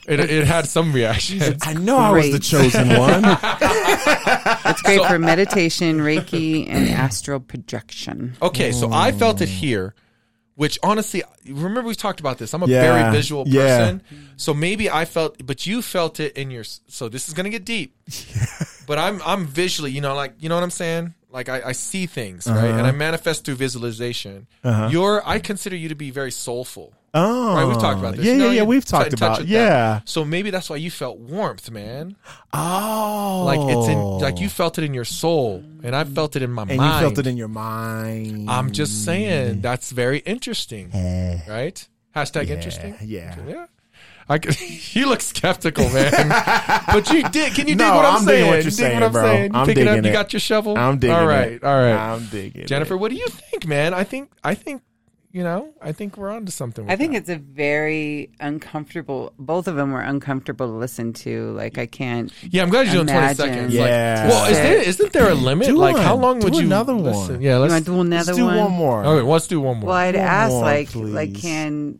it, 0.07 0.19
it 0.19 0.45
had 0.47 0.67
some 0.67 0.93
reaction. 0.93 1.57
I 1.63 1.73
know 1.73 1.97
I 1.97 2.11
was 2.11 2.25
the 2.25 2.31
great. 2.31 2.43
chosen 2.43 2.89
one. 2.97 3.23
It's 4.71 4.81
great 4.83 5.03
for 5.05 5.19
meditation, 5.19 5.99
Reiki, 5.99 6.67
and 6.69 6.87
astral 6.89 7.39
projection. 7.39 8.35
Okay, 8.41 8.71
so 8.71 8.91
I 8.91 9.11
felt 9.11 9.41
it 9.41 9.49
here, 9.49 9.93
which 10.55 10.79
honestly, 10.81 11.23
remember 11.45 11.81
we 11.81 11.95
talked 11.95 12.19
about 12.19 12.37
this. 12.37 12.53
I'm 12.53 12.63
a 12.63 12.67
Yeah, 12.67 12.81
very 12.81 13.11
visual 13.11 13.43
yeah. 13.47 13.61
person, 13.79 14.01
so 14.37 14.53
maybe 14.53 14.89
I 14.89 15.05
felt, 15.05 15.45
but 15.45 15.65
you 15.67 15.81
felt 15.81 16.19
it 16.19 16.37
in 16.37 16.51
your. 16.51 16.63
So 16.63 17.09
this 17.09 17.27
is 17.27 17.33
gonna 17.33 17.49
get 17.49 17.65
deep, 17.65 17.95
but 18.87 18.97
I'm 18.97 19.21
I'm 19.25 19.45
visually, 19.45 19.91
you 19.91 19.99
know, 20.01 20.15
like 20.15 20.35
you 20.39 20.47
know 20.49 20.55
what 20.55 20.63
I'm 20.63 20.71
saying. 20.71 21.13
Like 21.31 21.47
I, 21.49 21.61
I 21.67 21.71
see 21.71 22.05
things 22.07 22.45
right, 22.47 22.57
Uh-huh. 22.57 22.77
and 22.77 22.87
I 22.87 22.91
manifest 22.91 23.45
through 23.45 23.55
visualization. 23.55 24.47
You're, 24.63 25.21
I 25.25 25.39
consider 25.39 25.75
you 25.75 25.89
to 25.89 25.95
be 25.95 26.11
very 26.11 26.31
soulful. 26.31 26.93
Oh, 27.13 27.55
Right, 27.55 27.65
we've 27.65 27.79
talked 27.79 27.99
about 27.99 28.15
this. 28.15 28.25
Yeah, 28.25 28.33
You 28.33 28.37
know, 28.39 28.45
yeah, 28.51 28.51
yeah. 28.61 28.63
We've 28.63 28.85
talked 28.85 29.11
about. 29.13 29.39
with 29.39 29.49
that. 29.49 29.53
Yeah. 29.53 29.99
So 30.05 30.23
maybe 30.23 30.49
that's 30.49 30.69
why 30.69 30.77
you 30.77 30.89
felt 30.91 31.17
warmth, 31.19 31.69
man. 31.69 32.15
Oh, 32.53 33.43
Like 33.45 33.59
it's 33.75 33.87
in, 33.89 33.97
like 34.19 34.39
you 34.39 34.49
felt 34.49 34.77
it 34.77 34.83
in 34.83 34.93
your 34.93 35.05
soul, 35.05 35.63
and 35.83 35.95
I 35.95 36.03
felt 36.05 36.35
it 36.35 36.41
in 36.41 36.51
my 36.51 36.63
and 36.63 36.77
mind. 36.77 36.93
you 36.93 36.99
felt 37.07 37.17
it 37.19 37.27
in 37.27 37.37
your 37.37 37.47
mind. 37.49 38.49
I'm 38.49 38.71
just 38.71 39.03
saying 39.05 39.61
that's 39.61 39.91
very 39.91 40.19
interesting, 40.19 40.91
right? 41.47 41.87
Hashtag 42.15 42.49
interesting. 42.49 42.95
Yeah. 43.01 43.35
Yeah. 43.47 43.65
I 44.31 44.37
can, 44.39 44.53
you 44.93 45.07
look 45.09 45.21
skeptical, 45.21 45.89
man. 45.89 46.11
but 46.87 47.11
you 47.11 47.23
did. 47.29 47.53
Can 47.53 47.67
you 47.67 47.75
dig 47.75 47.79
what 47.89 48.05
I'm, 48.05 48.15
I'm 48.19 48.25
digging 48.25 48.27
saying? 48.27 48.47
what 48.47 48.55
You 48.57 48.61
you're 48.61 48.63
dig 48.63 48.73
saying, 48.73 48.93
what 48.95 49.03
I'm 49.03 49.11
bro. 49.11 49.21
saying? 49.23 49.53
You 49.53 49.59
I'm 49.59 49.65
pick 49.67 49.77
it 49.77 49.87
up. 49.87 49.95
digging 49.95 50.05
You 50.05 50.11
got 50.13 50.33
your 50.33 50.39
shovel. 50.39 50.77
I'm 50.77 50.99
digging 50.99 51.15
All 51.15 51.25
right. 51.25 51.51
it. 51.53 51.63
All 51.63 51.75
right. 51.77 52.13
I'm 52.13 52.25
digging. 52.27 52.65
Jennifer, 52.65 52.93
it. 52.93 52.97
what 52.97 53.11
do 53.11 53.17
you 53.17 53.27
think, 53.27 53.67
man? 53.67 53.93
I 53.93 54.03
think. 54.05 54.31
I 54.43 54.55
think. 54.55 54.81
You 55.33 55.43
know. 55.43 55.73
I 55.81 55.93
think 55.93 56.17
we're 56.17 56.29
onto 56.29 56.51
something. 56.51 56.83
With 56.85 56.91
I 56.91 56.97
think 56.97 57.13
that. 57.13 57.19
it's 57.19 57.29
a 57.29 57.37
very 57.37 58.31
uncomfortable. 58.41 59.33
Both 59.39 59.67
of 59.69 59.75
them 59.77 59.91
were 59.93 60.01
uncomfortable 60.01 60.67
to 60.67 60.73
listen 60.73 61.13
to. 61.23 61.51
Like 61.53 61.77
I 61.77 61.85
can't. 61.85 62.31
Yeah, 62.49 62.63
I'm 62.63 62.69
glad 62.69 62.87
you're 62.87 62.95
doing 63.03 63.07
20 63.07 63.33
seconds. 63.35 63.73
Yeah. 63.73 64.23
Like, 64.25 64.29
well, 64.29 64.51
is 64.51 64.57
there 64.57 64.77
isn't 64.89 65.13
there 65.13 65.29
a 65.29 65.33
limit? 65.33 65.67
Do 65.67 65.77
like, 65.77 65.95
how 65.95 66.15
one. 66.15 66.21
long 66.21 66.39
would 66.41 66.51
Do 66.53 66.59
you 66.59 66.65
another 66.65 66.93
listen? 66.93 67.35
one. 67.35 67.41
Yeah, 67.41 67.57
let's. 67.57 67.71
want 67.73 67.85
do 67.85 68.01
another 68.01 68.25
Let's 68.25 68.37
do 68.37 68.45
one? 68.45 68.57
one 68.57 68.71
more. 68.71 69.05
Okay, 69.05 69.25
let's 69.27 69.47
do 69.47 69.61
one 69.61 69.77
more. 69.79 69.87
Well, 69.87 69.95
I'd 69.97 70.15
One 70.15 70.23
ask 70.25 70.51
more, 70.51 70.61
like 70.63 70.89
please. 70.89 71.13
like 71.13 71.33
can 71.35 71.99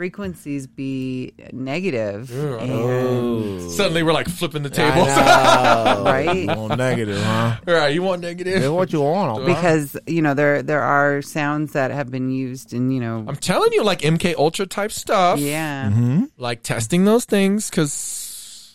frequencies 0.00 0.66
be 0.66 1.30
negative? 1.52 2.30
Yeah, 2.30 2.56
And- 2.62 3.70
Suddenly, 3.70 4.02
we're 4.02 4.14
like 4.14 4.28
flipping 4.30 4.62
the 4.62 4.70
I 4.70 4.72
tables. 4.72 5.08
Right? 6.10 6.36
You 6.36 6.46
want 6.46 6.78
negative, 6.78 7.22
huh? 7.22 7.56
All 7.68 7.74
right, 7.74 7.92
you 7.92 8.02
want 8.02 8.22
negative? 8.22 8.62
Yeah, 8.62 8.68
what 8.70 8.94
you 8.94 9.02
want? 9.02 9.44
because 9.44 9.98
you 10.06 10.22
know 10.22 10.32
there 10.32 10.62
there 10.62 10.80
are 10.80 11.20
sounds 11.20 11.72
that 11.72 11.90
have 11.90 12.10
been 12.10 12.30
used 12.30 12.72
in 12.72 12.90
you 12.90 12.98
know 13.00 13.26
I'm 13.28 13.36
telling 13.36 13.74
you, 13.74 13.84
like 13.84 14.00
MK 14.00 14.36
Ultra 14.36 14.64
type 14.66 14.90
stuff. 14.90 15.38
yeah 15.38 15.90
hmm 15.90 16.24
like 16.38 16.62
testing 16.62 17.04
those 17.04 17.26
things 17.26 17.68
because 17.68 18.74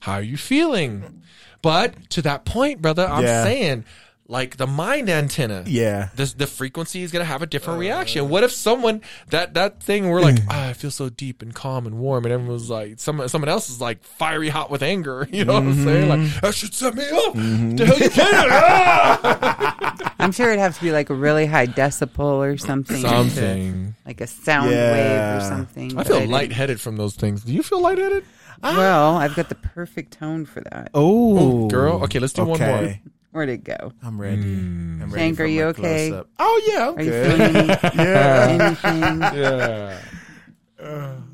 how 0.00 0.12
are 0.14 0.22
you 0.22 0.36
feeling? 0.36 1.22
But 1.62 1.94
to 2.10 2.22
that 2.22 2.44
point, 2.44 2.82
brother, 2.82 3.06
I'm 3.06 3.22
Yeah. 3.24 3.44
saying 3.44 3.84
like 4.30 4.56
the 4.58 4.66
mind 4.66 5.10
antenna. 5.10 5.64
Yeah. 5.66 6.10
The, 6.14 6.32
the 6.36 6.46
frequency 6.46 7.02
is 7.02 7.10
gonna 7.10 7.24
have 7.24 7.42
a 7.42 7.46
different 7.46 7.80
reaction. 7.80 8.28
What 8.28 8.44
if 8.44 8.52
someone 8.52 9.02
that 9.30 9.54
that 9.54 9.82
thing 9.82 10.08
we're 10.08 10.20
like, 10.20 10.38
ah, 10.48 10.68
I 10.68 10.72
feel 10.72 10.92
so 10.92 11.08
deep 11.08 11.42
and 11.42 11.52
calm 11.52 11.84
and 11.86 11.98
warm, 11.98 12.24
and 12.24 12.32
everyone's 12.32 12.70
like, 12.70 13.00
someone 13.00 13.28
someone 13.28 13.48
else 13.48 13.68
is 13.68 13.80
like 13.80 14.04
fiery 14.04 14.48
hot 14.48 14.70
with 14.70 14.82
anger. 14.82 15.28
You 15.32 15.44
know 15.44 15.54
what 15.54 15.62
I'm 15.64 15.84
saying? 15.84 16.08
Like 16.08 16.40
that 16.42 16.54
should 16.54 16.72
set 16.74 16.94
me 16.94 17.04
up. 17.10 17.34
The 17.34 17.84
hell 17.86 17.98
you 17.98 18.10
playing? 18.10 18.30
Ah! 18.50 20.14
I'm 20.20 20.32
sure 20.32 20.48
it'd 20.50 20.60
have 20.60 20.76
to 20.76 20.82
be 20.82 20.92
like 20.92 21.10
a 21.10 21.14
really 21.14 21.46
high 21.46 21.66
decibel 21.66 22.18
or 22.36 22.56
something 22.58 23.00
Something. 23.00 23.94
like 24.06 24.20
a 24.20 24.26
sound 24.26 24.70
Yeah. 24.70 24.92
wave 24.92 25.42
or 25.42 25.48
something 25.48 25.98
I 25.98 26.04
feel 26.04 26.18
didn't- 26.20 26.30
lightheaded 26.30 26.80
from 26.80 26.96
those 26.96 27.14
things. 27.16 27.42
Do 27.42 27.52
you 27.52 27.62
feel 27.62 27.80
lightheaded? 27.80 28.24
well 28.62 29.16
I've 29.16 29.34
got 29.34 29.48
the 29.48 29.54
perfect 29.54 30.12
tone 30.12 30.44
for 30.44 30.60
that 30.60 30.90
Oh, 30.94 31.68
girl. 31.68 32.04
Okay, 32.04 32.18
let's 32.18 32.32
do 32.34 32.44
one 32.44 32.60
more. 32.60 32.94
Okay. 33.32 33.36
where'd 33.36 33.48
it 33.48 33.64
go 33.64 33.92
I'm 34.02 34.20
ready. 34.20 34.42
Mm. 34.42 35.02
I'm 35.02 35.10
ready 35.10 35.24
Hank, 35.24 35.40
are 35.40 35.46
you 35.46 35.64
okay? 35.66 36.22
Oh 36.38 36.62
yeah, 36.66 36.88
I'm 36.88 36.98
are 36.98 37.02
you 37.02 37.10
good. 37.10 37.26
feeling 37.32 37.56
any, 37.56 37.68
yeah. 38.04 38.46
anything 38.50 39.20
yeah. 39.40 40.00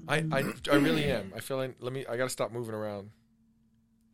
I, 0.08 0.16
I 0.32 0.52
I 0.70 0.74
really 0.76 1.04
am. 1.04 1.32
I 1.36 1.40
feel 1.40 1.56
like 1.56 1.76
let 1.80 1.92
me. 1.92 2.04
I 2.06 2.16
gotta 2.16 2.30
stop 2.30 2.52
moving 2.52 2.74
around. 2.74 3.10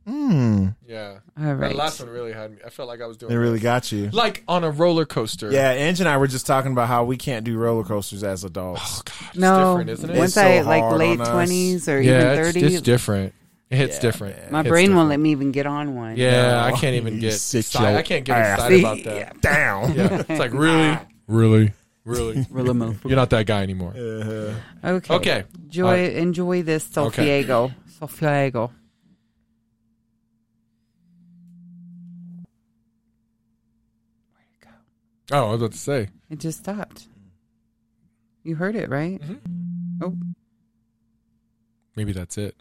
Mm, 0.07 0.75
Yeah, 0.87 1.19
all 1.39 1.57
that 1.57 1.77
last 1.77 2.01
one 2.01 2.09
really 2.09 2.33
had 2.33 2.51
me. 2.51 2.57
I 2.67 2.71
felt 2.71 2.89
like 2.89 3.01
I 3.01 3.07
was 3.07 3.17
doing 3.17 3.31
they 3.31 3.37
really 3.37 3.55
this. 3.59 3.63
got 3.63 3.93
you. 3.93 4.11
like 4.11 4.43
on 4.49 4.65
a 4.65 4.71
roller 4.71 5.05
coaster. 5.07 5.51
Yeah, 5.53 5.71
Ange 5.71 6.01
and 6.01 6.09
I 6.09 6.17
were 6.17 6.27
just 6.27 6.45
talking 6.45 6.73
about 6.73 6.89
how 6.89 7.05
we 7.05 7.17
can't 7.17 7.45
do 7.45 7.57
roller 7.57 7.85
coasters 7.85 8.25
as 8.25 8.43
adults. 8.43 8.81
Oh 8.83 9.03
god, 9.05 9.29
it's 9.29 9.37
no 9.39 9.69
different, 9.79 9.91
isn't 9.91 10.11
it? 10.11 10.19
once 10.19 10.31
It's 10.31 10.35
so 10.35 10.43
I 10.43 10.61
like 10.63 10.99
late 10.99 11.19
20s 11.21 11.87
or 11.89 12.01
yeah, 12.01 12.33
even 12.33 12.39
it's, 12.47 12.53
30 12.59 12.61
it's 12.67 12.81
different. 12.83 13.35
It 13.73 13.77
hits 13.79 13.97
Yeah, 13.97 14.03
different. 14.03 14.37
man. 14.37 14.53
my 14.53 14.61
It's 14.61 14.69
brain 14.69 14.95
won't 14.95 15.09
let 15.09 15.19
me 15.19 15.31
even 15.31 15.51
get 15.51 15.65
on 15.67 15.95
one 15.97 16.17
Yeah, 16.19 16.63
I 16.63 16.73
can't 16.73 16.95
even 16.95 17.19
get 17.19 17.33
excited. 17.33 17.97
I 17.99 18.03
can't 18.03 18.23
get 18.25 18.39
excited 18.39 18.81
about 18.81 19.03
that. 19.05 19.41
Down. 19.41 19.95
Yeah, 19.95 20.23
it's 20.29 20.39
like 20.39 20.53
really, 20.53 20.99
really, 21.27 21.73
really. 22.05 22.47
Really 22.51 22.75
move. 22.75 23.01
You're 23.05 23.17
not 23.17 23.31
that 23.31 23.47
guy 23.47 23.63
anymore. 23.63 23.95
Uh-huh. 23.97 24.53
okay 24.85 25.15
Okay. 25.15 25.45
enjoy 25.65 25.85
All 25.87 25.91
right. 25.91 26.13
enjoy 26.13 26.63
this 26.63 26.85
Okay. 26.95 27.43
solfeggio 27.45 27.73
solfeggio 27.99 28.71
Oh, 35.31 35.47
I 35.49 35.51
was 35.53 35.61
about 35.63 35.73
to 35.73 35.79
say. 35.79 36.09
it 36.29 36.39
just 36.41 36.59
stopped 36.59 37.09
you 38.43 38.55
heard 38.57 38.75
it 38.77 38.91
right 38.91 39.21
Mm-hmm. 39.21 40.05
oh 40.05 40.17
Maybe 41.95 42.13
that's 42.13 42.39
it. 42.39 42.57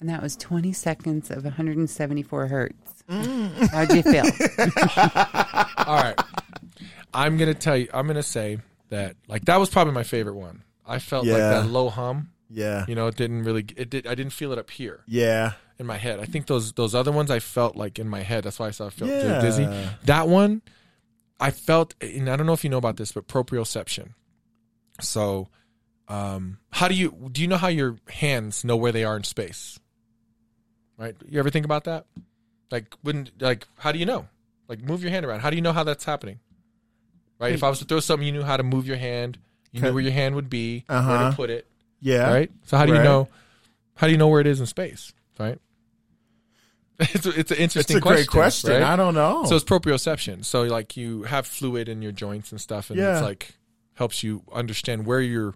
And 0.00 0.08
that 0.08 0.22
was 0.22 0.36
20 0.36 0.72
seconds 0.72 1.30
of 1.30 1.44
174 1.44 2.46
hertz 2.48 2.74
Mm. 3.10 3.68
how'd 3.70 3.92
you 3.92 4.02
feel 4.02 4.24
All 5.86 5.96
right. 6.02 6.14
I'm 7.12 7.36
gonna 7.38 7.54
tell 7.54 7.76
you. 7.76 7.88
I'm 7.92 8.06
gonna 8.06 8.22
say 8.22 8.58
that 8.90 9.16
like 9.26 9.46
that 9.46 9.56
was 9.58 9.68
probably 9.68 9.92
my 9.92 10.04
favorite 10.04 10.36
one. 10.36 10.62
I 10.86 11.00
felt 11.00 11.26
like 11.26 11.38
that 11.38 11.66
low 11.66 11.88
hum. 11.88 12.30
Yeah. 12.48 12.84
You 12.86 12.94
know, 12.94 13.08
it 13.08 13.16
didn't 13.16 13.42
really. 13.42 13.64
It 13.76 13.90
did. 13.90 14.06
I 14.06 14.14
didn't 14.14 14.32
feel 14.32 14.52
it 14.52 14.58
up 14.58 14.70
here 14.70 15.00
Yeah. 15.08 15.54
in 15.80 15.86
my 15.86 15.96
head. 15.96 16.20
I 16.20 16.24
think 16.24 16.46
those 16.46 16.72
those 16.74 16.94
other 16.94 17.10
ones 17.10 17.32
I 17.32 17.40
felt 17.40 17.74
like 17.74 17.98
in 17.98 18.08
my 18.08 18.20
head. 18.22 18.44
That's 18.44 18.60
why 18.60 18.68
I 18.68 18.70
saw 18.70 18.86
I 18.86 18.90
felt 18.90 19.10
Yeah. 19.10 19.40
dizzy. 19.40 19.66
That 20.04 20.28
one, 20.28 20.62
I 21.40 21.50
felt, 21.50 21.96
and 22.00 22.28
I 22.30 22.36
don't 22.36 22.46
know 22.46 22.52
if 22.52 22.62
you 22.62 22.70
know 22.70 22.78
about 22.78 22.96
this, 22.96 23.10
but 23.10 23.26
proprioception. 23.26 24.10
So, 25.00 25.48
um, 26.06 26.58
how 26.70 26.86
do 26.86 26.94
you 26.94 27.28
do 27.32 27.42
you 27.42 27.48
know 27.48 27.56
how 27.56 27.66
your 27.68 27.96
hands 28.08 28.62
know 28.64 28.76
where 28.76 28.92
they 28.92 29.02
are 29.02 29.16
in 29.16 29.24
space? 29.24 29.79
Right? 31.00 31.16
You 31.28 31.38
ever 31.40 31.50
think 31.50 31.64
about 31.64 31.84
that? 31.84 32.04
Like, 32.70 32.94
wouldn't 33.02 33.40
like 33.42 33.66
how 33.78 33.90
do 33.90 33.98
you 33.98 34.06
know? 34.06 34.28
Like, 34.68 34.80
move 34.82 35.02
your 35.02 35.10
hand 35.10 35.24
around. 35.26 35.40
How 35.40 35.50
do 35.50 35.56
you 35.56 35.62
know 35.62 35.72
how 35.72 35.82
that's 35.82 36.04
happening? 36.04 36.38
Right? 37.40 37.52
If 37.54 37.64
I 37.64 37.70
was 37.70 37.78
to 37.80 37.84
throw 37.86 38.00
something, 38.00 38.26
you 38.26 38.32
knew 38.32 38.42
how 38.44 38.56
to 38.58 38.62
move 38.62 38.86
your 38.86 38.98
hand. 38.98 39.38
You 39.72 39.80
knew 39.80 39.92
where 39.94 40.02
your 40.02 40.12
hand 40.12 40.34
would 40.34 40.50
be, 40.50 40.84
where 40.86 40.98
Uh-huh. 40.98 41.30
to 41.30 41.36
put 41.36 41.48
it. 41.50 41.66
Yeah. 42.00 42.30
Right? 42.30 42.50
So 42.66 42.76
how 42.76 42.84
do 42.86 42.92
you 42.92 43.02
know? 43.02 43.28
How 43.96 44.06
do 44.06 44.12
you 44.12 44.18
know 44.18 44.28
where 44.28 44.40
it 44.40 44.46
is 44.46 44.60
in 44.60 44.66
space? 44.66 45.12
Right? 45.38 45.58
It's 47.00 47.24
a, 47.24 47.30
it's 47.38 47.50
an 47.50 47.56
interesting. 47.56 47.96
It's 47.96 48.04
a 48.04 48.08
great 48.08 48.26
question. 48.28 48.70
right? 48.72 48.82
I 48.82 48.94
don't 48.94 49.14
know. 49.14 49.44
So 49.46 49.56
it's 49.56 49.64
proprioception. 49.64 50.44
So 50.44 50.62
like 50.64 50.98
you 50.98 51.22
have 51.22 51.46
fluid 51.46 51.88
in 51.88 52.02
your 52.02 52.12
joints 52.12 52.52
and 52.52 52.60
stuff, 52.60 52.90
and 52.90 52.98
Yeah. 52.98 53.14
it's 53.14 53.22
like 53.22 53.54
helps 53.94 54.22
you 54.22 54.42
understand 54.52 55.06
where 55.06 55.20
you're 55.22 55.54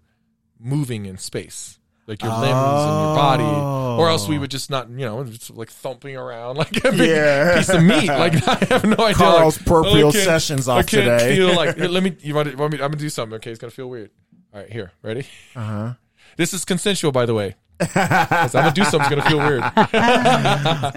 moving 0.58 1.04
in 1.04 1.18
space, 1.18 1.78
like 2.06 2.22
your 2.22 2.32
limbs 2.32 2.44
and 2.44 2.50
your 2.52 3.14
body. 3.14 3.44
Or 3.44 4.08
else 4.10 4.26
we 4.28 4.38
would 4.38 4.50
just 4.50 4.70
not, 4.70 4.90
you 4.90 5.06
know, 5.06 5.22
just 5.24 5.50
like 5.50 5.70
thumping 5.70 6.16
around 6.16 6.56
like 6.62 6.76
a 6.84 6.90
big 6.92 7.08
Yeah. 7.10 7.56
piece 7.58 7.68
of 7.68 7.82
meat. 7.82 8.08
Like 8.08 8.46
I 8.48 8.64
have 8.70 8.84
no 8.84 8.96
idea. 9.04 9.14
Carl's 9.14 9.56
like, 9.58 9.66
proprioception's 9.66 10.68
I 10.68 10.82
can't- 10.82 11.06
off 11.08 11.16
I 11.16 11.16
can't 11.16 11.20
today. 11.20 11.36
feel 11.36 11.54
like. 11.56 11.76
here, 11.76 11.88
let 11.96 12.02
me. 12.02 12.16
You 12.20 12.34
want, 12.34 12.50
to, 12.50 12.56
want 12.56 12.72
me? 12.72 12.78
I'm 12.78 12.90
gonna 12.90 12.96
do 12.96 13.08
something. 13.08 13.36
Okay, 13.36 13.50
it's 13.50 13.60
gonna 13.60 13.70
feel 13.70 13.88
weird. 13.88 14.10
All 14.52 14.60
right, 14.60 14.70
here, 14.70 14.92
ready? 15.02 15.26
uh 15.56 15.60
huh. 15.60 15.92
This 16.36 16.52
is 16.52 16.64
consensual, 16.64 17.12
by 17.12 17.26
the 17.26 17.34
way. 17.34 17.54
'Cause 17.80 18.54
I'm 18.54 18.62
gonna 18.64 18.72
do 18.72 18.84
something. 18.84 19.18
It's 19.18 19.28
gonna 19.28 19.28
feel 19.28 19.38
weird. 19.38 19.62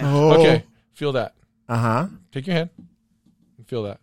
Oh. 0.00 0.32
Okay, 0.40 0.64
feel 0.94 1.12
that. 1.12 1.34
Uh 1.68 1.76
huh. 1.78 2.06
Take 2.32 2.46
your 2.46 2.54
hand 2.56 2.70
and 3.56 3.66
feel 3.66 3.82
that. 3.84 4.00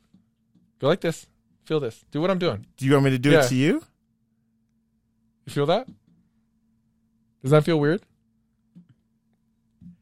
Go 0.79 0.87
like 0.87 1.01
this. 1.01 1.25
Feel 1.65 1.79
this. 1.79 2.03
Do 2.11 2.21
what 2.21 2.29
I'm 2.31 2.37
doing. 2.39 2.65
Do 2.77 2.85
you 2.85 2.91
want 2.93 3.05
me 3.05 3.11
to 3.11 3.17
do 3.19 3.31
Yeah. 3.31 3.43
it 3.43 3.47
to 3.49 3.55
you? 3.55 3.83
You 5.45 5.53
feel 5.53 5.65
that? 5.67 5.87
Does 7.45 7.51
that 7.51 7.63
feel 7.63 7.79
weird? 7.79 8.01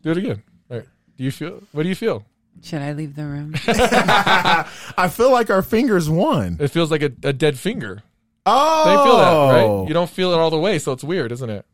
Do 0.01 0.11
it 0.11 0.17
again. 0.17 0.41
All 0.71 0.77
right. 0.77 0.87
Do 1.17 1.25
you 1.25 1.31
feel? 1.31 1.61
What 1.73 1.83
do 1.83 1.89
you 1.89 1.95
feel? 1.95 2.23
should 2.61 2.81
i 2.81 2.93
leave 2.93 3.15
the 3.15 3.25
room 3.25 3.51
I 3.67 5.09
feel 5.11 5.29
like 5.29 5.49
our 5.49 5.61
fingers 5.61 6.09
won. 6.09 6.55
It 6.61 6.69
feels 6.69 6.89
like 6.89 7.01
a, 7.01 7.11
a 7.23 7.33
dead 7.33 7.59
finger. 7.59 8.01
Oh, 8.45 8.85
They 8.85 8.95
feel 9.03 9.17
that, 9.17 9.53
right? 9.53 9.63
Oh. 9.65 9.85
You 9.89 9.93
don't 9.93 10.09
feel 10.09 10.31
it 10.31 10.37
all 10.37 10.49
the 10.51 10.57
way, 10.57 10.79
so 10.79 10.93
it's 10.93 11.03
weird, 11.03 11.33
isn't 11.33 11.49
it? 11.49 11.65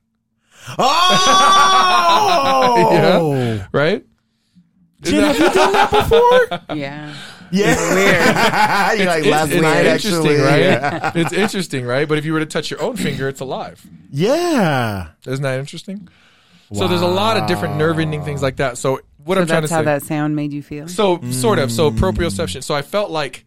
Oh, 1.92 3.68
Right? 3.72 4.04
Jen, 5.02 5.24
have 5.24 5.38
you 5.38 5.52
done 5.54 5.74
that 5.74 5.92
before? 5.92 6.48
Yeah. 6.76 7.14
Yeah, 7.52 7.94
weird. 7.94 9.00
you 9.00 9.06
like 9.06 9.20
It's- 9.20 9.32
last 9.32 9.52
it's 9.52 9.62
night, 9.62 9.86
interesting, 9.86 10.20
actually, 10.20 10.38
right? 10.38 10.60
Yeah. 10.60 11.12
it's 11.16 11.34
interesting, 11.34 11.86
right? 11.86 12.08
But 12.08 12.18
if 12.18 12.26
you 12.26 12.34
were 12.34 12.40
to 12.40 12.46
touch 12.46 12.70
your 12.72 12.82
own 12.82 12.96
finger, 12.98 13.28
it's 13.28 13.40
alive. 13.42 13.86
yeah. 14.12 15.10
Isn't 15.26 15.44
that 15.44 15.60
interesting? 15.60 16.08
So 16.74 16.88
there's 16.88 17.02
a 17.02 17.08
lot 17.08 17.38
of 17.38 17.48
different 17.48 17.78
nerve 17.78 17.98
ending 18.00 18.24
things 18.24 18.44
like 18.44 18.58
that. 18.58 18.78
So 18.78 19.00
what 19.24 19.36
So 19.36 19.42
I'm 19.42 19.48
trying 19.48 19.62
to 19.64 19.68
say. 19.68 19.76
that's 19.76 19.78
how 19.78 19.82
that 19.84 20.04
sound 20.04 20.36
made 20.36 20.54
you 20.54 20.62
feel. 20.62 20.88
So 20.88 21.20
sort 21.32 21.58
of. 21.60 21.72
So 21.72 21.90
mm. 21.90 21.98
proprioception. 21.98 22.64
So 22.64 22.76
I 22.76 22.84
felt 22.84 23.10
like, 23.10 23.44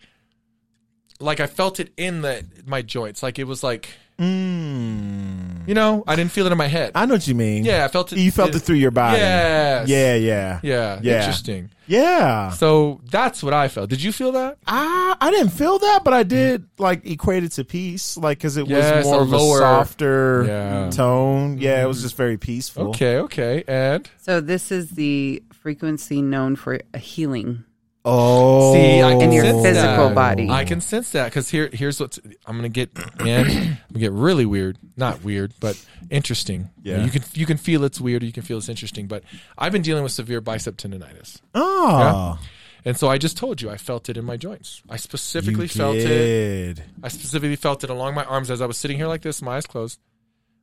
like 1.20 1.38
I 1.38 1.46
felt 1.46 1.78
it 1.78 1.92
in 1.96 2.22
the 2.22 2.44
my 2.66 2.82
joints. 2.82 3.22
Like 3.22 3.38
it 3.38 3.44
was 3.44 3.62
like 3.62 3.90
Mm. 4.22 5.66
you 5.68 5.74
know 5.74 6.04
I 6.06 6.16
didn't 6.16 6.32
feel 6.32 6.46
it 6.46 6.52
in 6.52 6.58
my 6.58 6.66
head. 6.68 6.92
I 6.94 7.06
know 7.06 7.14
what 7.14 7.26
you 7.26 7.34
mean. 7.34 7.64
yeah, 7.64 7.84
I 7.84 7.88
felt 7.88 8.12
it. 8.12 8.18
You 8.18 8.30
felt 8.30 8.54
it 8.54 8.60
through 8.60 8.76
your 8.76 8.90
body. 8.90 9.18
Yes. 9.18 9.88
Yeah, 9.88 10.14
yeah. 10.14 10.60
Yeah. 10.62 11.00
Yeah. 11.02 11.18
Interesting. 11.20 11.70
Yeah. 11.86 12.50
So 12.50 13.00
that's 13.10 13.42
what 13.42 13.52
I 13.52 13.68
felt. 13.68 13.90
Did 13.90 14.02
you 14.02 14.12
feel 14.12 14.32
that? 14.32 14.58
I 14.66 15.16
I 15.20 15.30
didn't 15.30 15.50
feel 15.50 15.78
that, 15.78 16.00
but 16.04 16.14
I 16.14 16.22
did 16.22 16.66
like 16.78 17.04
equate 17.06 17.44
it 17.44 17.52
to 17.52 17.64
peace, 17.64 18.16
like 18.16 18.38
because 18.38 18.56
it 18.56 18.66
Yes, 18.68 19.04
was 19.04 19.04
more 19.06 19.18
a 19.18 19.22
of 19.22 19.30
lower- 19.30 19.58
a 19.58 19.60
softer 19.60 20.44
Yeah. 20.46 20.90
tone. 20.90 21.58
Yeah, 21.58 21.82
it 21.82 21.86
was 21.86 22.02
just 22.02 22.16
very 22.16 22.38
peaceful. 22.38 22.88
Okay. 22.88 23.18
Okay. 23.18 23.64
And 23.66 24.08
So 24.20 24.40
this 24.40 24.70
is 24.72 24.90
the 24.90 25.42
frequency 25.52 26.22
known 26.22 26.56
for 26.56 26.80
a 26.94 26.98
healing. 26.98 27.64
Oh, 28.04 28.72
See, 28.74 29.00
I 29.00 29.12
can 29.12 29.22
In 29.22 29.32
your 29.32 29.44
sense 29.44 29.62
physical 29.62 30.08
that. 30.08 30.14
body. 30.14 30.50
I 30.50 30.64
can 30.64 30.80
sense 30.80 31.10
that 31.12 31.26
because 31.26 31.48
here, 31.48 31.70
here's 31.72 32.00
what 32.00 32.18
I'm 32.46 32.56
gonna 32.56 32.68
get. 32.68 32.92
Man, 33.22 33.46
I'm 33.46 33.78
gonna 33.92 34.00
get 34.00 34.10
really 34.12 34.44
weird. 34.44 34.76
Not 34.96 35.22
weird, 35.22 35.52
but 35.60 35.80
interesting. 36.10 36.70
Yeah. 36.82 37.04
you 37.04 37.10
can 37.12 37.22
you 37.34 37.46
can 37.46 37.58
feel 37.58 37.84
it's 37.84 38.00
weird. 38.00 38.24
You 38.24 38.32
can 38.32 38.42
feel 38.42 38.58
it's 38.58 38.68
interesting. 38.68 39.06
But 39.06 39.22
I've 39.56 39.70
been 39.70 39.82
dealing 39.82 40.02
with 40.02 40.10
severe 40.12 40.40
bicep 40.40 40.76
tendonitis, 40.78 41.40
Oh, 41.54 42.38
and 42.84 42.96
so 42.96 43.08
I 43.08 43.18
just 43.18 43.36
told 43.36 43.62
you 43.62 43.70
I 43.70 43.76
felt 43.76 44.08
it 44.08 44.16
in 44.16 44.24
my 44.24 44.36
joints. 44.36 44.82
I 44.90 44.96
specifically 44.96 45.66
you 45.66 45.68
felt 45.68 45.96
it. 45.96 46.82
I 47.04 47.08
specifically 47.08 47.54
felt 47.54 47.84
it 47.84 47.90
along 47.90 48.14
my 48.16 48.24
arms 48.24 48.50
as 48.50 48.60
I 48.60 48.66
was 48.66 48.76
sitting 48.78 48.96
here 48.96 49.06
like 49.06 49.22
this, 49.22 49.40
my 49.40 49.56
eyes 49.58 49.66
closed. 49.66 50.00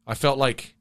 I 0.05 0.13
felt 0.15 0.37
like 0.37 0.75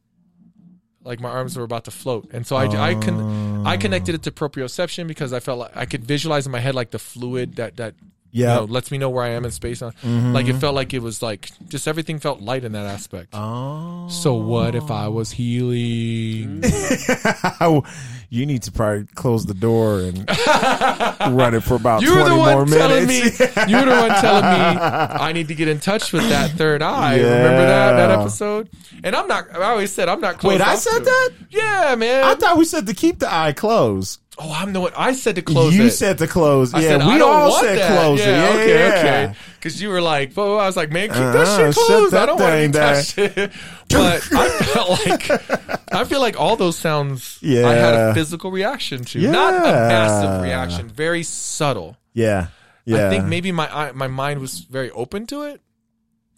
like 1.04 1.20
my 1.20 1.30
arms 1.30 1.56
were 1.56 1.62
about 1.62 1.84
to 1.84 1.92
float, 1.92 2.30
and 2.32 2.44
so 2.44 2.56
I 2.56 2.64
I 2.66 2.94
con- 2.94 3.47
I 3.68 3.76
connected 3.76 4.14
it 4.14 4.22
to 4.22 4.30
proprioception 4.30 5.06
because 5.06 5.32
I 5.32 5.40
felt 5.40 5.58
like 5.58 5.76
I 5.76 5.84
could 5.84 6.04
visualize 6.04 6.46
in 6.46 6.52
my 6.52 6.60
head 6.60 6.74
like 6.74 6.90
the 6.90 6.98
fluid 6.98 7.56
that 7.56 7.76
that 7.76 7.94
Yeah. 8.30 8.54
you 8.54 8.60
know, 8.60 8.64
lets 8.66 8.90
me 8.90 8.98
know 8.98 9.10
where 9.10 9.24
I 9.24 9.30
am 9.30 9.44
in 9.44 9.50
space. 9.50 9.80
Uh, 9.82 9.90
Like 10.04 10.46
it 10.48 10.54
felt 10.54 10.74
like 10.74 10.92
it 10.94 11.00
was 11.02 11.22
like 11.22 11.50
just 11.68 11.88
everything 11.88 12.18
felt 12.18 12.40
light 12.40 12.64
in 12.64 12.72
that 12.72 12.86
aspect. 12.86 13.30
Oh, 13.32 14.06
So 14.10 14.34
what 14.34 14.74
if 14.74 14.90
I 14.90 15.08
was 15.08 15.30
healing? 15.30 16.62
you 18.30 18.44
need 18.46 18.62
to 18.64 18.72
probably 18.72 19.04
close 19.14 19.46
the 19.46 19.54
door 19.54 20.00
and 20.00 20.18
run 21.36 21.54
it 21.54 21.62
for 21.62 21.74
about 21.76 22.02
You're 22.02 22.14
twenty 22.14 22.30
the 22.30 22.36
more 22.36 22.56
one 22.64 22.66
telling 22.68 23.06
me. 23.06 23.18
You're 23.22 23.84
the 23.84 24.06
one 24.08 24.20
telling 24.20 24.44
me 24.44 24.80
I 24.80 25.32
need 25.32 25.48
to 25.48 25.54
get 25.54 25.68
in 25.68 25.80
touch 25.80 26.12
with 26.12 26.28
that 26.28 26.50
third 26.52 26.82
eye. 26.82 27.16
Remember 27.16 27.66
that 27.66 27.92
that 27.96 28.10
episode? 28.20 28.68
And 29.04 29.14
I'm 29.16 29.26
not. 29.28 29.54
I 29.54 29.70
always 29.70 29.92
said 29.92 30.08
I'm 30.08 30.20
not. 30.20 30.38
Closed 30.38 30.60
Wait, 30.60 30.66
I 30.66 30.74
said 30.74 30.90
to 30.98 31.00
it. 31.00 31.04
that. 31.04 31.30
Yeah, 31.50 31.94
man. 31.94 32.24
I 32.24 32.34
thought 32.34 32.56
we 32.58 32.64
said 32.64 32.86
to 32.86 32.94
keep 32.94 33.18
the 33.20 33.32
eye 33.32 33.52
closed. 33.52 34.20
Oh, 34.38 34.52
I'm 34.52 34.72
the 34.72 34.80
one. 34.80 34.92
I 34.96 35.12
said 35.12 35.34
to 35.36 35.42
close 35.42 35.74
you 35.76 35.84
it. 35.86 35.90
said 35.90 36.18
to 36.18 36.26
close. 36.26 36.72
I 36.74 36.80
yeah, 36.80 36.98
said, 36.98 37.06
we 37.06 37.20
all 37.20 37.52
said 37.60 37.78
that. 37.78 37.98
close 38.00 38.18
yeah, 38.20 38.26
it. 38.26 38.30
Yeah, 38.30 38.50
okay, 38.62 38.78
yeah. 38.78 38.98
okay. 39.30 39.38
Because 39.56 39.82
you 39.82 39.88
were 39.88 40.00
like, 40.00 40.36
"Well," 40.36 40.58
I 40.58 40.66
was 40.66 40.76
like, 40.76 40.90
"Man, 40.90 41.08
keep 41.08 41.16
that 41.16 41.36
Uh-uh, 41.36 41.56
shit 41.56 41.74
shut 41.74 41.86
closed. 41.86 42.14
I 42.14 42.26
don't 42.26 42.40
want 42.40 42.52
to 42.54 42.68
down." 42.68 42.94
touched." 42.94 43.16
but 43.90 44.28
I 44.32 44.48
felt 44.48 45.06
like 45.06 45.92
I 45.94 46.04
feel 46.04 46.20
like 46.20 46.38
all 46.38 46.56
those 46.56 46.76
sounds 46.78 47.38
Yeah. 47.42 47.66
I 47.68 47.72
had 47.74 47.94
a 47.94 48.14
physical 48.14 48.50
reaction 48.50 49.04
to, 49.04 49.18
not 49.30 49.54
a 49.54 49.60
massive 49.60 50.42
reaction, 50.42 50.88
very 50.88 51.22
subtle. 51.22 51.96
Yeah, 52.14 52.48
yeah. 52.84 53.06
I 53.06 53.10
think 53.10 53.26
maybe 53.26 53.50
my 53.52 53.68
eye- 53.74 53.92
my 53.92 54.08
mind 54.08 54.40
was 54.40 54.60
very 54.60 54.90
open 54.92 55.26
to 55.28 55.42
it. 55.42 55.60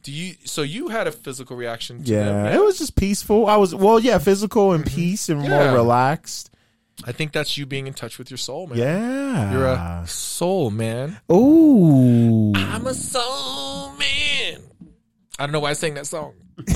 Do 0.02 0.12
you? 0.12 0.34
So 0.46 0.62
you 0.62 0.88
had 0.88 1.06
a 1.06 1.12
physical 1.12 1.56
reaction 1.58 2.02
to 2.04 2.10
Yeah, 2.10 2.24
them? 2.24 2.46
it 2.54 2.64
was 2.64 2.78
just 2.78 2.96
peaceful. 2.96 3.46
I 3.46 3.56
was 3.56 3.74
well, 3.74 4.00
yeah, 4.00 4.16
physical 4.16 4.72
and 4.72 4.86
peace 4.86 5.28
and 5.28 5.42
Mm-hmm. 5.42 5.50
Yeah. 5.50 5.64
more 5.66 5.74
relaxed. 5.74 6.50
I 7.06 7.12
think 7.12 7.32
that's 7.32 7.56
you 7.56 7.64
being 7.66 7.86
in 7.86 7.94
touch 7.94 8.18
with 8.18 8.30
your 8.30 8.38
soul, 8.38 8.66
man. 8.66 8.78
Yeah, 8.78 9.52
You're 9.52 9.66
a 9.66 10.04
soul 10.06 10.70
man. 10.70 11.18
ooh. 11.32 12.52
I'm 12.54 12.86
a 12.86 12.94
soul 12.94 13.92
man. 13.94 14.60
I 15.38 15.46
don't 15.46 15.52
know 15.52 15.60
why 15.60 15.70
I 15.70 15.72
sang 15.74 15.94
that 15.94 16.06
song, 16.06 16.34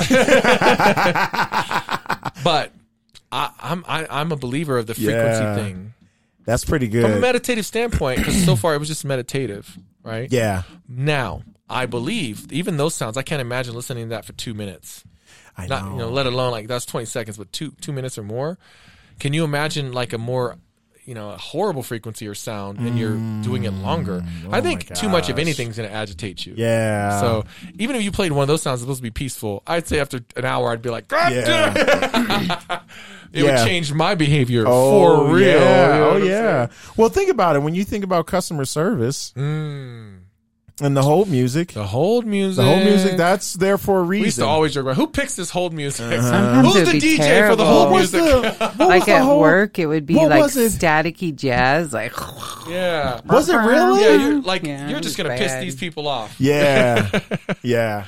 but 2.44 2.72
I, 3.32 3.50
I'm 3.60 3.84
I, 3.86 4.06
I'm 4.10 4.32
a 4.32 4.36
believer 4.36 4.78
of 4.78 4.86
the 4.86 4.94
frequency 4.94 5.44
Yeah. 5.44 5.56
thing 5.56 5.92
That's 6.44 6.64
pretty 6.64 6.88
good. 6.88 7.02
from 7.02 7.12
a 7.12 7.20
meditative 7.20 7.66
standpoint. 7.66 8.18
Because 8.18 8.44
so 8.44 8.56
far 8.56 8.74
it 8.74 8.78
was 8.78 8.88
just 8.88 9.04
meditative, 9.04 9.76
right? 10.02 10.30
yeah, 10.32 10.62
Now 10.88 11.42
I 11.68 11.86
believe 11.86 12.50
even 12.52 12.76
those 12.76 12.94
sounds. 12.94 13.16
I 13.16 13.22
can't 13.22 13.40
imagine 13.42 13.74
listening 13.74 14.04
to 14.06 14.10
that 14.10 14.24
for 14.24 14.32
two 14.32 14.54
minutes. 14.54 15.04
I 15.56 15.66
Not 15.66 15.84
know. 15.84 15.90
you 15.92 15.96
know, 15.98 16.08
let 16.10 16.26
alone 16.26 16.50
like 16.50 16.66
that's 16.68 16.86
20 16.86 17.06
seconds, 17.06 17.36
but 17.36 17.52
two 17.52 17.72
two 17.80 17.92
minutes 17.92 18.18
or 18.18 18.22
more. 18.22 18.58
Can 19.20 19.32
you 19.32 19.44
imagine 19.44 19.92
like 19.92 20.12
a 20.12 20.18
more 20.18 20.56
you 21.06 21.12
know 21.14 21.30
a 21.32 21.36
horrible 21.36 21.82
frequency 21.82 22.26
or 22.26 22.34
sound 22.34 22.78
and 22.78 22.98
you're 22.98 23.16
doing 23.42 23.64
it 23.64 23.72
longer? 23.72 24.24
I 24.50 24.60
think 24.62 24.94
too 24.94 25.08
much 25.08 25.28
of 25.28 25.36
gosh. 25.36 25.42
anything 25.42 25.68
is 25.68 25.76
going 25.76 25.88
to 25.88 25.94
agitate 25.94 26.46
you. 26.46 26.54
yeah. 26.56 27.20
So 27.20 27.44
even 27.78 27.94
if 27.96 28.02
you 28.02 28.10
played 28.10 28.32
one 28.32 28.42
of 28.42 28.48
those 28.48 28.62
sounds 28.62 28.80
supposed 28.80 28.98
to 28.98 29.02
be 29.02 29.10
peaceful, 29.10 29.62
I'd 29.66 29.86
say 29.86 30.00
after 30.00 30.20
an 30.36 30.44
hour 30.44 30.70
I'd 30.70 30.80
be 30.82 30.90
like, 30.90 31.08
God 31.08 31.32
Yeah. 31.32 31.44
damn 31.74 32.50
it. 32.50 32.50
it 33.34 33.44
Yeah. 33.44 33.60
would 33.62 33.68
change 33.68 33.92
my 33.92 34.14
behavior 34.14 34.64
oh 34.66 35.26
for 35.28 35.34
real. 35.34 35.46
yeah, 35.48 35.94
You 35.94 36.00
know 36.00 36.10
oh 36.10 36.16
yeah. 36.16 36.66
Well, 36.96 37.08
think 37.10 37.30
about 37.30 37.56
it. 37.56 37.58
When 37.60 37.74
you 37.74 37.84
think 37.84 38.02
about 38.04 38.26
customer 38.26 38.64
service? 38.64 39.32
Mm. 39.36 40.20
And 40.80 40.96
the 40.96 41.02
hold 41.02 41.28
music, 41.28 41.72
The 41.72 41.84
hold 41.84 42.26
music. 42.26 42.56
the 42.56 42.64
whole 42.68 42.82
music 42.84 43.16
that's 43.16 43.54
there 43.54 43.78
for 43.78 44.00
a 44.00 44.02
reason. 44.02 44.22
we 44.22 44.26
used 44.26 44.38
to 44.38 44.44
always 44.46 44.74
joke 44.74 44.82
about 44.82 44.96
who 44.96 45.06
picks 45.06 45.36
this 45.36 45.48
hold 45.50 45.72
music. 45.72 46.06
Uh-huh. 46.12 46.20
Sometimes 46.22 46.74
Who's 46.74 46.92
the 46.92 46.98
DJ 46.98 47.16
terrible. 47.18 47.52
for 47.52 47.56
the 47.56 47.64
hold 47.66 47.90
what 47.92 47.98
music? 47.98 48.20
the 48.22 48.72
what 48.76 48.88
like 48.88 49.08
at 49.08 49.22
whole, 49.22 49.38
work, 49.40 49.78
it 49.78 49.86
would 49.86 50.04
be 50.06 50.16
what 50.16 50.30
like 50.30 50.42
it? 50.56 50.72
staticky 50.72 51.34
jazz, 51.34 51.92
like 51.92 52.12
yeah. 52.68 53.20
Was 53.26 53.48
it 53.48 53.56
really? 53.56 54.02
Yeah, 54.02 54.16
you're 54.28 54.42
like 54.42 54.64
Yeah, 54.64 54.88
you're 54.88 55.00
just 55.00 55.16
gonna 55.16 55.36
piss 55.36 55.52
these 55.60 55.76
people 55.76 56.08
off. 56.08 56.34
Yeah, 56.40 57.08
yeah. 57.62 58.06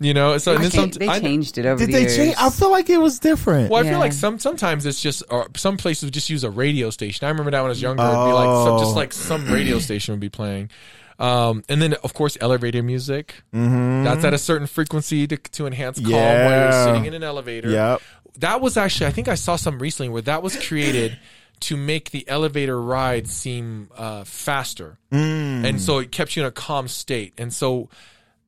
You 0.00 0.12
know, 0.12 0.38
so 0.38 0.56
and 0.56 0.72
some, 0.72 0.90
can't- 0.90 0.98
they 0.98 1.08
I- 1.08 1.20
changed 1.20 1.56
it 1.56 1.66
over 1.66 1.78
Did 1.78 1.88
the 1.88 1.92
they 1.92 2.00
years. 2.02 2.16
change? 2.16 2.34
I 2.38 2.50
feel 2.50 2.70
like 2.70 2.90
it 2.90 2.98
was 2.98 3.20
different. 3.20 3.70
Well, 3.70 3.80
I 3.80 3.84
Yeah. 3.86 3.90
feel 3.92 4.00
like 4.00 4.12
some 4.12 4.38
sometimes 4.38 4.86
it's 4.86 5.00
just 5.00 5.22
or 5.30 5.46
some 5.56 5.76
places 5.76 6.10
just 6.10 6.28
use 6.30 6.42
a 6.44 6.50
radio 6.50 6.90
station. 6.90 7.26
I 7.26 7.30
remember 7.30 7.52
that 7.52 7.60
when 7.60 7.66
I 7.66 7.68
was 7.70 7.80
younger, 7.82 8.02
it'd 8.02 8.12
be 8.12 8.32
like 8.32 8.66
some, 8.66 8.78
just 8.80 8.90
Oh. 8.92 8.94
like 8.94 9.12
some 9.12 9.46
radio 9.52 9.78
station 9.78 10.12
would 10.12 10.20
be 10.20 10.28
playing. 10.28 10.70
Um, 11.18 11.62
and 11.68 11.80
then 11.80 11.94
of 12.02 12.12
course 12.14 12.36
elevator 12.40 12.82
music. 12.82 13.42
Mm-hmm. 13.54 14.04
That's 14.04 14.24
at 14.24 14.34
a 14.34 14.38
certain 14.38 14.66
frequency 14.66 15.26
to, 15.28 15.36
to 15.36 15.66
enhance 15.66 15.98
calm 16.00 16.10
while 16.12 16.20
Yeah. 16.20 16.64
you're 16.86 16.94
sitting 16.94 17.06
in 17.06 17.14
an 17.14 17.22
elevator. 17.22 17.70
Yep. 17.70 18.02
That 18.38 18.60
was 18.60 18.76
actually 18.76 19.06
I 19.06 19.10
think 19.10 19.28
I 19.28 19.36
saw 19.36 19.56
some 19.56 19.78
recently 19.78 20.08
where 20.10 20.22
that 20.22 20.42
was 20.42 20.56
created 20.66 21.18
to 21.60 21.76
make 21.76 22.10
the 22.10 22.28
elevator 22.28 22.80
ride 22.80 23.28
seem 23.28 23.88
uh, 23.96 24.24
faster, 24.24 24.98
Mm. 25.12 25.64
and 25.64 25.80
so 25.80 25.98
it 25.98 26.10
kept 26.10 26.34
you 26.36 26.42
in 26.42 26.48
a 26.48 26.50
calm 26.50 26.88
state. 26.88 27.32
And 27.38 27.52
so 27.54 27.88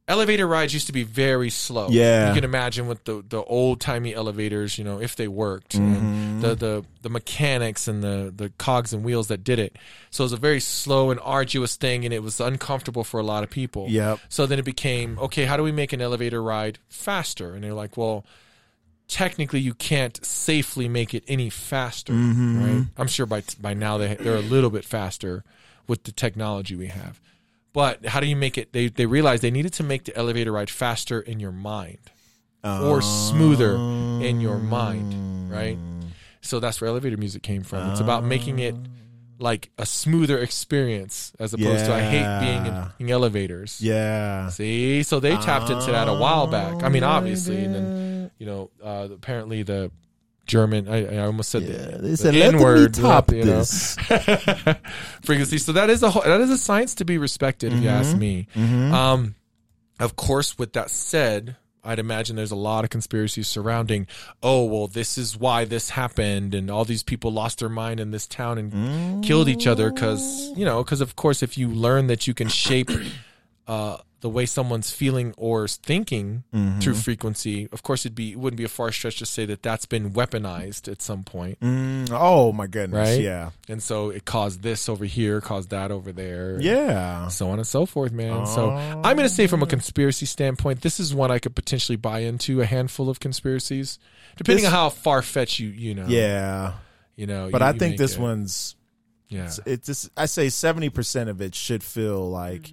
elevator 0.08 0.46
rides 0.46 0.72
used 0.72 0.86
to 0.86 0.92
be 0.92 1.02
very 1.02 1.50
slow. 1.50 1.88
Yeah. 1.90 2.28
you 2.28 2.34
can 2.34 2.44
imagine 2.44 2.86
with 2.86 3.04
the 3.04 3.24
the 3.28 3.42
old 3.42 3.80
timey 3.80 4.14
elevators, 4.14 4.78
you 4.78 4.84
know, 4.84 5.00
if 5.00 5.16
they 5.16 5.28
worked, 5.28 5.72
Mm-hmm. 5.76 5.94
and 5.96 6.42
the 6.42 6.54
the 6.54 6.84
the 7.02 7.08
mechanics 7.10 7.88
and 7.88 8.02
the 8.02 8.32
the 8.34 8.50
cogs 8.58 8.92
and 8.92 9.02
wheels 9.04 9.28
that 9.28 9.42
did 9.44 9.58
it. 9.58 9.76
So 10.10 10.22
it 10.22 10.26
was 10.26 10.32
a 10.32 10.36
very 10.36 10.60
slow 10.60 11.10
and 11.10 11.18
arduous 11.22 11.76
thing, 11.76 12.04
and 12.04 12.14
it 12.14 12.22
was 12.22 12.40
uncomfortable 12.40 13.04
for 13.04 13.18
a 13.20 13.24
lot 13.24 13.42
of 13.42 13.50
people. 13.50 13.86
Yep. 13.88 14.20
So 14.28 14.46
then 14.46 14.58
it 14.58 14.64
became 14.64 15.18
okay. 15.18 15.44
How 15.44 15.56
do 15.56 15.62
we 15.62 15.72
make 15.72 15.92
an 15.92 16.00
elevator 16.00 16.42
ride 16.42 16.78
faster? 16.88 17.54
And 17.54 17.64
they're 17.64 17.74
like, 17.74 17.96
well. 17.96 18.24
Technically, 19.08 19.60
you 19.60 19.72
can't 19.72 20.18
safely 20.26 20.88
make 20.88 21.14
it 21.14 21.22
any 21.28 21.48
faster, 21.48 22.12
Mm-hmm. 22.12 22.64
right? 22.64 22.86
I'm 22.96 23.06
sure 23.06 23.24
by 23.24 23.44
by 23.60 23.72
now 23.72 23.98
they 23.98 24.16
they're 24.16 24.34
a 24.34 24.40
little 24.40 24.68
bit 24.68 24.84
faster 24.84 25.44
with 25.86 26.02
the 26.02 26.10
technology 26.10 26.74
we 26.74 26.88
have. 26.88 27.20
But 27.76 28.06
how 28.06 28.20
do 28.20 28.26
you 28.26 28.36
make 28.36 28.56
it? 28.56 28.72
They 28.72 28.88
they 28.88 29.04
realized 29.04 29.42
they 29.42 29.50
needed 29.50 29.74
to 29.74 29.82
make 29.82 30.04
the 30.04 30.16
elevator 30.16 30.50
ride 30.50 30.70
faster 30.70 31.20
in 31.20 31.40
your 31.40 31.52
mind 31.52 31.98
or 32.64 33.02
smoother 33.02 33.74
in 34.24 34.40
your 34.40 34.56
mind, 34.56 35.52
right? 35.52 35.76
So 36.40 36.58
that's 36.58 36.80
where 36.80 36.88
elevator 36.88 37.18
music 37.18 37.42
came 37.42 37.62
from. 37.62 37.90
It's 37.90 38.00
about 38.00 38.24
making 38.24 38.60
it 38.60 38.74
like 39.38 39.68
a 39.76 39.84
smoother 39.84 40.38
experience 40.38 41.32
as 41.38 41.52
opposed 41.52 41.84
to 41.84 41.92
I 41.92 42.00
hate 42.00 42.40
being 42.40 42.64
in, 42.64 42.86
in 42.98 43.10
elevators. 43.10 43.78
Yeah. 43.82 44.48
See, 44.48 45.02
so 45.02 45.20
they 45.20 45.36
tapped 45.36 45.68
into 45.68 45.92
that 45.92 46.08
a 46.08 46.14
while 46.14 46.46
back. 46.46 46.82
I 46.82 46.88
mean, 46.88 47.04
obviously, 47.04 47.62
and 47.62 47.74
then 47.74 48.30
you 48.38 48.46
know, 48.46 48.70
uh, 48.82 49.08
apparently 49.12 49.64
the 49.64 49.90
German. 50.46 50.88
I, 50.88 51.16
I 51.16 51.18
almost 51.26 51.50
said 51.50 51.62
Yeah, 51.62 51.76
the, 51.96 51.98
they 51.98 52.14
the 52.14 52.24
let 52.32 52.34
me 52.34 52.42
N-word, 52.42 52.94
top 52.94 53.30
you 53.32 53.44
know. 53.44 53.58
this. 53.58 53.96
frequency. 55.22 55.58
So 55.58 55.72
that 55.72 55.90
is 55.90 56.02
a 56.02 56.10
whole- 56.10 56.22
that 56.22 56.40
is 56.40 56.50
a 56.50 56.58
science 56.58 56.94
to 56.96 57.04
be 57.04 57.18
respected, 57.18 57.72
if 57.72 57.82
you 57.82 57.88
ask 57.88 58.16
me. 58.16 58.46
Um, 58.54 59.34
of 59.98 60.16
course, 60.16 60.58
with 60.58 60.72
that 60.74 60.90
said, 60.90 61.56
I'd 61.82 61.98
imagine 61.98 62.34
there's 62.36 62.50
a 62.50 62.56
lot 62.56 62.82
of 62.84 62.90
conspiracies 62.90 63.46
surrounding, 63.48 64.08
oh, 64.42 64.64
well, 64.64 64.88
this 64.88 65.16
is 65.16 65.36
why 65.38 65.64
this 65.64 65.90
happened, 65.90 66.54
and 66.54 66.70
all 66.70 66.84
these 66.84 67.02
people 67.04 67.30
lost 67.32 67.60
their 67.60 67.68
mind 67.68 68.00
in 68.00 68.10
this 68.10 68.26
town 68.26 68.58
and 68.58 69.24
killed 69.24 69.48
each 69.48 69.66
other 69.66 69.90
because, 69.92 70.50
you 70.56 70.64
know, 70.64 70.82
because 70.82 71.00
of 71.00 71.14
course, 71.16 71.42
if 71.42 71.56
you 71.56 71.68
learn 71.68 72.08
that 72.08 72.26
you 72.26 72.34
can 72.34 72.48
shape 72.48 72.90
uh, 73.68 73.98
the 74.22 74.28
way 74.30 74.46
someone's 74.46 74.90
feeling 74.90 75.34
or 75.36 75.68
thinking 75.68 76.42
through 76.80 76.94
frequency, 76.94 77.68
of 77.70 77.82
course, 77.82 78.06
it'd 78.06 78.14
be 78.16 78.32
it 78.32 78.38
wouldn't 78.38 78.56
be 78.56 78.64
a 78.64 78.68
far 78.68 78.90
stretch 78.90 79.18
to 79.18 79.26
say 79.26 79.44
that 79.46 79.62
that's 79.62 79.84
been 79.86 80.10
weaponized 80.12 80.90
at 80.90 81.02
some 81.02 81.22
point, 81.22 81.60
Mm, 81.60 82.08
oh 82.12 82.50
my 82.52 82.66
goodness. 82.66 83.08
Right? 83.10 83.20
Yeah. 83.20 83.50
and 83.68 83.82
so 83.82 84.08
it 84.10 84.24
caused 84.24 84.62
this 84.62 84.88
over 84.88 85.04
here, 85.04 85.40
caused 85.40 85.70
that 85.70 85.90
over 85.90 86.12
there, 86.12 86.58
Yeah. 86.60 87.28
so 87.28 87.50
on 87.50 87.58
and 87.58 87.66
so 87.66 87.84
forth, 87.86 88.10
man. 88.12 88.46
So 88.46 88.70
I'm 88.70 89.02
going 89.02 89.28
to 89.28 89.34
say, 89.34 89.46
from 89.46 89.62
a 89.62 89.66
conspiracy 89.66 90.24
standpoint, 90.26 90.80
this 90.80 90.98
is 90.98 91.14
one 91.14 91.30
I 91.30 91.38
could 91.38 91.54
potentially 91.54 91.96
buy 91.96 92.20
into. 92.20 92.62
A 92.62 92.66
handful 92.66 93.10
of 93.10 93.20
conspiracies, 93.20 93.98
depending 94.36 94.64
This- 94.64 94.72
on 94.72 94.78
how 94.78 94.88
far 94.88 95.20
fetched 95.22 95.58
you 95.58 95.68
you 95.68 95.94
know. 95.94 96.06
Yeah. 96.08 96.72
you 97.16 97.26
know. 97.26 97.50
But 97.52 97.60
you- 97.60 97.66
I 97.66 97.72
you 97.72 97.78
think 97.78 97.96
this 97.98 98.14
it. 98.14 98.20
one's 98.20 98.76
yeah, 99.28 99.50
it's 99.66 99.86
just, 99.88 100.08
I 100.16 100.26
say 100.26 100.46
70% 100.46 101.28
of 101.28 101.40
it 101.42 101.54
should 101.54 101.82
feel 101.82 102.30
like 102.30 102.72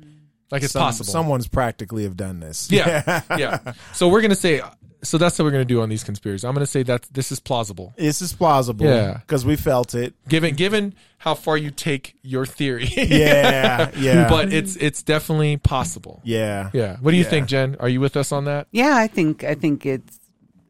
like 0.54 0.64
it's 0.64 0.72
some- 0.74 0.82
possible. 0.84 1.12
someone's 1.12 1.48
practically 1.50 2.04
have 2.04 2.16
done 2.16 2.40
this. 2.40 2.72
Yeah, 2.72 3.22
yeah. 3.38 3.74
So 3.94 4.08
we're 4.08 4.22
gonna 4.22 4.36
say. 4.36 4.62
So 5.04 5.18
that's 5.18 5.38
what 5.38 5.44
we're 5.44 5.52
gonna 5.52 5.66
do 5.66 5.82
on 5.82 5.90
these 5.90 6.02
conspiracies. 6.02 6.46
I'm 6.46 6.54
gonna 6.54 6.66
say 6.66 6.82
that 6.84 7.04
this 7.12 7.30
is 7.34 7.42
plausible, 7.42 7.94
This 7.98 8.22
is 8.22 8.32
plausible. 8.32 8.86
Yeah. 8.86 9.18
Because 9.18 9.46
we 9.46 9.58
felt 9.58 9.94
it. 9.96 10.14
given 10.30 10.56
given 10.56 10.94
how 11.18 11.34
far 11.36 11.58
you 11.58 11.72
take 11.72 12.16
your 12.22 12.46
theory. 12.46 12.86
Yeah. 12.96 13.92
Yeah. 13.98 14.30
but 14.30 14.54
it's 14.54 14.78
it's 14.78 15.04
definitely 15.04 15.58
possible. 15.58 16.22
yeah. 16.24 16.70
Yeah. 16.72 16.96
What 17.02 17.12
do 17.12 17.18
you 17.18 17.24
Yeah. 17.24 17.30
think, 17.30 17.48
Jen? 17.50 17.76
Are 17.82 17.90
you 17.90 18.00
with 18.00 18.16
us 18.16 18.32
on 18.32 18.46
that? 18.46 18.68
Yeah, 18.72 18.96
I 18.96 19.08
think 19.08 19.44
I 19.44 19.56
think 19.56 19.86
it's 19.86 20.20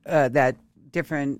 uh, 0.08 0.30
that 0.30 0.56
different 0.92 1.40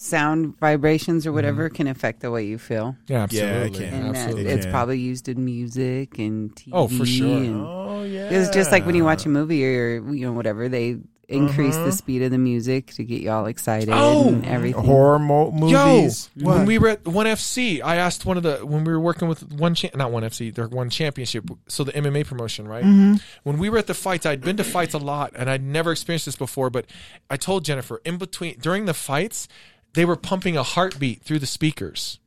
sound 0.00 0.56
vibrations 0.60 1.26
or 1.26 1.32
whatever 1.32 1.68
can 1.68 1.88
affect 1.88 2.20
the 2.20 2.30
way 2.30 2.46
you 2.46 2.56
feel, 2.56 2.94
Yeah, 3.08 3.26
Yeah, 3.30 3.42
it 3.42 3.46
absolutely. 3.66 3.84
can. 3.88 3.94
and 4.06 4.14
that 4.14 4.38
it's 4.38 4.66
Yeah. 4.66 4.70
probably 4.72 4.98
used 5.00 5.28
in 5.28 5.44
music 5.44 6.18
and 6.20 6.54
TV. 6.54 6.70
Oh, 6.72 6.86
for 6.86 7.04
sure. 7.04 7.36
and- 7.36 7.64
Oh, 7.66 8.04
yeah. 8.04 8.28
It's 8.30 8.50
just 8.54 8.70
like 8.70 8.86
when 8.86 8.94
you 8.94 9.04
watch 9.04 9.26
a 9.26 9.28
movie 9.28 9.64
or 9.66 9.96
you 10.12 10.24
know 10.24 10.32
whatever 10.32 10.68
they 10.68 10.98
increase 11.28 11.74
Uh-huh. 11.74 11.86
the 11.86 11.92
speed 11.92 12.22
of 12.22 12.30
the 12.30 12.38
music 12.38 12.86
to 12.94 13.02
get 13.04 13.20
y'all 13.20 13.46
excited 13.46 13.90
Oh! 13.92 14.28
and 14.28 14.46
everything. 14.46 14.82
horror 14.84 15.18
mo- 15.18 15.50
movies. 15.50 16.30
Yo, 16.36 16.46
when 16.48 16.64
we 16.64 16.78
were 16.78 16.88
at 16.90 17.06
One 17.06 17.26
FC, 17.26 17.82
I 17.82 17.96
asked 17.96 18.24
one 18.24 18.36
of 18.36 18.44
the 18.44 18.58
when 18.64 18.84
we 18.84 18.92
were 18.92 19.00
working 19.00 19.26
with 19.28 19.52
one 19.52 19.74
cha- 19.74 19.90
not 19.96 20.12
One 20.12 20.22
FC, 20.22 20.50
their 20.54 20.68
one 20.68 20.88
championship, 20.90 21.50
so 21.66 21.82
the 21.82 21.92
MMA 21.92 22.22
promotion, 22.24 22.68
right? 22.68 22.84
Mm-hmm. 22.84 23.14
When 23.42 23.58
we 23.58 23.68
were 23.68 23.78
at 23.78 23.88
the 23.88 23.94
fights, 23.94 24.24
I'd 24.26 24.40
been 24.42 24.56
to 24.58 24.64
fights 24.64 24.94
a 24.94 24.98
lot, 24.98 25.32
and 25.34 25.50
I'd 25.50 25.62
never 25.64 25.90
experienced 25.90 26.24
this 26.26 26.36
before. 26.36 26.70
But 26.70 26.86
I 27.28 27.36
told 27.36 27.64
Jennifer 27.64 28.00
in 28.06 28.16
between 28.16 28.54
during 28.60 28.84
the 28.86 28.94
fights, 28.94 29.48
they 29.94 30.04
were 30.04 30.16
pumping 30.16 30.56
a 30.56 30.62
heartbeat 30.62 31.22
through 31.22 31.38
the 31.38 31.46
speakers, 31.46 32.18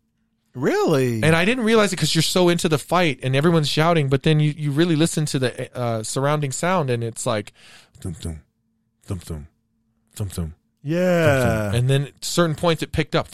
really? 0.53 1.21
and 1.23 1.35
I 1.35 1.45
didn't 1.45 1.63
realize 1.63 1.93
it 1.93 1.97
because 1.97 2.15
you're 2.15 2.21
so 2.21 2.49
into 2.49 2.69
the 2.69 2.77
fight 2.77 3.19
and 3.23 3.35
everyone's 3.35 3.69
shouting. 3.69 4.09
But 4.09 4.23
then 4.23 4.39
you 4.39 4.53
you 4.55 4.71
really 4.71 4.95
listen 4.95 5.25
to 5.27 5.39
the 5.39 5.77
uh, 5.77 6.03
surrounding 6.03 6.51
sound, 6.51 6.89
and 6.89 7.03
it's 7.03 7.25
like, 7.25 7.53
thum 7.99 8.13
thum, 8.13 8.41
thum 9.03 9.19
thum, 9.19 9.47
thum 10.15 10.29
thum. 10.29 10.55
Yeah. 10.83 11.73
And 11.73 11.89
then 11.89 12.07
at 12.07 12.25
certain 12.25 12.55
points 12.55 12.81
it 12.83 12.91
picked 12.91 13.15
up, 13.15 13.27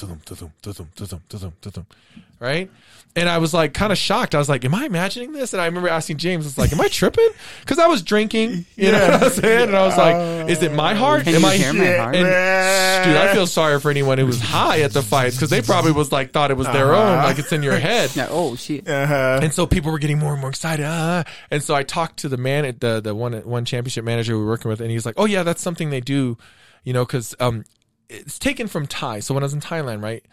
right? 2.39 2.69
And 3.15 3.27
I 3.27 3.39
was 3.39 3.51
like 3.51 3.73
kind 3.73 3.91
of 3.91 3.97
shocked. 3.97 4.35
I 4.35 4.37
was 4.37 4.47
like, 4.47 4.63
"Am 4.63 4.75
I 4.75 4.85
imagining 4.85 5.31
this?" 5.31 5.51
And 5.53 5.59
I 5.59 5.65
remember 5.65 5.89
asking 5.89 6.17
James, 6.17 6.45
"I 6.45 6.49
was 6.49 6.57
like, 6.59 6.71
am 6.71 6.79
I 6.79 6.87
tripping?" 6.87 7.27
Because 7.61 7.79
I 7.79 7.87
was 7.87 8.03
drinking, 8.03 8.65
you 8.75 8.91
know 8.91 8.99
what 8.99 9.23
I'm 9.23 9.29
saying? 9.31 9.67
And 9.69 9.75
I 9.75 9.85
was 9.85 9.97
like, 9.97 10.49
"Is 10.49 10.61
it 10.61 10.71
my 10.71 10.93
heart? 10.93 11.23
Can 11.23 11.33
am 11.33 11.43
I?" 11.43 11.57
hear 11.57 11.73
my 11.73 11.97
heart? 11.97 12.15
And 12.15 13.05
dude, 13.05 13.17
I 13.17 13.33
feel 13.33 13.47
sorry 13.47 13.79
for 13.79 13.89
anyone 13.89 14.19
who 14.19 14.27
was 14.27 14.39
high 14.39 14.81
at 14.81 14.93
the 14.93 15.01
fights 15.01 15.35
because 15.35 15.49
they 15.49 15.61
probably 15.61 15.93
was 15.93 16.11
like 16.11 16.31
thought 16.31 16.51
it 16.51 16.57
was 16.57 16.67
their 16.67 16.93
own, 16.93 17.17
like 17.23 17.39
it's 17.39 17.51
in 17.51 17.63
your 17.63 17.77
head. 17.77 18.15
No, 18.15 18.27
oh 18.31 18.55
shit! 18.55 18.87
uh-huh. 18.87 19.39
And 19.41 19.51
so 19.51 19.65
people 19.65 19.91
were 19.91 19.99
getting 19.99 20.19
more 20.19 20.33
and 20.33 20.39
more 20.39 20.51
excited. 20.51 20.85
Ah. 20.87 21.23
And 21.49 21.63
so 21.63 21.73
I 21.73 21.81
talked 21.81 22.17
to 22.19 22.29
the 22.29 22.37
man 22.37 22.65
at 22.65 22.81
the 22.81 23.01
the 23.01 23.15
one 23.15 23.33
one 23.33 23.65
championship 23.65 24.05
manager 24.05 24.37
we 24.37 24.43
were 24.43 24.49
working 24.49 24.69
with, 24.69 24.79
and 24.79 24.91
he's 24.91 25.07
like, 25.07 25.15
"Oh 25.17 25.25
yeah, 25.25 25.41
that's 25.41 25.61
something 25.61 25.89
they 25.89 26.01
do, 26.01 26.37
you 26.83 26.93
know, 26.93 27.05
because 27.05 27.35
um, 27.39 27.65
it's 28.09 28.39
taken 28.39 28.67
from 28.67 28.87
Thai. 28.87 29.19
So 29.19 29.33
when 29.33 29.43
I 29.43 29.45
was 29.45 29.53
in 29.53 29.61
Thailand, 29.61 30.01
right, 30.03 30.23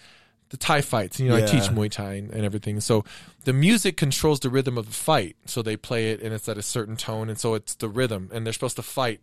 the 0.50 0.56
Thai 0.56 0.82
fights, 0.82 1.18
you 1.18 1.28
know, 1.28 1.36
I 1.36 1.40
teach 1.42 1.64
Muay 1.70 1.90
Thai 1.90 2.14
and, 2.14 2.30
and 2.30 2.44
everything. 2.44 2.78
So 2.80 3.04
the 3.44 3.52
music 3.52 3.96
controls 3.96 4.40
the 4.40 4.50
rhythm 4.50 4.78
of 4.78 4.86
the 4.86 4.92
fight. 4.92 5.36
So 5.46 5.62
they 5.62 5.76
play 5.76 6.12
it, 6.12 6.20
and 6.22 6.32
it's 6.34 6.48
at 6.48 6.58
a 6.58 6.62
certain 6.62 6.96
tone, 6.96 7.28
and 7.28 7.38
so 7.38 7.54
it's 7.54 7.74
the 7.74 7.88
rhythm, 7.88 8.30
and 8.32 8.46
they're 8.46 8.52
supposed 8.52 8.76
to 8.76 8.82
fight. 8.82 9.20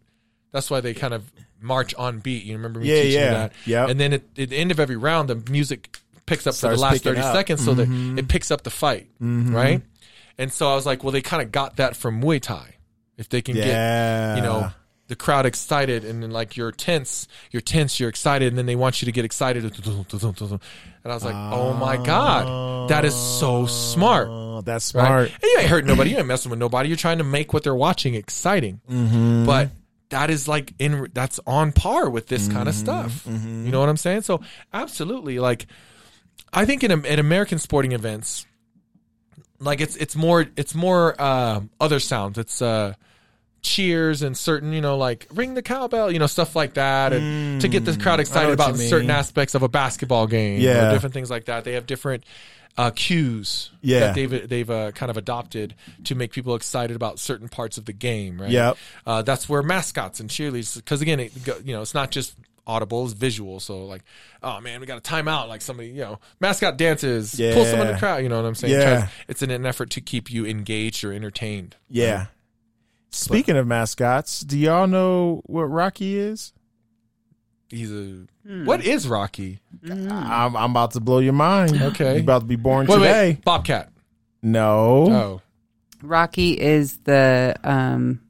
That's 0.51 0.69
why 0.69 0.81
they 0.81 0.93
kind 0.93 1.13
of 1.13 1.31
march 1.61 1.95
on 1.95 2.19
beat. 2.19 2.43
You 2.43 2.55
remember 2.57 2.79
me 2.81 2.87
Yeah, 2.89 3.01
teaching 3.03 3.21
yeah. 3.21 3.31
that? 3.31 3.53
Yep. 3.65 3.89
And 3.89 3.99
then 3.99 4.13
at, 4.13 4.21
at 4.37 4.49
the 4.49 4.57
end 4.57 4.71
of 4.71 4.79
every 4.81 4.97
round, 4.97 5.29
the 5.29 5.35
music 5.49 5.97
picks 6.25 6.45
up 6.47 6.55
for 6.55 6.69
the 6.69 6.75
last 6.77 7.03
30 7.03 7.19
up. 7.21 7.33
seconds 7.35 7.63
so 7.63 7.73
Mhm. 7.75 8.15
that 8.15 8.19
it 8.23 8.27
picks 8.27 8.51
up 8.51 8.63
the 8.63 8.69
fight, 8.69 9.07
right? 9.21 9.81
And 10.37 10.51
so 10.51 10.69
I 10.71 10.75
was 10.75 10.85
like, 10.85 11.03
well, 11.03 11.11
they 11.11 11.21
kind 11.21 11.41
of 11.41 11.51
got 11.51 11.77
that 11.77 11.95
from 11.95 12.21
Muay 12.21 12.41
Thai. 12.41 12.75
If 13.17 13.29
they 13.29 13.41
can 13.41 13.55
get, 13.55 14.35
you 14.37 14.41
know, 14.41 14.71
the 15.11 15.15
crowd 15.17 15.45
excited 15.45 16.05
and 16.05 16.23
then 16.23 16.31
like 16.31 16.55
you're 16.55 16.71
tense, 16.71 17.27
you're 17.51 17.59
tense, 17.61 17.99
you're 17.99 18.07
excited, 18.09 18.47
and 18.47 18.57
then 18.57 18.65
they 18.65 18.77
want 18.77 19.01
you 19.01 19.05
to 19.07 19.11
get 19.11 19.25
excited. 19.25 19.63
And 19.65 19.73
I 21.05 21.13
was 21.13 21.23
like, 21.25 21.35
oh 21.35 21.73
my 21.73 21.97
God, 21.97 22.89
that 22.89 23.03
is 23.05 23.13
so 23.13 23.65
smart. 23.65 24.29
Oh, 24.29 24.61
that's 24.61 24.95
Right? 24.95 25.05
smart. 25.05 25.31
And 25.33 25.43
you 25.43 25.57
ain't 25.59 25.69
hurting 25.69 25.87
nobody. 25.87 26.11
You 26.11 26.17
ain't 26.17 26.27
messing 26.27 26.49
with 26.49 26.59
nobody. 26.59 26.87
You're 26.89 26.97
trying 26.97 27.17
to 27.17 27.23
make 27.25 27.53
what 27.53 27.63
they're 27.63 27.75
watching 27.75 28.15
exciting. 28.15 28.79
Mm-hmm. 28.89 29.45
But 29.45 29.69
that 30.09 30.29
is 30.29 30.47
like 30.47 30.73
in 30.79 31.09
that's 31.13 31.39
on 31.45 31.71
par 31.73 32.09
with 32.09 32.27
this 32.27 32.47
kind 32.47 32.69
of 32.69 32.75
stuff. 32.75 33.25
You 33.27 33.71
know 33.71 33.79
what 33.81 33.89
I'm 33.89 33.97
saying? 33.97 34.21
So 34.21 34.41
absolutely, 34.73 35.39
like 35.39 35.67
I 36.53 36.65
think 36.65 36.83
in 36.85 36.91
at 37.05 37.19
American 37.19 37.59
sporting 37.59 37.91
events, 37.91 38.45
like 39.59 39.81
it's 39.81 39.95
it's 39.97 40.15
more 40.15 40.45
it's 40.55 40.73
more 40.73 41.15
uh, 41.19 41.61
other 41.79 41.99
sounds. 41.99 42.37
It's 42.37 42.61
uh, 42.61 42.93
cheers 43.61 44.21
and 44.21 44.35
certain 44.37 44.73
you 44.73 44.81
know 44.81 44.97
like 44.97 45.27
ring 45.33 45.53
the 45.53 45.61
cowbell, 45.61 46.11
you 46.11 46.19
know 46.19 46.27
stuff 46.27 46.55
like 46.55 46.73
that, 46.75 47.13
and 47.13 47.61
to 47.61 47.67
get 47.67 47.85
the 47.85 47.95
crowd 47.97 48.19
excited 48.19 48.51
about 48.53 48.75
certain 48.77 49.09
aspects 49.09 49.55
of 49.55 49.63
a 49.63 49.69
basketball 49.69 50.27
game, 50.27 50.59
Yeah. 50.61 50.89
or 50.89 50.93
different 50.93 51.13
things 51.13 51.29
like 51.29 51.45
that. 51.45 51.63
They 51.63 51.73
have 51.73 51.85
different 51.85 52.23
uh, 52.77 52.89
cues 52.91 53.69
Yeah. 53.81 53.99
that 53.99 54.15
they've 54.15 54.49
they've 54.49 54.69
uh, 54.69 54.91
kind 54.93 55.09
of 55.09 55.17
adopted 55.17 55.75
to 56.05 56.15
make 56.15 56.31
people 56.31 56.55
excited 56.55 56.95
about 56.95 57.19
certain 57.19 57.49
parts 57.49 57.77
of 57.77 57.85
the 57.85 57.93
game. 57.93 58.41
Right? 58.41 58.49
Yep. 58.51 58.77
Uh, 59.05 59.21
that's 59.23 59.47
where 59.49 59.61
mascots 59.61 60.19
and 60.19 60.29
cheerleaders, 60.29 60.75
because 60.77 61.01
again, 61.01 61.19
it, 61.19 61.33
you 61.65 61.73
know, 61.73 61.81
it's 61.81 61.93
not 61.93 62.11
just 62.11 62.33
audible, 62.65 63.03
it's 63.03 63.13
visual. 63.13 63.59
So 63.59 63.85
like, 63.85 64.03
oh 64.41 64.61
man, 64.61 64.79
we 64.79 64.85
got 64.85 64.97
a 64.97 65.01
timeout. 65.01 65.49
Like 65.49 65.61
somebody, 65.61 65.89
you 65.89 66.01
know, 66.01 66.19
mascot 66.39 66.77
dances, 66.77 67.35
pull 67.35 67.65
someone 67.65 67.87
in 67.87 67.93
the 67.93 67.99
crowd. 67.99 68.23
You 68.23 68.29
know 68.29 68.37
what 68.41 68.47
I'm 68.47 68.55
saying? 68.55 68.73
Yeah. 68.73 68.97
Tries- 68.99 69.09
it's 69.27 69.41
in 69.43 69.51
an 69.51 69.65
effort 69.65 69.89
to 69.91 70.01
keep 70.01 70.31
you 70.31 70.45
engaged 70.45 71.03
or 71.03 71.11
entertained. 71.11 71.75
Yeah. 71.89 72.27
Speaking 73.11 73.57
of 73.57 73.67
mascots, 73.67 74.39
do 74.41 74.57
y'all 74.57 74.87
know 74.87 75.41
what 75.45 75.63
Rocky 75.63 76.17
is? 76.17 76.53
He's 77.69 77.91
a. 77.91 78.25
Hmm. 78.47 78.65
What 78.65 78.83
is 78.85 79.07
Rocky? 79.07 79.59
I'm, 79.89 80.55
I'm 80.55 80.71
about 80.71 80.91
to 80.91 80.99
blow 80.99 81.19
your 81.19 81.33
mind. 81.33 81.79
Okay. 81.81 82.13
He's 82.13 82.21
about 82.23 82.39
to 82.39 82.45
be 82.45 82.55
born 82.55 82.87
Wait, 82.87 82.95
today. 82.97 83.29
wait, 83.31 83.43
Bobcat. 83.45 83.89
No. 84.41 85.11
Oh, 85.11 85.41
Rocky 86.01 86.59
is 86.59 86.97
the 86.99 87.55
um, 87.63 88.21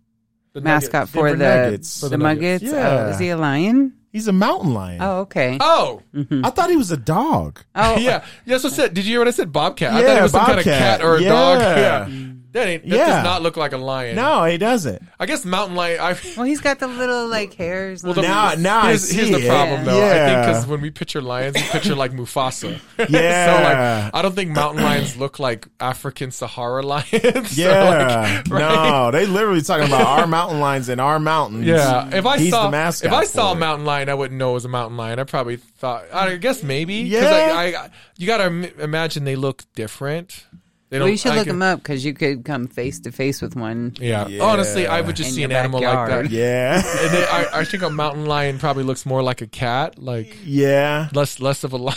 The 0.54 0.62
mascot 0.62 1.10
for 1.10 1.28
Denver 1.28 1.38
the 1.38 1.64
Nuggets. 1.64 2.02
the, 2.02 2.06
For 2.06 2.10
the 2.10 2.18
Nuggets. 2.18 2.64
Nuggets. 2.64 2.84
Oh, 2.86 3.10
is 3.10 3.20
he 3.20 3.30
a 3.30 3.38
lion? 3.38 3.94
He's 4.12 4.28
a 4.28 4.34
mountain 4.34 4.74
lion. 4.74 5.00
Oh, 5.02 5.20
okay. 5.22 5.58
Oh, 5.62 6.02
Mhm. 6.14 6.46
I 6.46 6.50
thought 6.50 6.70
he 6.70 6.76
was 6.76 6.92
a 6.92 6.98
dog. 6.98 7.62
Oh, 7.74 7.98
yeah. 8.00 8.26
Yes, 8.46 8.64
what 8.64 8.74
I 8.74 8.76
said. 8.76 8.94
Did 8.94 9.06
you 9.06 9.12
hear 9.14 9.20
what 9.22 9.28
I 9.30 9.32
said? 9.32 9.54
Bobcat. 9.54 9.94
I 9.94 10.02
thought 10.02 10.04
Yeah, 10.14 10.20
it 10.20 10.24
was 10.24 10.32
some 10.34 10.46
kind 10.46 10.60
of 10.60 10.66
cat 10.66 11.02
or 11.02 11.16
a 11.18 11.22
Yeah. 11.22 11.30
dog. 11.30 11.60
Yeah. 11.62 12.28
That 12.54 12.68
ain't. 12.68 12.84
That 12.90 12.96
Yeah. 12.98 13.06
does 13.08 13.24
not 13.24 13.42
look 13.42 13.56
like 13.56 13.72
a 13.72 13.78
lion. 13.78 14.16
No, 14.18 14.44
he 14.44 14.58
doesn't. 14.58 15.02
I 15.20 15.26
guess 15.26 15.46
mountain 15.46 15.76
lion. 15.76 16.00
I. 16.02 16.18
Well, 16.38 16.46
he's 16.46 16.60
got 16.62 16.80
the 16.80 16.88
little 16.88 17.28
like 17.28 17.54
hairs. 17.54 18.04
Well, 18.04 18.14
the- 18.14 18.22
Now, 18.24 18.50
his- 18.50 18.60
now 18.60 18.80
I 18.82 18.88
here's, 18.90 19.04
see 19.10 19.16
here's 19.18 19.30
the 19.32 19.46
it. 19.46 19.48
problem 19.50 19.86
though. 19.86 20.06
I 20.06 20.10
think 20.28 20.46
because 20.48 20.68
when 20.68 20.82
we 20.82 20.90
picture 20.92 21.22
lions, 21.22 21.56
we 21.56 21.62
picture 21.62 21.96
like 21.96 22.12
Mufasa. 22.12 22.80
Yeah. 22.98 23.08
so 23.58 23.64
like, 23.64 24.14
I 24.14 24.22
don't 24.22 24.36
think 24.36 24.52
mountain 24.52 24.84
lions 24.84 25.18
look 25.18 25.40
like 25.40 25.68
African 25.80 26.32
Sahara 26.32 26.82
lions. 26.86 27.58
Yeah. 27.58 28.42
like, 28.44 28.48
right? 28.50 28.60
No, 28.60 29.12
they 29.12 29.26
literally 29.26 29.62
talking 29.62 29.88
about 29.88 30.06
our 30.20 30.28
mountain 30.28 30.60
lions 30.60 30.90
and 30.90 31.00
our 31.02 31.20
mountains. 31.20 31.66
Yeah, 31.66 32.10
if 32.16 32.26
I 32.26 32.38
He's 32.38 32.52
saw 32.52 32.66
the 32.66 32.72
mascot 32.72 33.08
if 33.08 33.14
I 33.14 33.24
saw 33.26 33.52
a 33.52 33.56
mountain 33.56 33.86
lion, 33.86 34.10
I 34.10 34.14
wouldn't 34.14 34.38
know 34.38 34.52
it 34.52 34.54
was 34.56 34.66
a 34.66 34.70
mountain 34.70 34.98
lion. 34.98 35.20
I 35.20 35.24
probably 35.26 35.58
thought. 35.58 36.06
I 36.14 36.36
guess 36.38 36.64
maybe. 36.64 37.04
'cause 37.04 37.22
Yeah. 37.22 37.54
I, 37.56 37.64
I, 37.86 37.90
you 38.18 38.28
got 38.28 38.38
to 38.38 38.82
imagine 38.84 39.24
they 39.24 39.36
look 39.36 39.64
different. 39.76 40.46
They 40.92 41.00
well, 41.00 41.08
you 41.08 41.16
should 41.16 41.32
I 41.32 41.36
look 41.38 41.46
can- 41.48 41.56
him 41.56 41.62
up 41.62 41.80
because 41.80 42.04
you 42.04 42.14
could 42.14 42.44
come 42.44 42.68
face 42.68 43.00
to 43.00 43.14
face 43.14 43.42
with 43.42 43.56
one. 43.56 43.94
Yeah. 43.98 44.28
Yeah. 44.28 44.44
honestly, 44.44 44.88
I 44.88 45.00
would 45.00 45.16
just 45.16 45.30
In 45.30 45.36
see 45.36 45.42
your 45.42 45.50
an 45.50 45.56
animal 45.56 45.82
like 45.82 46.10
that. 46.10 46.30
Yeah. 46.30 46.76
And 46.76 47.14
then 47.14 47.28
I, 47.32 47.60
I 47.62 47.64
think 47.64 47.82
a 47.84 47.90
mountain 47.90 48.26
lion 48.26 48.60
probably 48.60 48.84
looks 48.84 49.06
more 49.06 49.24
like 49.24 49.40
a 49.42 49.48
cat, 49.48 49.98
like 49.98 50.36
yeah. 50.44 51.08
less 51.14 51.40
less 51.40 51.64
of 51.64 51.72
a 51.72 51.78
lion. 51.78 51.96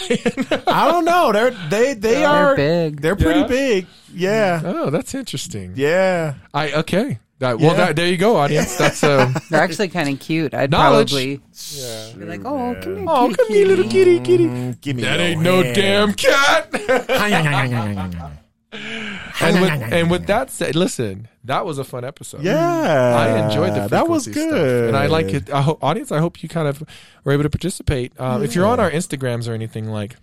I 0.68 0.88
don't 0.92 1.04
know. 1.04 1.32
They're 1.32 1.50
they 1.50 1.94
they 1.94 2.14
They're 2.14 2.28
are 2.28 2.54
big. 2.54 3.00
They're 3.00 3.16
pretty 3.16 3.40
Yeah. 3.40 3.46
big. 3.48 3.86
Yeah. 4.14 4.62
oh, 4.64 4.90
that's 4.90 5.12
interesting. 5.12 5.72
Yeah. 5.74 6.34
I 6.54 6.72
okay. 6.74 7.18
That, 7.40 7.58
well, 7.58 7.72
Yeah. 7.72 7.86
that, 7.86 7.96
there 7.96 8.06
you 8.06 8.16
go, 8.16 8.36
audience. 8.36 8.76
That's 8.76 9.02
um, 9.02 9.34
They're 9.50 9.60
actually 9.60 9.88
kind 9.88 10.08
of 10.08 10.20
cute. 10.20 10.54
I'd 10.54 10.70
Knowledge. 10.70 11.10
probably 11.10 11.40
yeah. 11.72 12.12
be 12.16 12.24
like, 12.26 12.44
oh, 12.44 12.76
come 12.80 12.96
here, 12.96 13.04
Oh, 13.08 13.26
kitty, 13.26 13.34
come 13.42 13.48
here, 13.48 13.66
little 13.66 13.88
kitty, 13.90 14.20
kitty. 14.20 14.46
Mm, 14.46 14.80
give 14.80 14.94
me 14.94 15.02
That 15.02 15.18
your 15.18 15.28
ain't 15.30 15.42
no 15.42 15.62
damn 15.74 16.12
cat. 16.14 16.70
and 18.74 19.60
with 19.60 19.92
and 19.92 20.10
with 20.10 20.26
that 20.26 20.50
said, 20.50 20.74
listen, 20.76 21.28
that 21.44 21.64
was 21.64 21.78
a 21.78 21.84
fun 21.84 22.04
episode. 22.04 22.42
Yeah, 22.42 22.56
I 22.58 23.44
enjoyed 23.46 23.74
the 23.74 23.88
that 23.88 24.08
was 24.08 24.26
good, 24.26 24.34
stuff. 24.34 24.88
and 24.88 24.96
I 24.96 25.06
like 25.06 25.26
it. 25.26 25.50
I 25.50 25.60
audience, 25.62 26.12
I 26.12 26.18
hope 26.18 26.42
you 26.42 26.48
kind 26.48 26.68
of 26.68 26.82
were 27.24 27.32
able 27.32 27.42
to 27.44 27.50
participate. 27.50 28.18
Um, 28.20 28.42
If 28.42 28.54
you're 28.54 28.66
on 28.66 28.80
our 28.80 28.90
Instagrams 28.90 29.48
or 29.48 29.52
anything 29.52 29.86
like, 29.88 30.16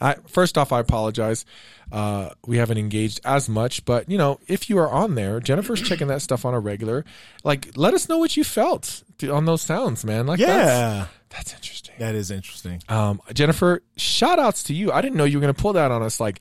I 0.00 0.14
first 0.26 0.56
off, 0.56 0.72
I 0.72 0.80
apologize. 0.80 1.44
Uh, 1.90 2.28
we 2.46 2.58
haven't 2.58 2.76
engaged 2.78 3.20
as 3.24 3.48
much, 3.48 3.84
but 3.84 4.10
you 4.10 4.18
know, 4.18 4.38
if 4.46 4.68
you 4.68 4.78
are 4.78 4.90
on 4.90 5.14
there, 5.14 5.40
Jennifer's 5.40 5.80
checking 5.80 6.08
that 6.08 6.20
stuff 6.22 6.44
on 6.44 6.54
a 6.54 6.60
regular. 6.60 7.04
Like, 7.44 7.76
let 7.76 7.94
us 7.94 8.08
know 8.08 8.18
what 8.18 8.36
you 8.36 8.44
felt 8.44 9.02
on 9.30 9.46
those 9.46 9.62
sounds, 9.62 10.04
man. 10.04 10.26
Like, 10.26 10.38
that's, 10.38 10.48
Yeah, 10.50 11.06
that's 11.30 11.54
interesting. 11.54 11.94
that 11.98 12.14
is 12.14 12.30
interesting. 12.30 12.82
Um, 12.90 13.22
Jennifer, 13.32 13.82
shout 13.96 14.38
outs 14.38 14.64
to 14.64 14.74
you. 14.74 14.92
I 14.92 15.00
didn't 15.00 15.16
know 15.16 15.24
you 15.24 15.38
were 15.38 15.40
going 15.42 15.54
to 15.54 15.60
pull 15.60 15.72
that 15.72 15.90
on 15.90 16.02
us. 16.02 16.20
Like, 16.20 16.40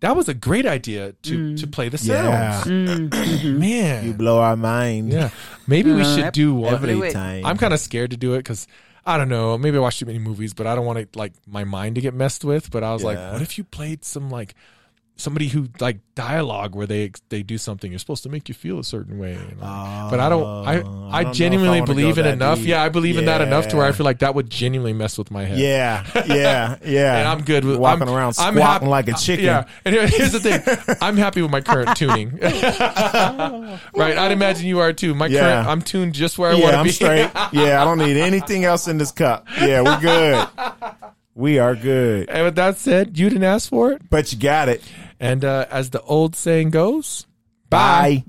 that 0.00 0.16
was 0.16 0.28
a 0.28 0.34
great 0.34 0.66
idea 0.66 1.12
to 1.22 1.56
to 1.56 1.66
play 1.66 1.88
the 1.88 1.98
sounds. 1.98 2.08
Yeah, 2.08 2.60
sounds, 2.62 3.44
man. 3.44 4.04
you 4.06 4.12
blow 4.14 4.38
our 4.40 4.56
mind 4.56 5.12
Yeah, 5.12 5.30
maybe 5.66 5.92
we 5.92 6.02
Uh, 6.02 6.16
should 6.16 6.32
do 6.32 6.54
one. 6.54 6.74
every 6.74 7.12
time. 7.12 7.44
I'm 7.44 7.56
kind 7.58 7.72
of 7.74 7.80
scared 7.80 8.10
to 8.12 8.16
do 8.16 8.34
it 8.34 8.38
because 8.38 8.66
I 9.06 9.16
don't 9.16 9.28
know. 9.28 9.56
Maybe 9.56 9.76
I 9.76 9.80
watch 9.80 9.98
too 9.98 10.06
many 10.06 10.18
movies, 10.18 10.52
but 10.54 10.66
I 10.66 10.74
don't 10.74 10.84
want 10.86 10.98
to 11.12 11.18
like 11.18 11.32
my 11.46 11.64
mind 11.64 11.94
to 11.96 12.00
get 12.00 12.14
messed 12.14 12.44
with. 12.44 12.70
But 12.70 12.82
I 12.84 12.92
was 12.92 13.02
like, 13.02 13.18
what 13.32 13.42
if 13.42 13.56
you 13.58 13.64
played 13.64 14.04
some 14.04 14.30
like 14.30 14.54
somebody 15.20 15.48
who 15.48 15.68
like 15.80 15.98
dialogue 16.14 16.74
where 16.74 16.86
they 16.86 17.12
they 17.28 17.42
do 17.42 17.58
something 17.58 17.90
you're 17.92 17.98
supposed 17.98 18.22
to 18.24 18.28
make 18.28 18.48
you 18.48 18.54
feel 18.54 18.78
a 18.78 18.84
certain 18.84 19.18
way. 19.18 19.32
you 19.34 19.56
know? 19.56 20.08
but 20.10 20.18
I 20.20 20.28
don't. 20.28 20.42
I 20.42 20.80
oh, 20.82 21.08
I 21.10 21.18
I, 21.20 21.22
don't 21.22 21.30
if 21.30 21.30
I 21.30 21.32
genuinely 21.32 21.80
believe 21.82 22.18
in 22.18 22.26
enough. 22.26 22.58
deep. 22.58 22.68
Yeah, 22.68 22.82
I 22.82 22.88
believe 22.88 23.18
in 23.18 23.26
that 23.26 23.40
enough 23.40 23.68
to 23.68 23.76
where 23.76 23.86
I 23.86 23.92
feel 23.92 24.04
like 24.04 24.20
that 24.20 24.34
would 24.34 24.50
genuinely 24.50 24.92
mess 24.92 25.16
with 25.18 25.30
my 25.30 25.44
head. 25.44 25.58
Yeah, 25.58 26.04
yeah, 26.26 26.76
yeah. 26.84 27.18
And 27.18 27.28
I'm 27.28 27.42
good 27.44 27.64
with 27.64 27.76
walking 27.76 28.08
I'm, 28.08 28.14
around 28.14 28.28
I'm 28.38 28.54
squatting 28.54 28.60
happy- 28.62 28.86
like 28.86 29.08
a 29.08 29.12
uh, 29.12 29.16
chicken. 29.16 29.44
Yeah, 29.44 29.64
and 29.84 29.94
here- 29.94 30.06
here's 30.06 30.32
the 30.32 30.40
thing: 30.40 30.60
I'm 31.00 31.16
happy 31.16 31.42
with 31.42 31.50
my 31.50 31.60
current 31.60 31.96
tuning. 31.96 32.36
right, 32.40 34.18
I'd 34.18 34.32
imagine 34.32 34.66
you 34.66 34.80
are 34.80 34.92
too. 34.92 35.14
My 35.14 35.26
Yeah. 35.26 35.40
current, 35.40 35.68
I'm 35.68 35.82
tuned 35.82 36.14
just 36.14 36.38
where 36.38 36.50
I 36.50 36.54
want 36.54 36.76
to 36.76 36.82
be. 36.84 36.90
straight. 36.90 37.30
Yeah, 37.52 37.80
I 37.82 37.84
don't 37.84 37.98
need 37.98 38.16
anything 38.16 38.64
else 38.64 38.86
in 38.88 38.96
this 38.98 39.12
cup. 39.12 39.46
Yeah, 39.60 39.82
we're 39.82 40.00
good. 40.00 40.46
We 41.40 41.58
are 41.58 41.74
good. 41.74 42.28
and 42.28 42.44
with 42.44 42.56
that 42.56 42.76
said, 42.76 43.18
you 43.18 43.30
didn't 43.30 43.44
ask 43.44 43.70
for 43.70 43.92
it. 43.92 44.10
But 44.10 44.30
you 44.30 44.38
got 44.38 44.68
it. 44.68 44.82
And 45.18 45.42
uh, 45.42 45.64
as 45.70 45.88
the 45.88 46.02
old 46.02 46.36
saying 46.36 46.68
goes, 46.68 47.26
bye. 47.70 47.78
Bye. 47.78 48.24